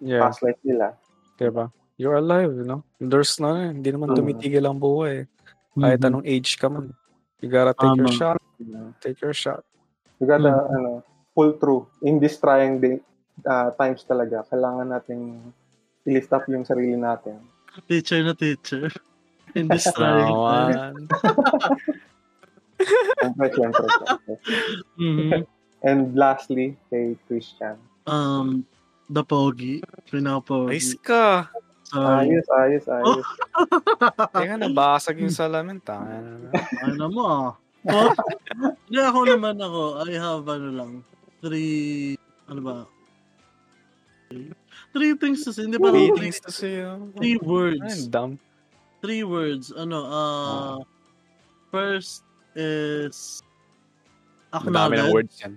Yeah. 0.03 0.19
past 0.27 0.43
life 0.43 0.59
nila. 0.67 0.99
Diba? 1.39 1.71
You're 1.97 2.19
alive, 2.19 2.51
you 2.59 2.67
know? 2.67 2.83
There's 2.99 3.39
no, 3.39 3.55
hindi 3.55 3.95
naman 3.95 4.11
Mm. 4.13 4.19
tumitigil 4.19 4.67
ang 4.67 4.83
buhay. 4.83 5.31
Kahit 5.79 6.03
Mhm. 6.03 6.07
anong 6.11 6.27
age 6.27 6.59
ka 6.59 6.67
man. 6.67 6.91
You 7.39 7.47
gotta 7.47 7.73
take 7.79 7.95
your 7.95 8.11
Tama. 8.11 8.19
shot. 8.19 8.39
You 8.59 8.67
know? 8.75 8.87
Take 8.99 9.23
your 9.23 9.33
shot. 9.33 9.63
You 10.19 10.27
gotta, 10.27 10.51
Mm. 10.51 10.75
ano, 10.75 10.91
pull 11.35 11.57
through. 11.57 11.89
In 12.05 12.21
this 12.21 12.39
trying 12.39 12.81
day, 12.81 13.01
uh, 13.45 13.73
times 13.77 14.05
talaga, 14.05 14.45
kailangan 14.49 14.89
natin 14.93 15.41
i-lift 16.05 16.33
up 16.33 16.45
yung 16.49 16.65
sarili 16.65 16.97
natin. 16.97 17.41
Teacher 17.89 18.21
na 18.21 18.37
teacher. 18.37 18.93
In 19.57 19.69
this 19.69 19.89
trying 19.93 20.29
time. 20.29 20.33
Naman. 20.33 20.93
Siyempre, 23.23 23.47
siyempre. 23.55 23.87
Mhm. 24.99 25.31
And 25.83 26.15
lastly, 26.15 26.79
kay 26.89 27.19
Christian. 27.27 27.77
Um, 28.07 28.67
the 29.11 29.27
pogi. 29.27 29.83
Pinaka-pogi. 30.11 30.71
Nice 30.71 30.95
ka. 30.99 31.51
Sorry. 31.93 32.33
Ayos, 32.33 32.49
ayos, 32.49 32.85
ayos. 32.89 33.27
Teka, 34.33 34.55
nabasag 34.57 35.21
yung 35.21 35.35
salamin. 35.35 35.83
Tanga 35.83 36.23
na. 36.23 36.49
Ano 36.87 37.05
mo 37.13 37.23
ah. 37.29 37.51
Oh, 37.83 38.11
Hindi 38.87 39.01
ako 39.03 39.19
naman 39.27 39.57
ako. 39.59 39.83
I 40.07 40.15
have 40.17 40.47
ano 40.47 40.69
lang. 40.71 40.93
Three, 41.43 42.15
ano 42.49 42.61
ba? 42.63 42.77
Three, 44.31 44.49
three 44.95 45.13
things 45.19 45.43
to 45.45 45.53
say. 45.53 45.67
Hindi 45.67 45.77
pa 45.83 45.91
Three 45.91 46.11
things 46.17 46.39
to 46.47 46.51
say. 46.55 46.81
oh. 46.87 47.11
three 47.19 47.37
words. 47.43 48.07
dumb. 48.09 48.39
Three 49.03 49.27
words. 49.27 49.75
Ano, 49.75 49.99
uh, 50.07 50.77
first 51.75 52.23
is 52.55 53.43
Madami 54.55 54.63
ng 54.63 55.11
acknowledge. 55.11 55.13
words 55.13 55.35
yan. 55.43 55.55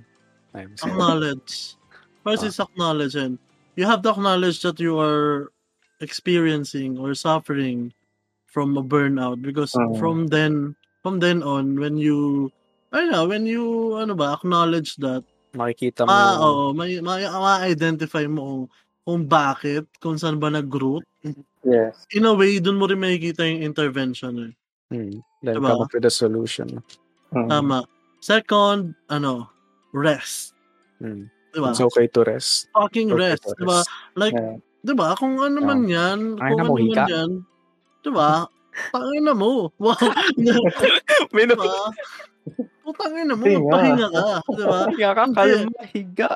Acknowledge. 0.81 1.53
First 2.25 2.43
Ah. 2.43 2.49
is 2.49 2.57
acknowledge 2.57 3.13
and 3.15 3.37
you 3.77 3.85
have 3.85 4.01
to 4.01 4.09
acknowledge 4.09 4.63
that 4.65 4.79
you 4.81 4.97
are 4.97 5.51
experiencing 6.01 6.97
or 6.97 7.13
suffering 7.13 7.93
from 8.49 8.73
a 8.79 8.83
burnout 8.83 9.43
because 9.43 9.75
Mm. 9.75 9.99
from 9.99 10.17
then 10.31 10.73
from 11.03 11.19
then 11.21 11.43
on 11.43 11.75
when 11.77 11.99
you 11.99 12.49
I 12.95 13.03
don't 13.03 13.11
know, 13.11 13.27
when 13.27 13.43
you 13.45 13.93
ano 13.99 14.15
ba 14.15 14.33
acknowledge 14.39 14.95
that 15.03 15.21
Makikita 15.55 16.03
mo. 16.03 16.11
ah 16.11 16.35
oo, 16.43 16.63
may 16.75 16.99
may 16.99 17.23
ma-identify 17.25 18.27
mo 18.27 18.41
kung, 18.43 18.63
kung 19.07 19.21
bakit, 19.25 19.85
kung 20.03 20.19
saan 20.19 20.37
ba 20.37 20.51
nag-root. 20.51 21.03
Yes. 21.65 22.05
In 22.13 22.27
a 22.29 22.33
way, 22.35 22.59
dun 22.61 22.77
mo 22.77 22.85
rin 22.85 22.99
makikita 23.01 23.41
yung 23.47 23.63
intervention 23.65 24.51
eh. 24.51 24.53
Hmm. 24.93 25.17
Then 25.41 25.57
Diba? 25.57 25.73
come 25.73 25.81
up 25.87 25.93
with 25.95 26.05
a 26.05 26.13
solution. 26.13 26.83
Mm. 27.33 27.49
Tama. 27.49 27.79
Second, 28.21 28.93
ano, 29.09 29.49
rest. 29.93 30.53
Hmm. 31.01 31.25
Diba? 31.55 31.73
It's 31.73 31.81
okay 31.81 32.05
to 32.13 32.21
rest. 32.21 32.69
Fucking 32.77 33.09
Okay 33.15 33.33
rest. 33.33 33.45
Diba? 33.57 33.81
rest. 33.81 33.89
Like, 34.13 34.35
Yeah. 34.37 34.61
'Di 34.85 34.93
ba? 34.93 35.17
Kung 35.17 35.41
ano 35.41 35.57
man 35.65 35.89
'yan, 35.89 36.37
Ay, 36.37 36.53
kung 36.53 36.61
ano 36.61 36.77
man 36.77 36.93
ka. 36.93 37.05
'yan, 37.09 37.31
'di 38.05 38.11
ba? 38.13 38.45
Tangina 38.93 39.33
mo. 39.33 39.73
Wow. 39.81 39.97
'Di 40.37 40.53
May 42.55 42.65
ba? 42.65 42.83
Putangina 42.85 43.33
mo, 43.33 43.43
Hinga. 43.43 43.59
magpahinga 43.61 44.07
ka, 44.07 44.23
'di 44.47 44.63
ba? 44.63 44.77
napahiga 44.79 45.09
ka, 45.09 45.23
kalma, 45.27 45.81
higa. 45.91 46.29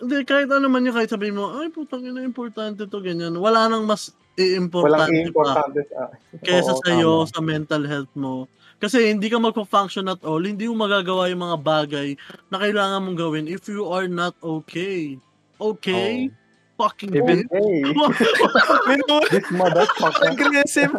Hindi 0.00 0.16
kahit 0.24 0.48
ano 0.48 0.66
man 0.66 0.82
'yung 0.82 0.96
kahit 0.96 1.10
sabihin 1.10 1.36
mo, 1.36 1.52
ay 1.56 1.68
putangina 1.68 2.20
importante 2.20 2.82
'to 2.82 2.98
ganyan. 3.00 3.36
Wala 3.36 3.66
nang 3.66 3.84
mas 3.84 4.10
Walang 4.38 5.12
iimportante 5.12 5.12
pa 5.12 5.28
importante 5.28 5.80
sa... 5.86 6.00
kaysa 6.40 6.72
Oo, 6.72 6.80
sa 6.80 6.88
iyo 6.90 7.12
tama. 7.20 7.28
sa 7.28 7.38
mental 7.44 7.82
health 7.84 8.12
mo. 8.14 8.48
Kasi 8.80 9.12
hindi 9.12 9.28
ka 9.28 9.36
magpo-function 9.36 10.08
at 10.08 10.24
all, 10.24 10.40
hindi 10.40 10.64
mo 10.64 10.80
magagawa 10.80 11.28
'yung 11.28 11.44
mga 11.44 11.58
bagay 11.60 12.08
na 12.48 12.56
kailangan 12.56 13.04
mong 13.04 13.18
gawin 13.20 13.44
if 13.44 13.68
you 13.68 13.84
are 13.86 14.08
not 14.08 14.32
okay. 14.40 15.20
Okay? 15.60 16.32
Fucking 16.80 17.12
Oh. 17.12 17.18
Even- 17.20 17.44
Hey, 17.52 17.84
this 19.28 19.44
motherfucker. 19.52 20.32
aggressive. 20.32 20.92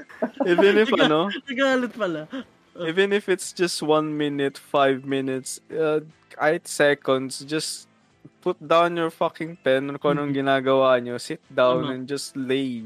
Even 0.48 0.80
if 0.80 0.88
ano, 0.96 1.28
Nagalit 1.44 1.92
pala. 1.92 2.24
even 2.90 3.12
if 3.12 3.28
it's 3.28 3.52
just 3.52 3.82
one 3.82 4.16
minute, 4.16 4.58
five 4.58 5.04
minutes, 5.04 5.60
uh, 5.70 6.00
kahit 6.30 6.66
seconds, 6.68 7.40
just 7.44 7.88
put 8.40 8.56
down 8.60 8.96
your 8.96 9.10
fucking 9.10 9.56
pen 9.64 9.96
kung 9.98 10.18
anong 10.18 10.34
ginagawa 10.34 11.00
nyo, 11.00 11.16
sit 11.18 11.40
down 11.48 11.82
Tama. 11.82 11.92
and 11.96 12.02
just 12.06 12.36
lay. 12.36 12.84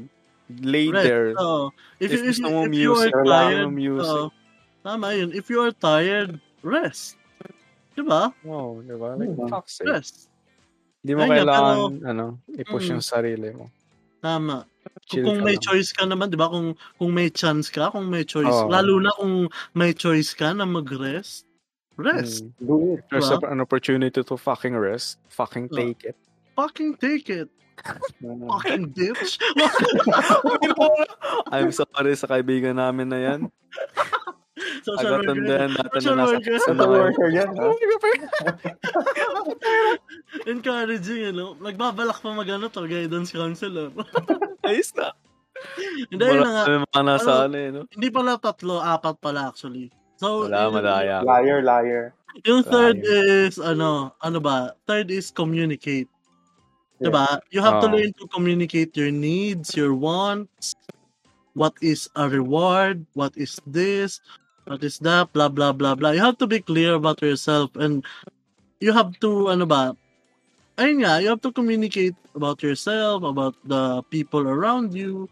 Lay 0.51 0.91
Right. 0.91 1.03
there. 1.03 1.27
Oo. 1.39 1.71
If, 1.99 2.11
If 2.11 2.19
if, 2.19 2.21
gusto 2.35 2.47
you, 2.47 2.51
mo 2.51 2.61
if 2.67 2.73
you 2.75 2.91
are 2.91 3.07
music, 3.07 3.13
tired, 3.23 3.69
music. 3.71 4.11
oo. 4.11 4.27
tama 4.83 5.07
yun. 5.15 5.29
If 5.31 5.45
you 5.47 5.59
are 5.63 5.71
tired, 5.71 6.41
rest. 6.59 7.15
Diba? 7.95 8.31
Wow, 8.43 8.79
di 8.83 8.95
ba? 8.95 9.15
Like, 9.15 9.31
sake. 9.67 9.87
Rest. 9.87 10.27
Di 11.03 11.11
mo 11.15 11.23
kailangan, 11.23 11.77
pero- 11.97 12.07
ano, 12.07 12.25
i-push 12.51 12.87
Mm. 12.87 12.91
yung 12.97 13.03
sarili 13.03 13.49
mo. 13.55 13.71
Tama. 14.21 14.69
Chill 15.09 15.25
kung 15.25 15.41
may 15.41 15.57
lang. 15.57 15.65
choice 15.65 15.89
ka 15.93 16.05
naman, 16.05 16.29
'di 16.29 16.37
ba? 16.37 16.49
Kung 16.49 16.77
kung 16.97 17.11
may 17.13 17.29
chance 17.33 17.69
ka, 17.69 17.89
kung 17.89 18.07
may 18.09 18.25
choice, 18.25 18.53
Oo. 18.53 18.69
lalo 18.69 19.01
na 19.01 19.11
kung 19.17 19.49
may 19.73 19.93
choice 19.97 20.33
ka 20.37 20.53
na 20.53 20.65
mag-rest, 20.65 21.45
rest. 21.97 22.45
Mm. 22.45 22.65
Do 22.65 22.75
it. 22.97 23.01
There's 23.09 23.29
Diba? 23.29 23.49
an 23.49 23.59
opportunity 23.61 24.21
to 24.21 24.35
fucking 24.37 24.77
rest. 24.77 25.17
Fucking 25.29 25.69
Oo. 25.73 25.77
take 25.77 26.13
it. 26.13 26.17
Fucking 26.55 26.97
take 27.01 27.29
it. 27.29 27.49
Fucking 28.21 28.93
bitch. 28.93 29.41
I'm 31.53 31.73
sorry 31.73 32.13
sa 32.13 32.29
kaibigan 32.29 32.77
namin 32.77 33.09
na 33.09 33.17
yan. 33.17 33.39
Social 34.81 35.11
worker. 35.11 35.31
Agatandaan 35.31 35.69
natin 35.73 35.99
Social 35.99 36.15
na 36.15 36.21
nasa 36.21 36.33
worker. 36.33 36.55
sa 36.55 36.65
Social 36.67 36.89
worker 36.89 37.27
yan? 37.29 37.49
Encouraging, 40.47 41.21
ano? 41.35 41.45
Nagbabalak 41.57 42.19
pa 42.19 42.29
mag-ano 42.31 42.65
to, 42.67 42.85
guidance 42.85 43.31
counselor. 43.31 43.91
Ayos 44.67 44.91
na. 44.95 45.11
Hindi, 46.09 46.23
yun 46.25 46.41
na 46.41 46.51
nga. 46.51 46.63
Wala 46.65 46.85
mga 46.87 47.01
nasa 47.05 47.31
Ano? 47.31 47.43
ano 47.45 47.55
eh, 47.55 47.69
no? 47.69 47.81
Hindi 47.93 48.07
pala 48.09 48.31
tatlo, 48.37 48.81
apat 48.81 49.15
pala 49.21 49.49
actually. 49.49 49.93
So, 50.17 50.45
Wala, 50.49 50.65
yun- 50.65 50.73
madaya. 50.73 51.15
Liar, 51.21 51.59
liar. 51.61 52.03
Yung 52.47 52.63
third 52.63 53.03
Liar. 53.03 53.51
is, 53.51 53.59
ano, 53.59 54.15
ano 54.17 54.39
ba? 54.39 54.71
Third 54.87 55.11
is 55.11 55.29
communicate. 55.29 56.07
Diba? 57.01 57.41
You 57.49 57.65
have 57.65 57.81
to 57.81 57.89
Oo. 57.89 57.97
learn 57.97 58.13
to 58.21 58.29
communicate 58.29 58.93
your 58.93 59.09
needs, 59.09 59.73
your 59.73 59.97
wants, 59.97 60.77
what 61.57 61.73
is 61.81 62.05
a 62.13 62.29
reward, 62.29 63.03
what 63.17 63.33
is 63.33 63.57
this, 63.65 64.21
what 64.71 64.79
is 64.87 65.03
that, 65.03 65.27
blah, 65.35 65.51
blah, 65.51 65.75
blah, 65.75 65.99
blah. 65.99 66.15
You 66.15 66.23
have 66.23 66.39
to 66.39 66.47
be 66.47 66.63
clear 66.63 66.95
about 66.95 67.19
yourself 67.19 67.75
and 67.75 68.07
you 68.79 68.95
have 68.95 69.11
to, 69.19 69.51
ano 69.51 69.67
ba, 69.67 69.91
ayun 70.79 71.03
nga, 71.03 71.19
you 71.19 71.27
have 71.27 71.43
to 71.43 71.51
communicate 71.51 72.15
about 72.31 72.63
yourself, 72.63 73.27
about 73.27 73.59
the 73.67 73.99
people 74.07 74.47
around 74.47 74.95
you. 74.95 75.27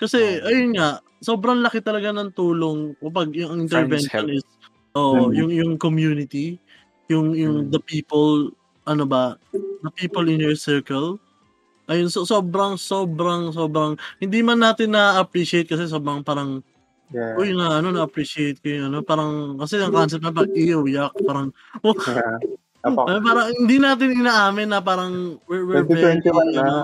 Kasi, 0.00 0.40
Oo. 0.40 0.48
ayun 0.48 0.72
nga, 0.80 1.04
sobrang 1.20 1.60
laki 1.60 1.84
talaga 1.84 2.16
ng 2.16 2.32
tulong 2.32 2.96
kapag 3.04 3.36
yung 3.36 3.68
intervention 3.68 4.32
is, 4.32 4.46
oh, 4.96 5.28
Mm. 5.28 5.36
yung, 5.36 5.50
yung 5.52 5.72
community, 5.76 6.56
yung, 7.12 7.36
yung 7.36 7.68
Mm. 7.68 7.70
the 7.70 7.82
people, 7.84 8.48
ano 8.88 9.04
ba, 9.04 9.36
the 9.84 9.92
people 10.00 10.24
in 10.32 10.40
your 10.40 10.56
circle. 10.56 11.20
Ayun, 11.92 12.08
so, 12.08 12.24
sobrang, 12.24 12.80
sobrang, 12.80 13.52
sobrang, 13.52 14.00
hindi 14.20 14.40
man 14.40 14.64
natin 14.64 14.96
na-appreciate 14.96 15.68
kasi 15.68 15.84
sobrang 15.88 16.24
parang, 16.24 16.64
Yeah. 17.08 17.40
uy, 17.40 17.56
na, 17.56 17.80
ano, 17.80 17.88
na-appreciate 17.88 18.60
ko 18.60 18.68
yung, 18.68 18.92
ano, 18.92 19.00
parang, 19.00 19.56
kasi 19.56 19.80
ang 19.80 19.92
concept 19.94 20.20
na 20.20 20.32
parang, 20.34 20.52
ew, 20.52 20.84
yak, 20.84 21.12
parang, 21.24 21.48
oh, 21.84 21.96
Yeah. 21.96 22.36
Apo, 22.84 23.10
ay, 23.10 23.18
parang, 23.18 23.48
hindi 23.58 23.76
natin 23.82 24.08
inaamin 24.22 24.68
na 24.70 24.78
parang, 24.78 25.40
we're, 25.48 25.66
we're 25.66 25.82
very, 25.82 26.20
2021 26.22 26.54
ano, 26.54 26.62
na. 26.62 26.76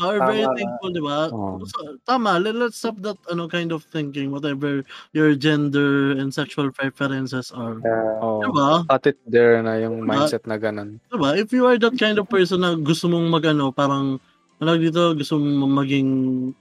Are 0.00 0.16
Tama 0.16 0.32
very 0.32 0.48
thankful, 0.56 0.90
di 0.96 1.02
ba? 1.04 1.28
Oo. 1.28 1.60
So, 1.68 2.00
tama, 2.08 2.40
let, 2.40 2.56
let's 2.56 2.80
stop 2.80 2.96
that 3.04 3.20
ano 3.28 3.44
kind 3.44 3.76
of 3.76 3.84
thinking, 3.92 4.32
whatever 4.32 4.80
your 5.12 5.36
gender 5.36 6.16
and 6.16 6.32
sexual 6.32 6.72
preferences 6.72 7.52
are. 7.52 7.76
Yeah. 7.84 8.16
Oo. 8.24 8.40
Diba? 8.40 8.88
Cut 8.88 9.04
it 9.12 9.20
there 9.28 9.60
na 9.60 9.76
yung 9.84 10.02
Diba? 10.02 10.24
mindset 10.24 10.48
na 10.48 10.56
ganun. 10.56 10.96
Diba? 11.12 11.36
If 11.36 11.52
you 11.52 11.68
are 11.68 11.76
that 11.76 12.00
kind 12.00 12.16
of 12.16 12.24
person 12.32 12.64
na 12.64 12.72
gusto 12.72 13.12
mong 13.12 13.28
magano, 13.28 13.68
parang 13.68 14.16
ano 14.64 14.72
dito, 14.80 15.12
gusto 15.12 15.36
mong 15.36 15.84
maging 15.84 16.10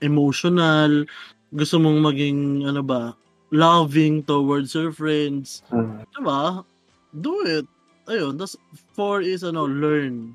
emotional, 0.04 1.08
gusto 1.52 1.76
mong 1.78 2.00
maging 2.00 2.64
ano 2.64 2.82
ba, 2.82 3.14
loving 3.52 4.24
towards 4.24 4.72
your 4.72 4.96
friends, 4.96 5.64
Mm. 5.70 6.08
diba? 6.16 6.64
Do 7.12 7.44
it. 7.44 7.68
Ayun, 8.08 8.40
tas 8.40 8.56
four 8.96 9.20
is 9.20 9.44
ano, 9.44 9.68
learn. 9.68 10.34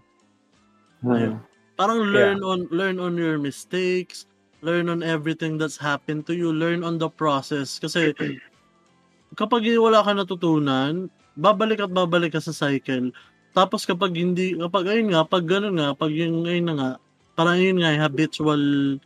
Ayun. 1.04 1.40
Parang 1.76 2.00
learn 2.08 2.40
on 2.40 2.64
learn 2.72 2.96
on 2.96 3.16
your 3.16 3.36
mistakes, 3.36 4.24
learn 4.64 4.88
on 4.88 5.04
everything 5.04 5.60
that's 5.60 5.76
happened 5.76 6.24
to 6.24 6.32
you, 6.32 6.52
learn 6.52 6.80
on 6.80 6.96
the 6.96 7.08
process 7.08 7.76
kasi 7.76 8.12
kapag 9.40 9.64
wala 9.76 10.00
ka 10.00 10.12
natutunan, 10.16 11.08
babalik 11.36 11.84
at 11.84 11.92
babalik 11.92 12.32
ka 12.32 12.40
sa 12.40 12.52
cycle. 12.56 13.12
Tapos 13.52 13.84
kapag 13.84 14.16
hindi 14.16 14.56
kapag 14.56 14.88
ayun 14.88 15.12
nga, 15.12 15.24
pag 15.24 15.44
gano'n 15.44 15.76
nga, 15.80 15.90
pag 15.96 16.12
yung 16.12 16.44
ayun 16.48 16.66
na 16.68 16.74
nga, 16.76 16.90
parang 17.36 17.60
yun 17.60 17.80
nga 17.80 17.92
habitual 17.96 18.96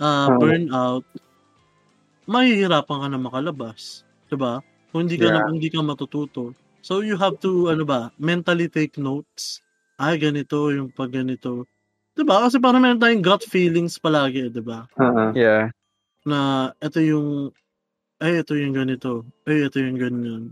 uh, 0.00 0.28
Hmm. 0.28 0.36
burnout, 0.36 1.04
mahihirapan 2.28 2.98
ka 3.02 3.08
na 3.10 3.18
makalabas, 3.20 4.04
'di 4.30 4.36
ba? 4.38 4.62
Kung 4.92 5.06
hindi 5.08 5.16
ka 5.20 5.28
na, 5.32 5.40
Yeah. 5.44 5.50
hindi 5.52 5.68
ka 5.72 5.80
matututo. 5.84 6.52
So 6.82 7.00
you 7.06 7.16
have 7.18 7.38
to 7.46 7.70
ano 7.72 7.84
ba, 7.86 8.10
mentally 8.18 8.66
take 8.70 8.98
notes. 8.98 9.62
Ay 10.00 10.18
ganito 10.18 10.70
yung 10.74 10.90
pag 10.92 11.10
ganito. 11.14 11.64
'Di 12.16 12.22
ba? 12.26 12.44
Kasi 12.46 12.58
parang 12.62 12.82
meron 12.84 13.00
tayong 13.02 13.22
gut 13.24 13.42
feelings 13.46 13.96
palagi, 14.00 14.50
'di 14.52 14.62
ba? 14.64 14.86
Uh-uh. 14.98 15.32
Yeah. 15.36 15.70
Na 16.26 16.70
ito 16.82 17.00
yung 17.02 17.50
ay 18.22 18.42
ito 18.42 18.54
yung 18.58 18.74
ganito. 18.76 19.26
Ay 19.48 19.66
ito 19.68 19.78
yung 19.82 19.98
ganyan. 20.00 20.42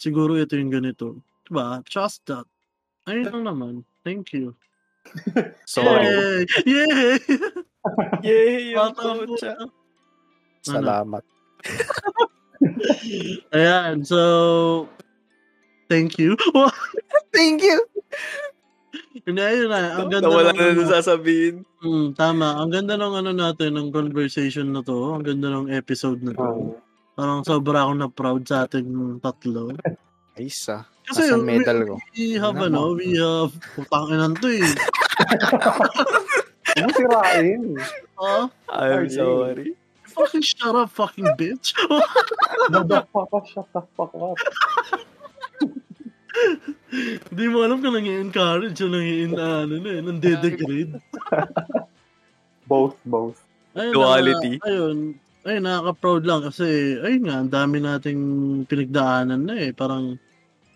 Siguro 0.00 0.36
ito 0.38 0.56
yung 0.58 0.72
ganito. 0.72 1.18
'Di 1.48 1.52
ba? 1.54 1.80
Trust 1.88 2.24
that. 2.30 2.46
Ayun 3.08 3.28
lang 3.32 3.44
naman. 3.48 3.74
Thank 4.04 4.32
you. 4.36 4.54
Sorry. 5.66 6.04
Yay! 6.06 6.44
Yay! 6.68 7.18
Yay! 8.28 8.76
Yung 8.76 8.92
Bata 8.94 9.68
Ano? 10.68 10.76
Salamat. 10.78 11.22
Ayan, 13.54 14.04
so 14.04 14.20
thank 15.88 16.18
you. 16.18 16.36
Thank 17.34 17.62
you! 17.62 17.78
Hindi, 19.22 19.38
ayun 19.38 19.68
na. 19.68 20.00
Ang 20.00 20.08
ganda 20.10 20.26
Nawala 20.26 20.50
ng, 20.50 20.58
na 20.58 20.64
ano, 20.74 20.82
sasabihin. 20.88 21.62
mm, 21.84 22.16
tama. 22.16 22.56
Ang 22.58 22.72
ganda 22.72 22.96
ng 22.96 23.14
ano 23.14 23.30
natin, 23.30 23.76
ng 23.76 23.92
conversation 23.92 24.72
na 24.72 24.80
to. 24.82 25.14
Ang 25.14 25.22
ganda 25.22 25.52
ng 25.52 25.68
episode 25.70 26.18
na 26.24 26.32
to. 26.32 26.42
Uh, 26.42 26.74
Parang 27.14 27.42
sobra 27.44 27.84
akong 27.84 28.00
na-proud 28.00 28.42
sa 28.46 28.64
ating 28.64 28.88
tatlo. 29.20 29.70
Ayos 30.34 30.58
ah. 30.72 30.82
Kasi 31.04 31.28
Nasa 31.28 31.36
we, 31.36 31.44
medal 31.46 31.78
ko. 31.84 31.94
we 32.16 32.26
have, 32.36 32.56
Ano 32.56 32.64
ano, 32.64 32.80
we 32.96 33.08
have, 33.14 33.52
putanginan 33.76 34.32
to 34.38 34.48
eh. 34.48 34.66
Mo 36.78 36.88
sirain. 36.90 37.62
Ah, 38.16 38.46
I'm 38.72 39.06
sorry. 39.08 39.74
Fucking 40.18 40.42
shut 40.42 40.74
up, 40.74 40.90
fucking 40.90 41.30
bitch. 41.38 41.72
Motherfucker, 42.74 43.42
shut 43.46 43.68
the 43.72 43.82
fuck 43.96 44.12
up. 44.14 44.36
Hindi 47.32 47.44
mo 47.50 47.62
alam 47.66 47.82
kung 47.82 47.94
nang-i-encourage 47.94 48.78
o 48.82 48.88
nang-i- 48.90 49.30
ano 49.30 49.74
na 49.78 49.90
eh, 49.90 50.02
nang-degrade. 50.02 50.98
Both, 52.68 53.00
both. 53.08 53.40
Ayun, 53.72 53.96
Duality. 53.96 54.60
Na, 54.60 54.64
ayun, 54.68 54.96
ayun, 55.48 55.62
nakaka-proud 55.64 56.22
lang 56.28 56.44
kasi, 56.44 57.00
ayun 57.00 57.24
nga, 57.24 57.40
ang 57.40 57.48
dami 57.48 57.80
nating 57.80 58.20
pinagdaanan 58.68 59.40
na 59.48 59.56
eh. 59.56 59.72
Parang, 59.72 60.20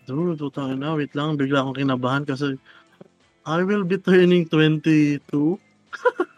dude, 0.09 0.41
putang 0.41 0.73
na, 0.81 0.97
wait 0.97 1.13
lang, 1.13 1.37
bigla 1.37 1.61
akong 1.61 1.77
kinabahan 1.77 2.25
kasi 2.25 2.57
I 3.45 3.61
will 3.61 3.85
be 3.85 4.01
turning 4.01 4.49
22 4.49 5.21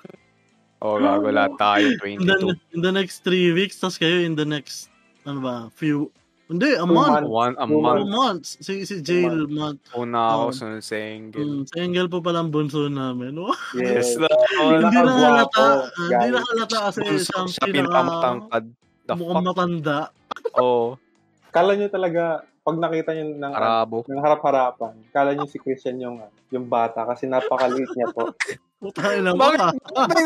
Oh, 0.86 1.02
gago 1.02 1.34
lahat 1.34 1.58
tayo. 1.58 1.88
in 2.06 2.22
the, 2.22 2.38
22. 2.38 2.78
in 2.78 2.82
the 2.82 2.94
next 2.94 3.26
3 3.26 3.52
weeks, 3.52 3.76
tas 3.76 3.98
kayo 3.98 4.22
in 4.22 4.34
the 4.34 4.46
next, 4.46 4.94
ano 5.24 5.42
ba, 5.42 5.56
few, 5.74 6.14
hindi, 6.46 6.78
a 6.78 6.86
Two 6.86 6.94
month. 6.94 7.26
One 7.26 7.58
a 7.58 7.66
Two 7.66 7.74
Two 7.74 7.82
month. 7.82 8.06
months. 8.08 8.50
Si, 8.62 8.86
si 8.86 9.02
Jail, 9.02 9.50
month. 9.50 9.82
Una 9.92 10.30
ako 10.32 10.44
Oh. 10.46 10.54
sunod 10.54 10.86
sa 10.86 10.94
Engel. 10.94 11.42
Mm, 11.42 11.64
sa 11.66 11.76
Engel 11.80 12.06
po 12.06 12.22
palang 12.22 12.54
bunso 12.54 12.86
namin. 12.86 13.34
Oh, 13.36 13.50
Yes, 13.74 14.14
na. 14.14 14.30
hindi 14.62 14.94
na 14.96 15.12
halata. 15.12 15.66
Hindi 15.98 16.28
na 16.30 16.40
halata 16.40 16.78
kasi 16.86 17.02
Bunso 17.02 17.50
siya 17.50 17.66
pinaka, 17.66 17.74
pinakamatangkad. 17.74 18.64
Mukhang 19.12 19.42
matanda. 19.44 20.00
Oh, 20.56 21.02
Kala 21.50 21.74
nyo 21.74 21.88
talaga, 21.88 22.24
pag 22.62 22.78
nakita 22.78 23.12
nyo 23.12 23.26
ng, 23.34 23.54
karabo. 23.56 23.98
ng 24.06 24.22
harap-harapan, 24.22 24.94
kala 25.10 25.34
nyo 25.34 25.48
si 25.48 25.58
Christian 25.58 25.98
yung, 25.98 26.20
ah, 26.20 26.30
yung 26.54 26.68
bata 26.70 27.06
kasi 27.06 27.26
napakaliit 27.26 27.90
niya 27.96 28.10
po. 28.14 28.34
Putay 28.86 29.24
Bakit? 29.24 29.58
ka. 29.58 29.70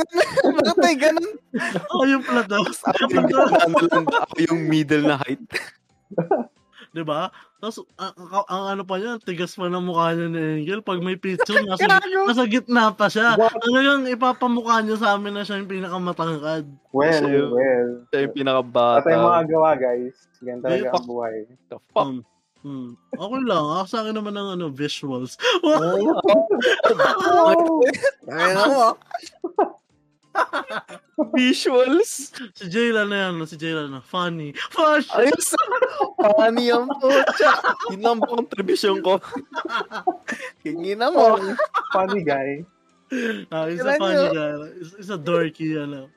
Bakit 0.57 0.77
may 0.81 0.95
ganun? 0.99 1.31
Oh, 1.95 2.03
yung 2.03 2.25
pala 2.25 2.43
daw. 2.43 2.59
Ako 2.65 3.07
yung 3.07 3.29
ako 4.09 4.35
yung 4.51 4.61
middle 4.67 5.05
na 5.05 5.15
height. 5.21 5.39
Diba? 6.89 7.29
Tapos, 7.61 7.85
ang, 8.01 8.13
ang, 8.17 8.45
ang 8.49 8.63
ano 8.73 8.81
pa 8.81 8.97
niya, 8.97 9.21
tigas 9.21 9.53
pa 9.53 9.69
ng 9.69 9.85
mukha 9.85 10.17
niya 10.17 10.27
ni 10.33 10.41
Angel. 10.65 10.81
Pag 10.81 11.05
may 11.05 11.21
picture, 11.21 11.61
nasa, 11.61 12.01
nasa 12.01 12.43
gitna 12.49 12.89
pa 12.97 13.05
siya. 13.05 13.37
What? 13.37 13.53
Talagang 13.61 14.09
ipapamukha 14.09 14.81
niya 14.81 14.97
sa 14.97 15.13
amin 15.13 15.37
na 15.37 15.45
siya 15.45 15.61
yung 15.61 15.69
pinakamatangkad. 15.69 16.65
Well, 16.89 17.13
Siya- 17.13 17.53
well. 17.53 17.89
Siya 18.09 18.19
yung 18.25 18.35
pinakabata. 18.35 19.05
At 19.05 19.13
yung 19.13 19.27
mga 19.29 19.45
gawa, 19.53 19.71
guys. 19.77 20.15
Ganyan 20.41 20.59
talaga 20.65 20.87
ang 20.97 21.05
buhay. 21.05 21.35
The 21.69 21.77
fuck? 21.93 22.07
Um, 22.09 22.25
hmm. 22.63 22.91
Okay 23.15 23.41
lang. 23.45 23.65
Ako 23.79 23.85
sa 23.87 23.99
akin 24.03 24.15
naman 24.15 24.35
ng 24.35 24.49
ano, 24.59 24.65
visuals. 24.71 25.35
Ayun 25.67 26.15
mo. 28.67 28.97
Visuals. 31.35 32.31
si 32.55 32.65
Jayla 32.69 33.03
na 33.03 33.27
yan. 33.27 33.43
Si 33.43 33.57
Jayla 33.59 33.91
na. 33.91 33.99
Funny. 33.99 34.55
Funny. 34.71 35.03
Ayos. 35.15 35.51
Funny 36.15 36.71
ang 36.71 36.87
pucha. 36.99 37.51
Yun 37.91 38.01
lang 38.01 38.17
po 38.23 38.39
contribution 38.39 39.03
ko. 39.03 39.19
Kingina 40.63 41.11
mo. 41.11 41.35
Funny 41.91 42.23
guy. 42.23 42.63
Ah, 43.49 43.65
he's 43.67 43.81
a 43.81 43.97
Kailan 43.97 43.99
funny 43.99 44.15
yun? 44.15 44.31
guy. 44.37 44.51
He's, 44.79 44.91
he's 44.95 45.11
a 45.11 45.17
dorky, 45.19 45.75
ano. 45.75 46.07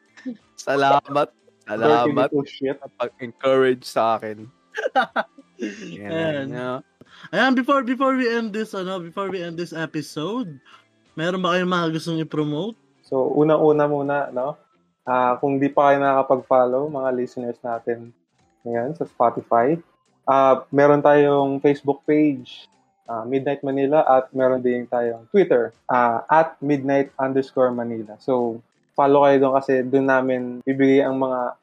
Salamat. 0.60 1.28
Salamat. 1.66 2.28
Little 2.30 2.46
shit. 2.46 2.78
Pag-encourage 3.00 3.82
sa 3.88 4.20
akin. 4.20 4.46
Ayan. 5.62 6.00
Yan. 6.00 6.46
Yeah. 6.50 6.78
Ayan, 7.30 7.54
before 7.54 7.86
before 7.86 8.18
we 8.18 8.26
end 8.26 8.50
this, 8.50 8.74
ano, 8.74 8.98
before 8.98 9.30
we 9.30 9.38
end 9.44 9.54
this 9.54 9.70
episode, 9.70 10.58
meron 11.14 11.40
ba 11.44 11.54
kayong 11.54 11.70
mga 11.70 11.88
gustong 11.94 12.18
i-promote? 12.18 12.74
So, 13.06 13.30
unang-una 13.36 13.84
muna, 13.86 14.16
no? 14.32 14.56
Ah, 15.04 15.36
kung 15.38 15.60
di 15.60 15.68
pa 15.68 15.92
kayo 15.92 15.98
nakakapag-follow, 16.00 16.88
mga 16.88 17.10
listeners 17.14 17.58
natin 17.60 18.10
ngayon 18.62 18.94
sa 18.94 19.04
Spotify, 19.06 19.74
ah 20.22 20.62
meron 20.70 21.02
tayong 21.02 21.58
Facebook 21.58 22.06
page, 22.06 22.70
ah, 23.10 23.26
Midnight 23.26 23.66
Manila, 23.66 24.06
at 24.06 24.30
meron 24.30 24.62
din 24.62 24.86
tayong 24.86 25.26
Twitter, 25.28 25.74
ah, 25.90 26.22
at 26.30 26.54
Midnight 26.62 27.10
underscore 27.18 27.74
Manila. 27.74 28.14
So, 28.22 28.62
follow 28.94 29.26
kayo 29.26 29.36
doon 29.42 29.54
kasi 29.58 29.72
doon 29.82 30.06
namin 30.06 30.40
bibigay 30.62 31.02
ang 31.02 31.18
mga 31.18 31.58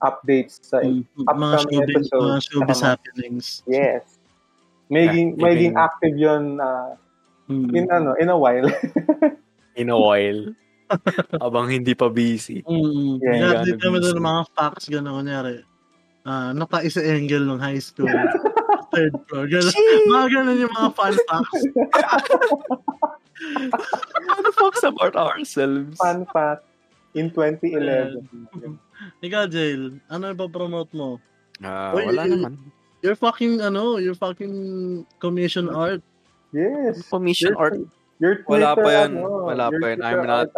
updates 0.00 0.62
sa 0.62 0.78
Mm, 0.78 1.02
mga 1.10 1.26
upcoming 1.26 1.58
showbiz, 1.58 1.94
episodes. 1.94 2.22
mga 2.22 2.40
showbiz 2.44 2.80
happenings. 2.80 3.46
Yes. 3.64 4.02
Maging, 4.88 5.28
Yeah, 5.30 5.42
maging 5.44 5.74
active 5.74 6.16
yun 6.16 6.44
ah, 6.58 6.96
Mm. 7.46 7.72
in, 7.72 7.84
ano, 7.88 8.12
in 8.14 8.28
a 8.28 8.36
while. 8.36 8.68
In 9.78 9.88
a 9.88 9.96
while. 9.96 10.52
Abang 11.40 11.70
hindi 11.70 11.94
pa 11.94 12.10
busy. 12.10 12.60
Mm, 12.62 13.22
Yeah, 13.22 13.34
yeah, 13.36 13.62
gano'n 13.78 14.02
dito 14.02 14.10
ng 14.10 14.26
mga 14.26 14.42
facts, 14.52 14.90
gano'n, 14.90 15.14
kunyari. 15.14 15.62
Ah, 16.24 16.50
natais 16.50 16.92
sa 16.92 17.00
angle 17.00 17.46
ng 17.46 17.56
high 17.56 17.78
school. 17.78 18.10
Third 18.92 19.14
floor, 19.30 19.46
gano'n. 19.46 19.74
Mga 20.08 20.26
gano'n 20.34 20.58
yung 20.58 20.74
mga 20.74 20.90
fun 20.92 21.14
facts. 21.24 21.62
Ano 24.28 24.48
fucks 24.52 24.82
about 24.82 25.14
ourselves? 25.14 25.96
Fun 25.96 26.26
fact, 26.32 26.66
in 27.14 27.30
2011. 27.30 28.26
Ikaw, 29.18 29.44
Jail, 29.48 29.98
ano 30.08 30.24
ipapromote 30.30 30.92
mo? 30.92 31.18
Ah, 31.60 31.92
Uy, 31.92 32.06
wala 32.06 32.22
naman. 32.24 32.52
Your 33.00 33.14
fucking, 33.14 33.62
ano, 33.62 33.98
your 33.98 34.14
fucking 34.14 34.54
commission 35.18 35.70
art. 35.70 36.02
Yes. 36.50 37.06
Commission 37.06 37.54
art. 37.54 37.78
Your 38.18 38.42
Wala 38.50 38.74
Twitter, 38.74 38.82
pa 38.82 38.90
yan. 38.90 39.10
ano, 39.14 39.46
Wala 39.46 39.64
pa 39.70 39.84
yan. 39.94 40.00
I'm 40.02 40.22
not-. 40.26 40.54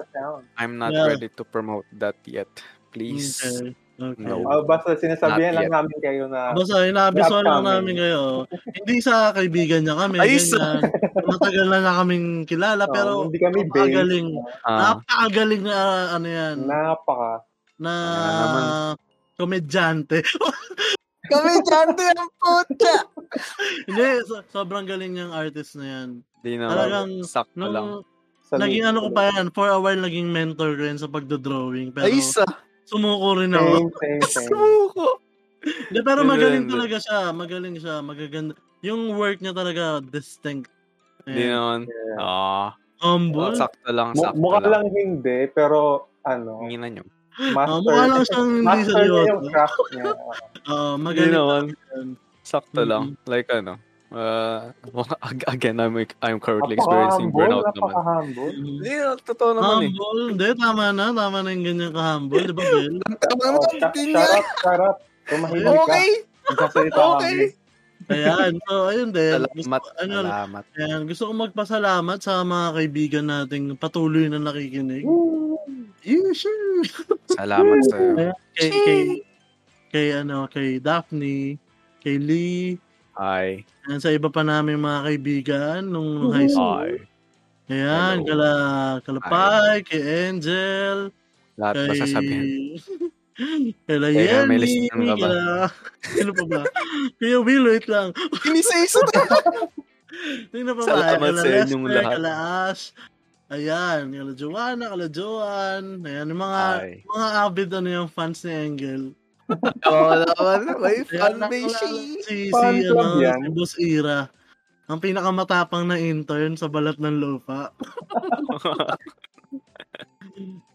I'm 0.57 0.74
not 0.80 0.92
Yeah. 0.96 1.09
ready 1.12 1.28
to 1.28 1.42
promote 1.44 1.84
that 2.01 2.16
yet. 2.24 2.48
Please. 2.90 3.36
Okay. 3.44 3.76
Okay. 4.01 4.24
No. 4.24 4.40
Ah, 4.48 4.64
basta 4.64 4.96
sinasabihan 4.96 5.61
lang 5.61 5.68
namin 5.68 5.98
kayo 6.01 6.24
na 6.24 6.57
Basta 6.57 6.88
inabisuan 6.88 7.44
lang 7.44 7.68
namin 7.68 8.01
kayo. 8.01 8.48
Hindi 8.72 8.96
sa 9.05 9.28
kaibigan 9.36 9.84
niya 9.84 9.92
kami. 9.92 10.16
Ay, 10.16 10.40
ganyan. 10.40 10.80
Matagal 11.20 11.66
na 11.68 11.78
na 11.84 11.92
kaming 12.01 12.48
kilala 12.48 12.88
oh, 12.88 12.92
pero 12.96 13.11
hindi 13.28 13.36
kami 13.36 13.68
napakagaling. 13.68 14.28
Ah, 14.64 14.96
Napakagaling 14.96 15.62
na 15.68 15.76
ano 16.16 16.28
yan. 16.32 16.57
Napaka. 16.64 17.44
Na 17.80 18.94
komedyante. 19.34 20.20
kami 21.32 21.62
dante 21.62 22.04
ang 22.10 22.30
puta. 22.36 22.94
Hindi, 23.86 24.06
so- 24.26 24.44
sobrang 24.50 24.84
galing 24.84 25.14
niyang 25.14 25.32
artist 25.32 25.78
na 25.78 25.86
yan. 25.86 26.08
Di 26.42 26.58
na, 26.58 26.68
Talagang, 26.68 27.22
sakto 27.22 27.56
lang. 27.56 28.02
Nung 28.02 28.04
Sa 28.50 28.58
naging 28.58 28.82
ano 28.82 29.06
ko 29.06 29.08
pa 29.14 29.30
yan, 29.30 29.54
for 29.54 29.70
a 29.70 29.78
while 29.78 30.02
naging 30.02 30.26
mentor 30.34 30.74
ko 30.74 30.82
yan 30.82 30.98
sa 30.98 31.06
pagdodrawing. 31.06 31.94
Pero 31.94 32.10
Ay, 32.10 32.18
sa 32.18 32.42
sumuko 32.82 33.38
rin 33.38 33.54
ako. 33.54 33.70
Same, 33.70 33.90
same, 33.94 34.22
same. 34.26 34.48
suko. 34.50 35.06
Hindi, 35.62 36.00
pero 36.02 36.26
Hindi, 36.26 36.32
magaling 36.34 36.64
hindi. 36.66 36.74
talaga 36.74 36.96
siya. 36.98 37.20
Magaling 37.30 37.76
siya. 37.78 37.94
Magaganda. 38.02 38.52
Yung 38.82 39.14
work 39.14 39.38
niya 39.38 39.54
talaga 39.54 40.02
distinct. 40.02 40.66
Di 41.22 41.46
Ayan. 41.46 41.54
naman. 41.54 41.80
Yeah. 41.86 42.18
Ah, 42.18 42.68
Humble. 43.00 43.54
sakto 43.54 43.88
lang, 43.94 44.12
sakto 44.18 44.36
mukha 44.36 44.60
lang. 44.60 44.84
lang 44.84 44.86
hindi, 44.92 45.46
pero 45.54 46.10
ano, 46.26 46.64
Tingnan 46.66 47.00
nyo. 47.00 47.04
Ah, 47.06 47.19
master. 47.38 47.80
mukha 47.80 48.02
lang 48.04 48.22
siyang 48.24 48.48
hindi 48.50 48.64
master 48.64 48.90
niya 48.90 48.96
seryoso. 48.96 49.28
yung 49.28 49.42
craft 49.46 49.78
niya. 49.90 50.04
Hindi 50.60 51.00
magaling 51.00 51.32
naman. 51.32 51.62
yan. 51.70 52.06
Sakto 52.42 52.82
lang. 52.82 53.04
Like 53.24 53.48
ano. 53.48 53.74
Uh, 54.10 54.74
again, 55.46 55.78
I'm, 55.78 55.94
I'm 56.20 56.38
currently 56.38 56.74
experiencing 56.74 57.30
burnout 57.30 57.62
naman. 57.70 57.94
napaka-humble. 57.94 58.50
Mhm. 58.50 58.66
Hindi, 58.82 58.92
totoo 59.22 59.50
naman 59.54 59.70
eh. 59.70 59.74
Humble. 59.86 60.20
Hindi, 60.34 60.46
tama 60.58 60.84
na. 60.90 61.04
Tama 61.10 61.36
na 61.40 61.48
yung 61.48 61.64
ganyan 61.64 61.92
ka-humble. 61.94 62.42
Di 62.42 62.52
ba, 62.52 62.62
Bel? 62.64 62.94
Tama 63.22 63.42
Oh, 63.46 63.62
sh- 63.62 63.78
shut 63.78 63.94
up, 64.18 64.46
shut 64.58 64.80
up. 64.80 64.96
Tumahimik 65.24 65.62
ka. 65.62 65.82
Okay. 65.86 66.08
Nagsasalita 66.44 66.98
Okay. 66.98 67.22
kami. 67.22 67.46
Ayan. 68.10 68.52
So, 68.64 68.72
ayun 68.90 69.10
din. 69.14 69.40
Gusto, 69.46 69.70
Salamat. 69.70 69.82
ano, 70.02 70.16
Salamat. 70.18 70.64
ayan, 70.74 71.00
gusto 71.06 71.22
ko 71.22 71.32
magpasalamat 71.38 72.18
sa 72.18 72.32
mga 72.42 72.68
kaibigan 72.74 73.24
nating 73.24 73.78
patuloy 73.78 74.26
na 74.26 74.42
nakikinig. 74.42 75.06
Yeah, 76.02 76.34
sure. 76.34 76.82
Salamat 77.41 77.78
sa'yo. 77.88 78.12
Ayan, 78.20 78.36
kay, 78.53 78.70
kay, 78.70 79.01
kay, 79.88 80.07
ano, 80.12 80.45
kay 80.45 80.76
Daphne, 80.76 81.57
kay 82.05 82.16
Lee, 82.20 82.76
Hi. 83.16 83.64
ayan, 83.88 84.01
sa 84.01 84.12
iba 84.12 84.28
pa 84.28 84.45
namin 84.45 84.76
mga 84.76 85.01
kaibigan 85.09 85.80
nung 85.88 86.28
high 86.36 86.53
school. 86.53 86.84
Hi. 86.84 87.01
Ayan, 87.72 88.20
Hello. 88.20 88.28
kala, 88.28 88.51
kala 89.07 89.18
Pai, 89.24 89.76
kay 89.88 90.03
Angel, 90.28 91.09
Lahat 91.57 91.74
kay... 91.80 91.88
masasabihin. 91.97 92.45
kala 93.88 94.07
Kaya 94.12 94.45
may 94.45 94.61
Yenny, 94.61 94.61
listener 94.61 95.01
ka 95.01 95.14
ba? 95.16 95.24
kala... 95.24 95.41
Sino 96.12 96.30
pa 96.36 96.45
ba? 96.45 96.62
Kaya 97.16 97.36
Will, 97.41 97.64
wait 97.64 97.86
lang. 97.88 98.12
Inisa-isa 98.45 99.01
Sino 100.53 100.76
pa 100.76 100.82
ba? 100.84 100.88
Salamat 100.93 101.28
Kala 101.32 101.41
sa 101.41 101.49
inyong 101.64 101.84
Lester, 101.88 101.97
lahat. 102.05 102.12
Kala 102.20 102.32
Ash. 102.68 102.82
Ayan, 103.51 104.14
kala 104.14 104.32
Joanna, 104.38 104.94
kala 104.94 105.11
Joan. 105.11 106.07
Ayan, 106.07 106.30
yung 106.30 106.38
mga, 106.38 106.62
Hi. 106.86 107.03
mga 107.03 107.28
avid 107.42 107.68
ano 107.74 107.88
yung 107.90 108.11
fans 108.11 108.46
ni 108.46 108.55
Engel. 108.55 109.11
Oo 109.90 110.12
naman. 110.22 110.78
May 110.78 111.03
Ayan, 111.03 111.11
fan 111.11 111.34
base 111.51 111.66
nakilala 111.66 111.74
siya. 111.74 111.90
Si, 112.22 112.22
si, 112.22 112.34
Fan 112.55 112.78
ano, 112.94 113.18
si 113.18 113.51
Boss 113.51 113.74
Ira. 113.82 114.30
Ang 114.86 115.03
pinakamatapang 115.03 115.90
na 115.90 115.98
intern 115.98 116.55
sa 116.55 116.70
balat 116.70 116.94
ng 117.03 117.18
lupa. 117.18 117.70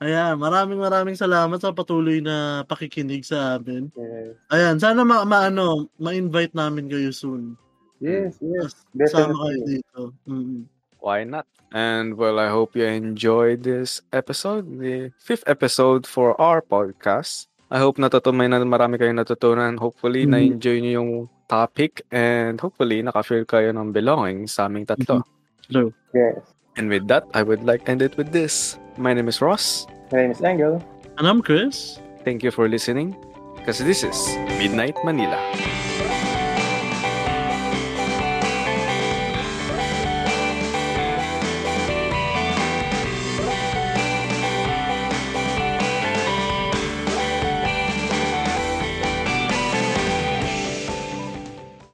Ayan, 0.03 0.35
maraming 0.35 0.77
maraming 0.77 1.15
salamat 1.15 1.55
sa 1.63 1.71
patuloy 1.71 2.19
na 2.19 2.67
pakikinig 2.67 3.23
sa 3.23 3.55
amin. 3.55 3.87
Yes, 3.95 4.35
Ayan, 4.51 4.75
sana 4.83 5.07
ma, 5.07 5.23
ma- 5.23 5.47
ano, 5.47 5.87
ma-invite 5.95 6.51
namin 6.51 6.91
kayo 6.91 7.15
soon. 7.15 7.55
yes, 8.03 8.35
yes. 8.43 8.83
Sama 9.07 9.31
kayo 9.31 9.63
Definitely. 9.63 9.79
dito. 9.79 10.01
Mm. 10.27 10.67
Why 11.05 11.21
not? 11.21 11.45
And 11.69 12.17
well, 12.17 12.41
I 12.41 12.49
hope 12.49 12.73
you 12.73 12.89
enjoyed 12.89 13.61
this 13.61 14.01
episode, 14.09 14.65
the 14.81 15.13
fifth 15.21 15.45
episode 15.45 16.09
for 16.09 16.33
our 16.41 16.65
podcast. 16.65 17.45
I 17.69 17.77
hope 17.77 18.01
natutunan 18.01 18.49
na 18.49 18.65
marami 18.65 18.97
kayong 18.97 19.21
natutunan. 19.21 19.77
Hopefully, 19.77 20.25
Mhm. 20.25 20.31
na-enjoy 20.33 20.77
nyo 20.81 20.91
yung 20.97 21.11
topic 21.45 22.01
and 22.09 22.57
hopefully, 22.57 23.05
naka-feel 23.05 23.45
kayo 23.45 23.69
ng 23.69 23.93
belonging 23.93 24.49
sa 24.49 24.65
aming 24.65 24.89
tatlo. 24.89 25.21
True. 25.69 25.93
Yes. 26.17 26.41
And 26.73 26.89
with 26.89 27.05
that, 27.05 27.29
I 27.37 27.45
would 27.45 27.61
like 27.61 27.85
end 27.85 28.01
it 28.01 28.17
with 28.17 28.33
this. 28.33 28.81
My 28.97 29.13
name 29.13 29.29
is 29.29 29.45
Ross. 29.45 29.85
My 30.09 30.25
name 30.25 30.33
is 30.33 30.41
Engel. 30.41 30.81
And 31.21 31.29
I'm 31.29 31.45
Chris. 31.45 32.01
Thank 32.25 32.41
you 32.41 32.49
for 32.49 32.65
listening 32.65 33.13
because 33.61 33.77
this 33.77 34.01
is 34.01 34.17
Midnight 34.57 34.97
Manila. 35.05 35.37